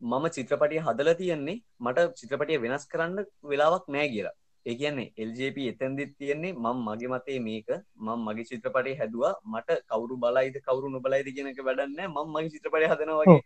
මම 0.00 0.24
චිත්‍රපටිය 0.36 0.80
හදල 0.80 1.10
තියෙන්නේ 1.14 1.58
මට 1.80 2.06
චිත්‍රපටිය 2.20 2.58
වෙනස් 2.58 2.84
කරන්න 2.86 3.18
වෙලාවක් 3.44 3.84
නෑ 3.88 4.08
කියලා 4.14 4.36
ඒ 4.66 4.74
කියන්නේ 4.74 5.12
එල්ජප 5.18 5.56
එතැන්දිත් 5.64 6.12
තියෙන්නේ 6.18 6.52
මං 6.54 6.82
මගේ 6.86 7.08
මතේ 7.08 7.38
මේක. 7.40 7.70
මං 7.98 8.18
මගේ 8.26 8.48
චිත්‍රපටේ 8.50 8.98
හැදවා. 8.98 9.32
මට 9.46 9.78
කවරු 9.88 10.16
බලයිද 10.18 10.56
කවරු 10.66 10.88
නොබලයිද 10.88 11.28
කියනක 11.36 11.62
වැඩන්න 11.68 11.98
මං 12.08 12.28
මගේ 12.34 12.52
චිත්‍රපටය 12.54 12.92
හදනවගේ 12.92 13.40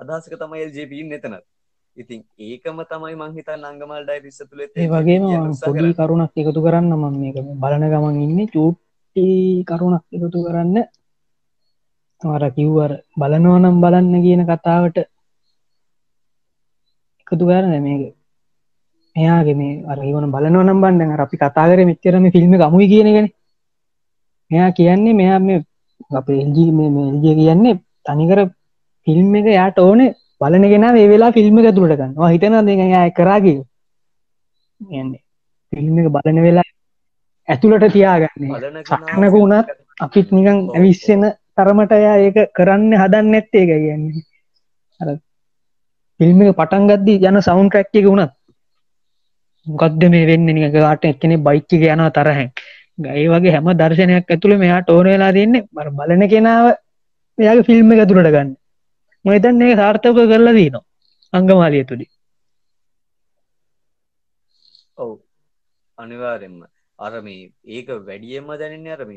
අදහසක 0.00 0.36
තමයි 0.36 0.62
එල්ජප 0.66 0.92
එතන 1.18 1.34
ඉතින් 1.96 2.20
ඒකම 2.40 2.78
තමයි 2.84 3.16
මංහිතා 3.16 3.58
නංගමල් 3.58 4.04
ඩයි 4.04 4.20
රිස්ස 4.24 4.40
තුළ 4.42 4.62
ඒ 4.62 4.88
වගේම 4.88 5.24
පොඩි 5.60 5.90
කරුණක් 5.98 6.32
එකතු 6.36 6.60
කරන්න 6.62 6.92
මම 6.92 7.16
මේක 7.22 7.36
බලන 7.62 7.84
ගමන් 7.92 8.16
ඉන්න. 8.24 8.40
චූට්ටි 8.54 9.26
කරුණක් 9.68 10.04
එකතු 10.16 10.38
කරන්න. 10.46 10.76
අර 12.22 12.42
කිව්වර 12.50 12.92
බලනවනම් 13.16 13.76
බලන්න 13.82 14.14
කියන 14.24 14.42
කතාවට 14.46 14.98
එකතු 17.20 17.44
කරන 17.44 17.74
මේක 17.82 18.02
එයාගේ 19.20 19.56
මේ 19.56 19.74
අරගවන 19.86 20.26
බලනවනම් 20.28 20.82
බන්ඩ 20.82 21.20
අපි 21.20 21.36
කතාකර 21.38 21.80
මෙච්චරම 21.84 22.26
ෆිල්ම් 22.30 22.52
ගමුයි 22.56 22.88
කියනගෙන 22.88 23.28
මෙයා 24.50 24.70
කියන්නේ 24.72 25.14
මෙයා 25.14 25.38
මේ 25.40 25.60
අප 26.12 26.28
එල්ජී 26.34 26.70
මේල්ජිය 26.72 27.34
කියන්නේ 27.36 27.80
තනිකර 28.06 28.40
ෆිල්ම් 29.06 29.34
එක 29.36 29.46
යාට 29.52 29.78
ඕනේ 29.80 30.10
බලනගෙන 30.40 30.86
ඒ 30.90 31.08
වෙලා 31.08 31.32
ෆිල්ම් 31.32 31.58
එක 31.60 31.74
තුළට 31.74 31.98
ගන්නවා 31.98 32.30
හිතන 32.30 32.54
දෙ 32.66 32.74
කරාග 33.12 33.46
යන්නේ 34.80 35.22
ෆිල්ම් 35.72 35.98
එක 35.98 36.08
බලන 36.10 36.38
වෙලා 36.40 36.68
ඇතුළට 37.48 37.86
තියාගන්න. 37.88 38.50
සක්නක 38.84 39.32
වුණත් 39.32 39.68
අපිත් 40.00 40.28
නිකං 40.30 40.58
ඇවිස්සෙන 40.70 41.22
තරමට 41.56 41.92
එයා 41.92 42.16
ඒක 42.18 42.38
කරන්න 42.52 42.92
හදන්න 42.94 43.34
ඇත්තේ 43.34 43.62
එක 43.64 43.70
කියන්නේ. 43.76 45.16
ෆිල්ම් 46.20 46.42
එක 46.42 46.56
පටන් 46.56 46.90
ගද්දී 46.90 47.18
යන 47.24 47.42
සවුන් 47.42 47.68
ට්‍රැක්් 47.68 47.90
එක 47.92 48.06
වුණත් 48.06 48.34
ගොද්ද 49.76 50.02
මේ 50.12 50.26
වෙන්න? 50.26 50.46
නිකගාට 50.48 51.04
එක්කෙනෙ 51.04 51.36
බයිච්චික 51.46 51.82
යනවා 51.86 52.10
තරහැන්. 52.10 52.50
ඒ 52.98 53.26
වගේ 53.28 53.52
හැම 53.54 53.68
දර්ශනයක් 53.80 54.30
ඇතුළ 54.30 54.56
මෙයා 54.62 54.80
ටෝන 54.82 55.06
වෙලා 55.06 55.32
දෙන්නේ 55.32 55.66
බර 55.72 55.90
බලන 55.90 56.28
කෙනාව 56.28 56.66
එයාගේ 57.38 57.68
ෆිල්ම් 57.68 57.92
එක 57.92 58.08
තුළට 58.08 58.32
ගන්න. 58.34 58.50
මොතන් 59.24 59.62
ඒ 59.62 59.76
සාර්ථක 59.76 60.18
කරලා 60.32 60.56
දීනවා 60.58 60.84
අංගමාලිය 61.32 61.84
තුළි 61.84 62.06
ඔව්. 64.96 65.12
අනිවාරෙන්ම 65.98 66.56
අරම 66.98 67.28
ඒක 67.28 67.88
වැඩියම 68.08 68.50
දැනන්න 68.62 68.90
අරම. 68.96 69.12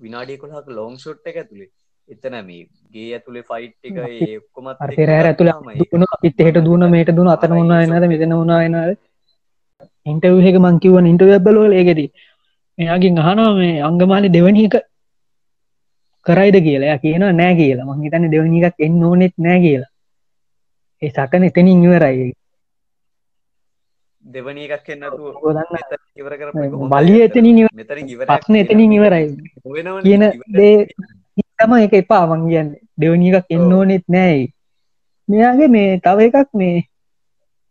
විනාඩිය 0.00 0.38
කොහක 0.42 0.68
ලෝං 0.70 0.94
ෂොට් 0.96 1.26
එක 1.26 1.36
ඇතුළේ. 1.36 1.70
එතන 2.08 2.36
මේ 2.46 2.66
ගේ 2.94 3.14
ඇතුළේ 3.16 3.48
ෆයිට් 3.50 3.88
එක 3.88 3.96
ඒ 4.02 4.36
ඔක්කොමත් 4.40 4.76
එක්ක 4.76 4.98
පෙරහැර 4.98 5.26
ඇතුළ 5.26 5.50
ගත්තාම 5.50 5.70
ඒක. 5.72 6.60
දුන 6.64 6.84
මේට 6.90 7.14
දුන 7.18 7.28
අතන 7.28 7.52
උන්නා 7.52 7.80
එනද 7.84 8.08
මෙතන 8.12 8.34
උනා 8.34 8.60
එනද 8.66 8.98
ඉන්ටවහ 10.06 10.46
එක 10.50 10.56
මංකිවන 10.58 11.06
ඉන්ටව 11.06 11.32
බ්බලෝල 11.38 11.72
ඒගෙදී 11.72 12.10
එයාගින් 12.78 13.18
අහනවා 13.18 13.54
මේ 13.54 13.80
අංගමාලි 13.82 14.28
දෙවනි 14.30 14.66
එක 14.66 14.76
කරයිද 16.26 16.56
කියලා. 16.58 16.98
කියන 16.98 17.24
නෑ 17.32 17.54
කියලා. 17.54 17.86
මං 17.86 18.04
හිතන්න 18.04 18.30
දෙවනි 18.30 18.62
එකක් 18.62 18.76
එන්න 18.80 19.02
ඕනෙත් 19.02 19.34
නෑ 19.38 19.58
කියලා. 19.60 19.90
ඒ 21.02 21.10
සටන 21.10 21.44
එතනින් 21.44 21.84
ඉවරයි 21.84 22.32
දෙවනි 24.24 24.68
එකක් 24.68 24.88
එන්නතු 24.88 25.32
බලිය 26.92 27.22
එතනින් 27.22 27.58
පස්න 28.28 28.54
එතනින් 28.56 28.92
ඉවරයි. 28.92 29.26
කියන 30.02 30.22
දේ 30.50 30.76
තම 31.58 31.72
එක 31.78 31.94
එපා 31.94 32.24
මං 32.26 32.48
කියන්න. 32.48 32.70
දෙවනි 32.98 33.32
එකක් 33.32 33.50
එන්න. 33.50 33.72
ඕනෙත් 33.72 34.04
නෑයි 34.08 34.46
මෙයාගේ 35.28 35.68
මේ 35.68 36.00
තව 36.00 36.18
එකක් 36.28 36.50
මේ 36.54 36.78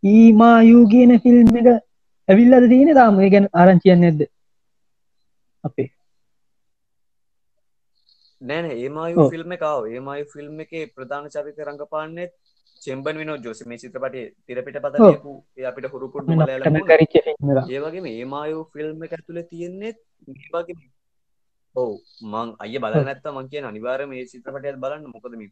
ඊමායූ 0.02 0.84
කියන 0.88 1.18
ෆිල්ම් 1.20 1.56
එක 1.56 1.68
ඇවිල්ලද 2.32 2.68
තියෙන 2.74 2.94
තාම 3.00 3.20
ඒ 3.24 3.32
ගැන 3.34 3.48
ආරංචියන්න 3.62 4.02
නැද්ද? 4.04 4.22
අපේ. 5.64 5.88
නෑන 8.42 8.70
ඒමයු. 8.76 9.26
ෆිල්ම් 9.32 9.52
එකව 9.56 9.90
ඒමයි 9.96 10.24
ෆිල්ම් 10.32 10.62
එක 10.64 10.72
ප්‍රධාන 10.96 11.28
චරිත 11.34 11.58
රඟපාන්නෙත් 11.68 12.32
චෙම්බන් 12.82 13.20
විනෝ 13.20 13.36
ජෝස. 13.44 13.60
මේ 13.66 13.82
චිත්‍රපටේ 13.82 14.24
තිරපිට 14.46 14.78
පතපු 14.84 15.32
අපිට 15.70 15.86
හුරුකුඩු 15.92 16.32
ඒවගේ 17.74 18.14
ඒමයු 18.14 18.64
ෆිල්ම් 18.72 19.04
එක 19.06 19.12
ඇතුළ 19.18 19.42
තියෙන්නේෙත් 19.52 19.98
වගේ 20.54 20.76
ඔවු. 21.74 21.94
මං 22.32 22.48
අය 22.62 22.74
බලනැත්ත 22.84 23.28
මං 23.34 23.50
කිය 23.50 23.62
අනිවාර 23.70 24.00
මේ 24.06 24.24
චිත්‍රපටයත් 24.32 24.80
බලන්න. 24.84 25.06
මොකදම 25.14 25.42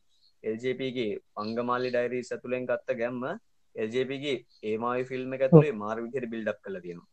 එල්ජපගේ 0.45 1.09
අංගමාලි 1.43 1.89
ඩයිරී 1.95 2.27
සතුළෙන් 2.29 2.67
ගත්ත 2.69 2.99
ගැම්ම 3.01 3.25
එල්ජපගේ 3.77 4.37
ඒමයි 4.63 5.05
ෆිල්ම් 5.05 5.33
ඇතුළේ 5.33 5.73
මාර 5.83 5.97
විදිහට 6.03 6.31
බිල්ඩක් 6.35 6.61
කල 6.65 6.77
තියෙනවා. 6.81 7.09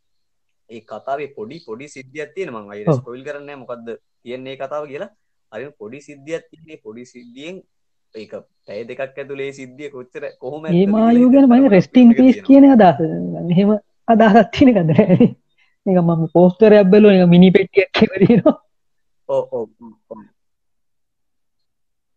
ඒ 0.70 0.80
කතාවේ 0.82 1.32
පොඩි 1.38 1.62
පොඩි 1.66 1.88
සිද්ධියත් 1.88 2.34
තියෙන 2.34 2.52
මං 2.52 2.70
අයි 2.72 2.84
ඔව්. 2.86 3.00
ස්කොයිල් 3.00 3.24
කරන්න 3.24 3.58
මොකක්ද 3.62 3.88
තියන්නේ 4.22 4.56
කතාව 4.56 4.86
කියලා. 4.92 5.10
අරි 5.52 5.72
පොඩි 5.78 6.00
සිද්ධියත් 6.00 6.48
තියන්නේ 6.50 6.80
පොඩි 6.84 7.04
සිද්ධියෙන් 7.06 7.62
ඒක 8.14 8.32
පැය 8.66 8.80
දෙකක් 8.84 9.02
ඇතුළේ 9.04 9.52
සිද්ධිය 9.52 9.90
කොච්චර 9.90 10.30
කොහොම 10.38 10.66
ඒ 10.70 10.86
මායු 10.88 11.30
ගැන 11.34 11.50
මයි 11.50 11.68
රෙස්ටිං 11.68 12.14
පිස් 12.14 12.40
කියන 12.48 12.70
අදහස. 12.72 13.04
මෙහෙම 13.48 13.76
අදහත් 14.08 14.50
තින 14.52 14.74
කද 14.74 14.90
එක 15.86 15.98
මම 15.98 16.22
පෝස්ටර 16.34 16.72
ඇබ්බලෝ 16.74 17.12
එක 17.12 17.28
මිනි 17.28 17.50
පෙටියක් 17.50 17.90
කෙවරනවා 17.92 18.56
ඕ 19.28 19.44
ඕ 19.56 19.66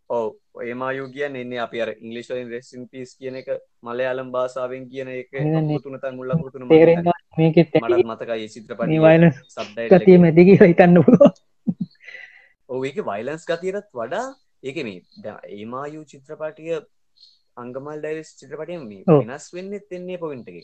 ඕ 0.10 0.28
ඒමායු 0.56 1.08
කියන්න 1.10 1.54
අපි 1.60 1.82
අර 1.82 1.90
ඉංගලිස්වලින් 1.96 2.50
රෙස්සින් 2.50 2.88
පිස් 2.88 3.16
කියන 3.16 3.36
එක 3.36 3.50
මලයාලම් 3.82 4.32
භාසාාවෙන් 4.32 4.86
කියන 4.90 5.10
එක 5.10 5.32
තුනතන් 5.84 6.16
මුල්ලකුතුන 6.16 6.68
තේරෙන 6.68 7.12
මේකෙත් 7.38 7.76
මටත් 7.76 8.06
මතකයි 8.06 8.48
චිත්‍රපට 8.50 8.92
සබ්ඩයි 9.50 9.90
ගතිය 9.94 10.18
මැති 10.18 10.48
හිතන්න 10.64 11.04
පුළුව 11.04 11.32
ඔ 12.70 12.84
ඒක 12.84 13.04
වයිලන්ස් 13.04 13.46
ගතියරත් 13.46 13.88
වඩා 13.94 14.28
ඒක 14.64 14.78
මේ 14.84 15.00
ඒමායු 15.52 16.02
චිත්‍රපටිය 16.06 16.78
අංගමල් 17.58 18.00
ඩයිස් 18.00 18.30
චිත්‍රපටිය 18.38 18.80
මේ 18.82 19.04
ඔව්. 19.08 19.22
වෙනස් 19.24 19.46
වෙන්න 19.54 19.74
එන්නේ 19.92 20.18
පොවින්ටගේ 20.18 20.64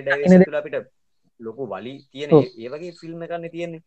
ඩයිස් 0.00 0.54
අපිට 0.54 0.76
ලොකු 1.40 1.66
වලි 1.66 1.94
තියෙන 2.10 2.32
ඔව්. 2.32 2.44
ඒ 2.56 2.68
වගේ 2.68 2.92
ෆිල්ම් 2.94 3.22
එකන්න 3.22 3.50
තියෙන්නේ 3.50 3.84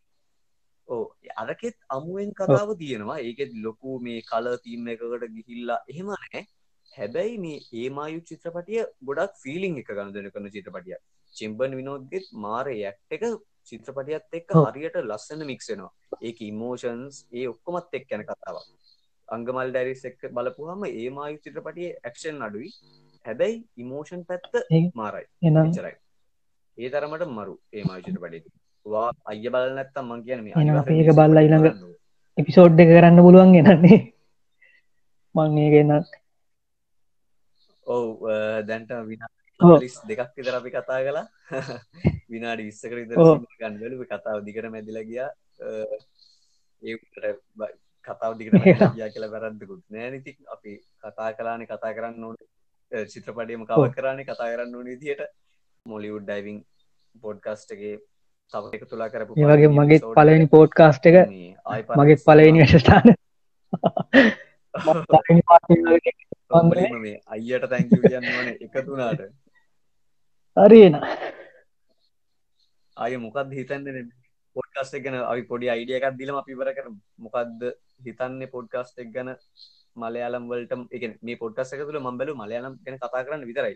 ඕ 0.88 1.04
අරකෙත් 1.42 1.76
අමුවෙන් 1.90 2.32
කතාව 2.40 2.70
තියෙනවා. 2.82 3.18
ඒකෙත් 3.20 3.52
ලොකු 3.66 4.00
මේ 4.06 4.22
කල 4.32 4.48
තිීම 4.64 4.88
එකකට 4.94 5.26
ගිහිල්ලා 5.36 5.80
එහෙම 5.92 6.08
නෑ 6.14 6.42
හැබැයි 6.92 7.38
මේ 7.44 7.58
ඒමායු 7.82 8.20
චිත්‍රපටිය 8.30 8.82
ගොඩක් 9.08 9.34
ෆිලිං 9.44 9.78
එක 9.82 9.90
ගණදන 9.98 10.32
කරන 10.34 10.50
චිත්‍රපටිය 10.56 10.98
චිම්බන් 11.34 11.76
විනෝද්ගෙත් 11.80 12.26
මාර 12.46 12.66
යක් 12.76 12.98
එක 13.12 13.24
චිත්‍රපටියත් 13.72 14.26
එක්ක. 14.40 14.50
හරියට 14.68 14.98
ලස්සන 15.04 15.46
මික්සෙනවා 15.46 15.92
ඒක 16.22 16.38
ඉමෝෂන්ස් 16.42 17.16
ඒ 17.32 17.46
ඔක්කොමත් 17.48 17.94
එක් 17.94 18.12
යන 18.12 18.24
කතාවක්. 18.24 18.66
අංගමල් 19.30 19.72
ඩැරිස් 19.72 20.04
එක්ක 20.10 20.22
බලපුහම 20.32 20.86
ඒමායු 20.92 21.38
චිත්‍රපටිය 21.46 21.90
ඇක්ෂන් 22.02 22.42
අඩුයි 22.48 22.70
හැබැයි 23.26 23.58
ඉමෝෂන් 23.78 24.22
පැත්ත 24.30 24.54
ඒ- 24.56 24.92
මාරයි. 24.96 25.26
එච්චරයි. 25.70 25.96
ඒ 26.78 26.90
තරමට 26.90 27.28
මරු 27.38 27.56
ඒමායු 27.74 28.04
චිත්‍රපටි 28.08 28.40
වා 28.88 29.10
අය 29.26 29.48
බල 29.48 29.66
නැත්තම් 29.74 30.06
මං 30.08 30.22
කියන 30.26 30.42
මේ 30.44 30.54
ඒක 30.94 31.12
බලලා 31.14 31.44
ඊළඟ. 31.44 31.66
එපිසෝඩ් 32.38 32.80
එක 32.80 32.90
කරන්න 32.92 33.20
පුළුවන් 33.22 33.54
ගෙනන්නේ 33.56 33.98
මං 35.36 35.58
ඒගන්න 35.60 35.94
ඔව් 37.88 38.06
අ, 38.26 38.36
දැන්ට 38.64 38.92
විනා 39.06 39.30
ඔව්. 39.60 39.80
ලිස් 39.82 39.96
දෙකක් 40.04 40.32
විතර 40.36 40.56
අපි 40.56 40.70
කතා 40.72 41.00
කලා 41.02 41.26
විනාඩි 42.32 42.64
විස්සක 42.64 42.92
විතර 42.92 43.18
ඔව්. 43.18 43.42
ගන්වලු 43.56 44.06
කතාව 44.06 44.40
දිගට 44.46 44.68
මැදිල 44.68 45.00
ගියා 45.04 45.30
බ- 47.56 47.76
කතාව 48.08 48.32
මැදිලා 48.54 48.92
ගියා 48.92 49.10
කියලා 49.10 49.32
වැරද්දකුත් 49.34 49.82
නෑනති 49.90 50.32
අපි 50.48 50.72
කතා 51.02 51.30
කලාන 51.34 51.66
කතා 51.66 51.94
කරන්න 51.94 52.24
ඕන 52.24 52.36
චිත්‍රපටියම 53.08 53.64
කව 53.66 53.78
ඔව්. 53.80 53.90
කරන්නේ 53.92 54.26
කතා 54.26 54.50
කරන්න 54.52 54.76
ඕන 54.76 54.88
විදියට 54.88 55.24
මොලිවුඩ් 55.86 56.26
ඩයිවිං 56.26 56.60
පොඩ්කස්ටගේ 57.16 57.96
තව 58.54 58.64
එක 58.74 58.84
තුලා 58.90 59.10
කරපු 59.10 59.32
ඒවගේ 59.36 59.70
පළවෙනි 59.70 59.80
මගේ 59.80 60.00
episode 60.00 60.16
පලනි 60.18 60.46
එක 60.46 60.52
පෝට් 60.52 60.72
එක 61.06 61.18
ආයි 61.66 61.84
මගේ 62.00 62.18
ඉස්සරහා 62.18 62.28
පලනි 62.28 62.60
ශෂ්ඨාන 62.66 63.08
මුලින්ම 66.68 67.02
මේ 67.02 67.18
අයියට 67.28 67.66
තැංක 67.70 67.92
කියන්න 68.04 68.30
ඕන 68.32 68.48
එකතුනාට 68.60 69.22
හරින 70.58 70.96
අය 72.98 73.14
මොකක්ද 73.18 73.52
හිතන්දන 73.54 74.08
පොඩ්කස්ට 74.56 74.96
ගැන 75.04 75.20
අපි 75.24 75.44
පොඩි 75.52 75.68
අයිඩිය 75.70 75.98
එකක් 75.98 76.16
දිලම 76.20 76.38
පිවර 76.46 76.70
කර 76.74 76.88
මොකක්ද 77.20 77.60
හිතන්නේ 78.06 78.48
පොඩ්කාස්ට 78.48 79.00
එක් 79.00 79.12
ගැන? 79.14 79.30
මලයාලම් 79.96 80.44
වලට 80.50 80.74
එක 80.92 81.04
මේ 81.22 81.38
පොඩ්කස් 81.38 81.74
එක 81.74 81.82
තුළ 81.82 82.00
මම්බලු 82.00 82.34
මලයාලම් 82.36 82.74
ගැන 82.84 82.98
කතා 82.98 83.24
කරන්න 83.26 83.48
විතරයි. 83.50 83.76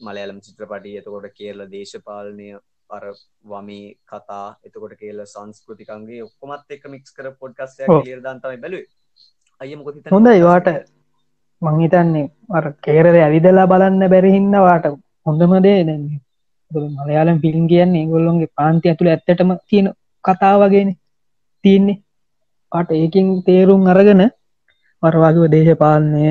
මලයාලම් 0.00 0.38
චිත්‍රපටි 0.40 0.96
එතකොට 1.00 1.28
කියරල 1.38 1.62
දේශපාලනය 1.72 2.48
අර 2.90 3.04
වමී 3.44 3.86
කතා 4.06 4.46
එතකොට 4.64 4.94
කියල 5.00 5.20
සංස්කෘතිකන්ගේ 5.26 6.22
ඔක්කොමත් 6.22 6.70
එක 6.70 6.84
මික්ස් 6.92 7.10
කර 7.12 7.26
පොඩ්කස්ය 7.40 7.82
ඔව්. 7.84 8.04
ලියර 8.04 8.20
දන්තමයි 8.20 8.62
බැලු 8.62 8.78
අය 9.60 9.74
මොක 9.74 9.88
හොඳයි 10.10 10.42
වාට 10.42 10.68
මංහිතන්නේ 11.62 12.30
අර 12.50 12.64
කේරද 12.84 13.16
ඇවිදලා 13.16 13.66
බලන්න 13.66 14.12
බැරිහින්න 14.12 14.56
වාට 14.60 14.86
හොඳමදේ 15.26 15.60
දැන්නේ 15.62 16.20
මලයාලම් 16.96 17.38
පිල්ම් 17.40 17.64
කියන්නේ 17.68 18.06
ගොල්ලොන්ගේ 18.06 18.54
පාන්ති 18.54 18.88
ඇතුළ 18.88 19.10
ඇත්තටම 19.10 19.50
තියෙන 19.68 19.88
කතා 20.24 20.54
වගේන 20.60 20.90
තියන්නේ. 21.64 22.02
අට 22.72 22.90
ඒකින් 22.92 23.28
තේරුම් 23.46 23.86
අරගෙන 23.86 24.22
වරවාගව 25.02 25.44
දේශපාලනය 25.52 26.22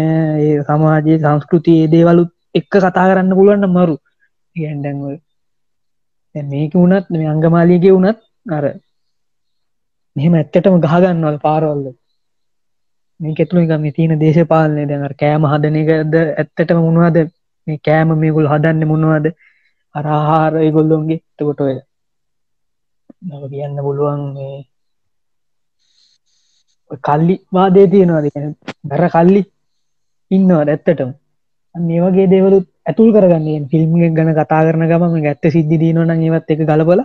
ඒ 0.42 0.64
සමාජයේ 0.64 1.20
සංස්කෘතියේ 1.20 1.92
දේවලුත් 1.94 2.32
එක්ක 2.54 2.74
කතා 2.76 3.08
කරන්න 3.10 3.38
පුළුවන්න 3.38 3.68
මරු. 3.70 3.96
ගැන්ඩැන්ව 4.56 5.04
මේක 6.36 6.74
වුණත් 6.74 7.10
මේ 7.12 7.28
අංගමාලියගේ 7.28 7.92
වුණත් 7.92 8.20
අර 8.52 8.64
මෙහෙම 10.16 10.34
ඇත්තටම 10.34 10.78
ගහගන්නවල් 10.80 11.40
පාරවල්ල 11.40 11.86
මේ 13.20 13.36
කෙතුළ 13.36 13.64
එක 13.64 13.74
මේ 13.80 13.92
තියෙන 13.92 14.20
දේශපාලනය 14.20 14.86
දැනර 14.86 15.16
කෑම 15.16 15.44
හදන 15.46 15.76
එකද 15.76 16.16
ඇත්තටම 16.20 16.80
මුණවාද 16.80 17.18
මේ 17.68 17.80
කෑම 17.80 18.16
මේගුල් 18.18 18.48
හදන්න 18.48 18.88
මුණවාද 18.88 19.26
අරහාර 19.96 20.54
ගොල්ලොන්ගේ 20.72 21.24
තකොට 21.38 21.62
ඔය 21.62 21.76
නව 23.22 23.44
කියන්න 23.50 23.78
පුළුවන් 23.80 24.24
මේ 24.34 24.58
ඔය 26.92 26.98
කල්ලි 27.00 27.36
වාදය 27.52 27.88
තියෙනවාද? 27.88 28.26
බැර 28.84 29.10
කල්ලි 29.10 29.42
ඉන්නවාද 30.32 30.70
ඇත්තටම? 30.70 31.12
මේ 31.76 32.02
වගේ 32.02 32.28
දේවලුත් 32.28 32.68
ඇතුල් 32.86 33.12
කරගන්නේ. 33.12 33.68
ෆිල්ම් 33.72 33.94
ගැන 34.16 34.34
කතා 34.34 34.64
කරන 34.64 34.88
ගම 34.88 35.04
ඇත්ත 35.24 35.46
සිද්ධි 35.50 35.78
දීනවන 35.78 36.12
ඒවත් 36.18 36.52
එක 36.52 36.62
ගලබල 36.64 37.02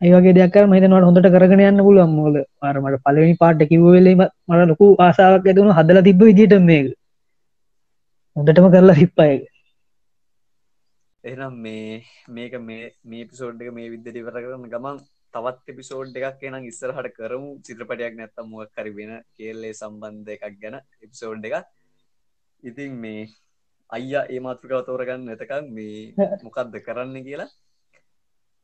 ඒවගේ 0.00 0.34
දෙයක් 0.34 0.56
මහිතනවට 0.66 1.06
හොඳට 1.06 1.30
කරගෙන 1.30 1.62
යන්න 1.62 1.84
පුළුවන් 1.86 2.12
මෝල 2.12 2.36
අරමට 2.62 2.98
පලවෙනි 3.04 3.36
පාට 3.36 3.62
කිව්වෙලීම 3.70 4.22
මට 4.22 4.68
ලොකු 4.70 4.88
ආසාාවක් 4.98 5.46
ඇතුුණු 5.46 5.78
හදල 5.78 6.02
තිබ 6.02 6.22
විදිට 6.22 6.54
මේක. 6.62 6.92
හොඳටම 8.36 8.68
කරලා 8.72 8.96
සිප්පයක 8.96 9.42
එනම් 11.24 11.54
මේ 11.56 12.02
මේක 12.28 12.54
මේ 12.60 12.86
මේ 13.04 13.26
පිසෝඩ් 13.26 13.60
එක 13.62 13.70
මේ 13.72 13.90
විද්‍යට 13.90 14.18
ඉවර 14.20 14.36
කරන 14.36 14.64
ගමන් 14.68 14.98
තවත් 15.34 15.72
එපිසෝඩ් 15.72 16.18
එකක් 16.20 16.42
එනම් 16.42 16.66
ඉස්සරහට 16.70 17.14
කරමු. 17.18 17.50
චිත්‍රපටයක් 17.64 18.16
නැත්තම් 18.16 18.48
මුවක් 18.48 18.72
කරි 18.76 18.92
වෙන 18.96 19.12
කෙල්ලේ 19.36 19.72
සම්බන්ධ 19.72 20.34
එකක් 20.36 20.58
ගැන 20.58 20.76
එපිසෝඩ් 21.04 21.46
එක 21.48 21.54
ඉතින් 22.62 22.98
මේ 22.98 23.22
අයියා 23.92 24.24
ඒ 24.28 24.40
මාතෘකාව 24.40 24.82
තෝරගන්න 24.86 25.22
නැතකම් 25.26 25.64
මේ 25.74 25.98
මොකක්ද 26.46 26.74
කරන්න 26.86 27.16
කියලා. 27.26 27.50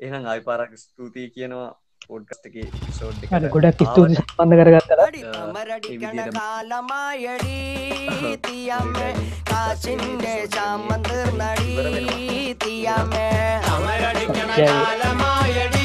එහම් 0.01 0.25
අයි 0.33 0.41
පාරක් 0.43 0.73
ස්තුතියි 0.79 1.29
කියනවා 1.31 1.69
පොඩ්ගස්ටක 2.05 2.57
සෝඩ් 2.99 3.21
ගොඩක් 3.55 3.81
ස්තුති 3.87 4.23
පන්න 4.31 4.53
කරගත්තර 4.61 5.01
කාලමයඩීතියම 7.39 8.95
කාසින්ඩේ 9.51 10.43
සාමන්දර් 10.55 11.29
නඩීතියම 11.41 13.13
අමරඩිකන 13.75 14.55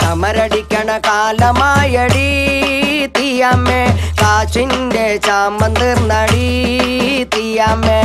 තමරඩිකන 0.02 0.92
කාලමයඩී 1.02 2.81
തീയമ്മേ 3.32 3.82
കാശിന്റെ 4.22 5.04
ചാമ്പന്ത് 5.18 5.88
നടി 6.10 6.48
തീയമ്മേ. 7.36 8.00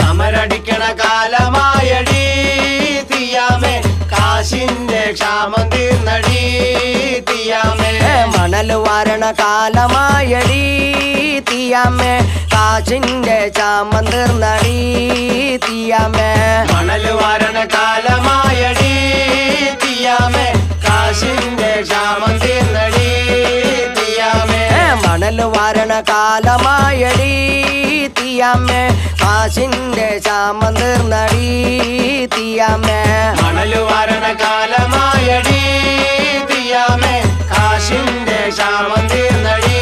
സമരടിക്കണ 0.00 0.84
കാലമായടി 1.00 2.24
കാശിന്റെ 4.12 5.02
കാലമായടി 9.40 10.62
തീയാമേ 11.48 12.14
കാശിന്റെ 12.54 13.38
ചാമന്തിർ 13.58 14.30
നടി 14.42 14.78
തീയാമേ 15.66 16.30
മണൽ 16.72 17.06
വരണ 17.20 17.58
കാലമായടി 17.74 18.92
തിയാമേ 19.84 20.46
കാശിന്റെ 20.86 21.72
ക്ഷാമന്തിർ 21.88 22.62
നടി 22.76 23.08
തിയാമേ 23.98 24.62
മണൽ 25.04 25.40
വരണ 25.56 25.94
കാലമായടി 26.10 27.32
തീയാമേ 28.18 28.82
കാശിന്റെ 29.22 30.08
ചാമന്തിർ 30.26 31.00
നടി 31.12 31.48
തീയാമേ 32.36 33.00
മണൽ 33.42 33.74
വരണ 33.90 34.26
കാലമായടി 34.42 35.60
തീയാമേ 36.86 37.12
കാശിന്റെ 37.50 38.38
ക്ഷാമം 38.54 39.04
തീർന്നടി 39.10 39.78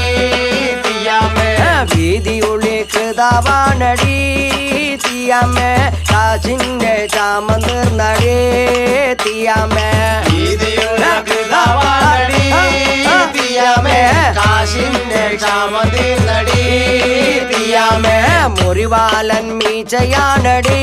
തീയാമേ 0.85 1.49
ഭീതിയുള്ള 1.93 2.67
കൃതാവാണടി 2.93 4.19
തീയാമേ 5.05 5.71
കാശിന്റെ 6.11 6.95
ക്ഷാമം 7.07 7.61
തീർന്നടി 7.67 8.37
തീയാമേ 9.25 9.89
ഭീതിയുള്ള 10.29 11.05
കൃതാവാണടി 11.31 12.45
തീയാമേ 13.37 14.01
കാശിന്റെ 14.39 15.25
ക്ഷാമം 15.37 15.89
തീർന്നടി 15.97 16.63
തീയാമേ 17.53 18.17
മുറിവാലൻ 18.59 19.49
മീച്ചയാണടി 19.61 20.83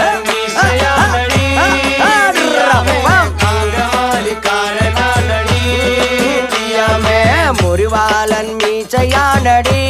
ಯಾನಡೆ 9.05 9.81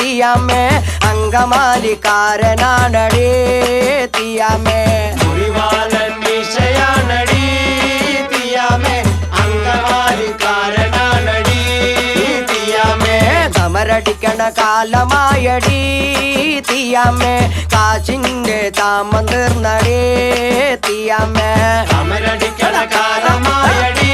ತಿಯಮೆ 0.00 0.62
ಅಂಗಮಾಲಿ 1.08 1.94
ಕಾರಣ 2.04 2.62
ನಡೆ 2.88 3.28
ತಿಯಮೆ 4.16 4.80
ಗುರಿವಾಲ 5.22 5.92
ನಿಶಯ 6.22 6.78
ನಡಿ 7.10 7.44
ತಿಯಮೆ 8.32 8.96
ಅಂಗಮಾಲಿ 9.42 10.30
ಕಾರಣ 10.44 10.94
ನಡಿ 11.26 11.60
ತಿಯಮೆ 12.52 13.16
ಸಮರಟಿಕಣ 13.58 14.40
ಕಾಲಮಾಯಡಿ 14.58 15.82
ತಿಯಮೆ 16.68 17.34
ಕಾಚಿಂಡೆ 17.74 18.60
ತಾಮಂದಿರ್ 18.72 19.58
ನಡೆ 19.60 20.00
ತಿಯಮೆ 20.86 21.50
ಸಮರಟಿಕಣ 21.92 22.76
ಕಾಲಮಾಯಡಿ 22.94 24.12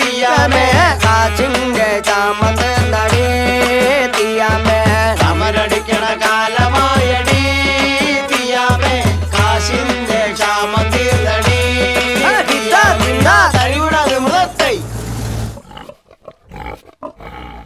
ತಿಯಮೆ 0.00 0.66
ಕಾಚಿಂಡೆ 1.04 1.88
ತಾಮಂದಿರ್ 2.02 2.85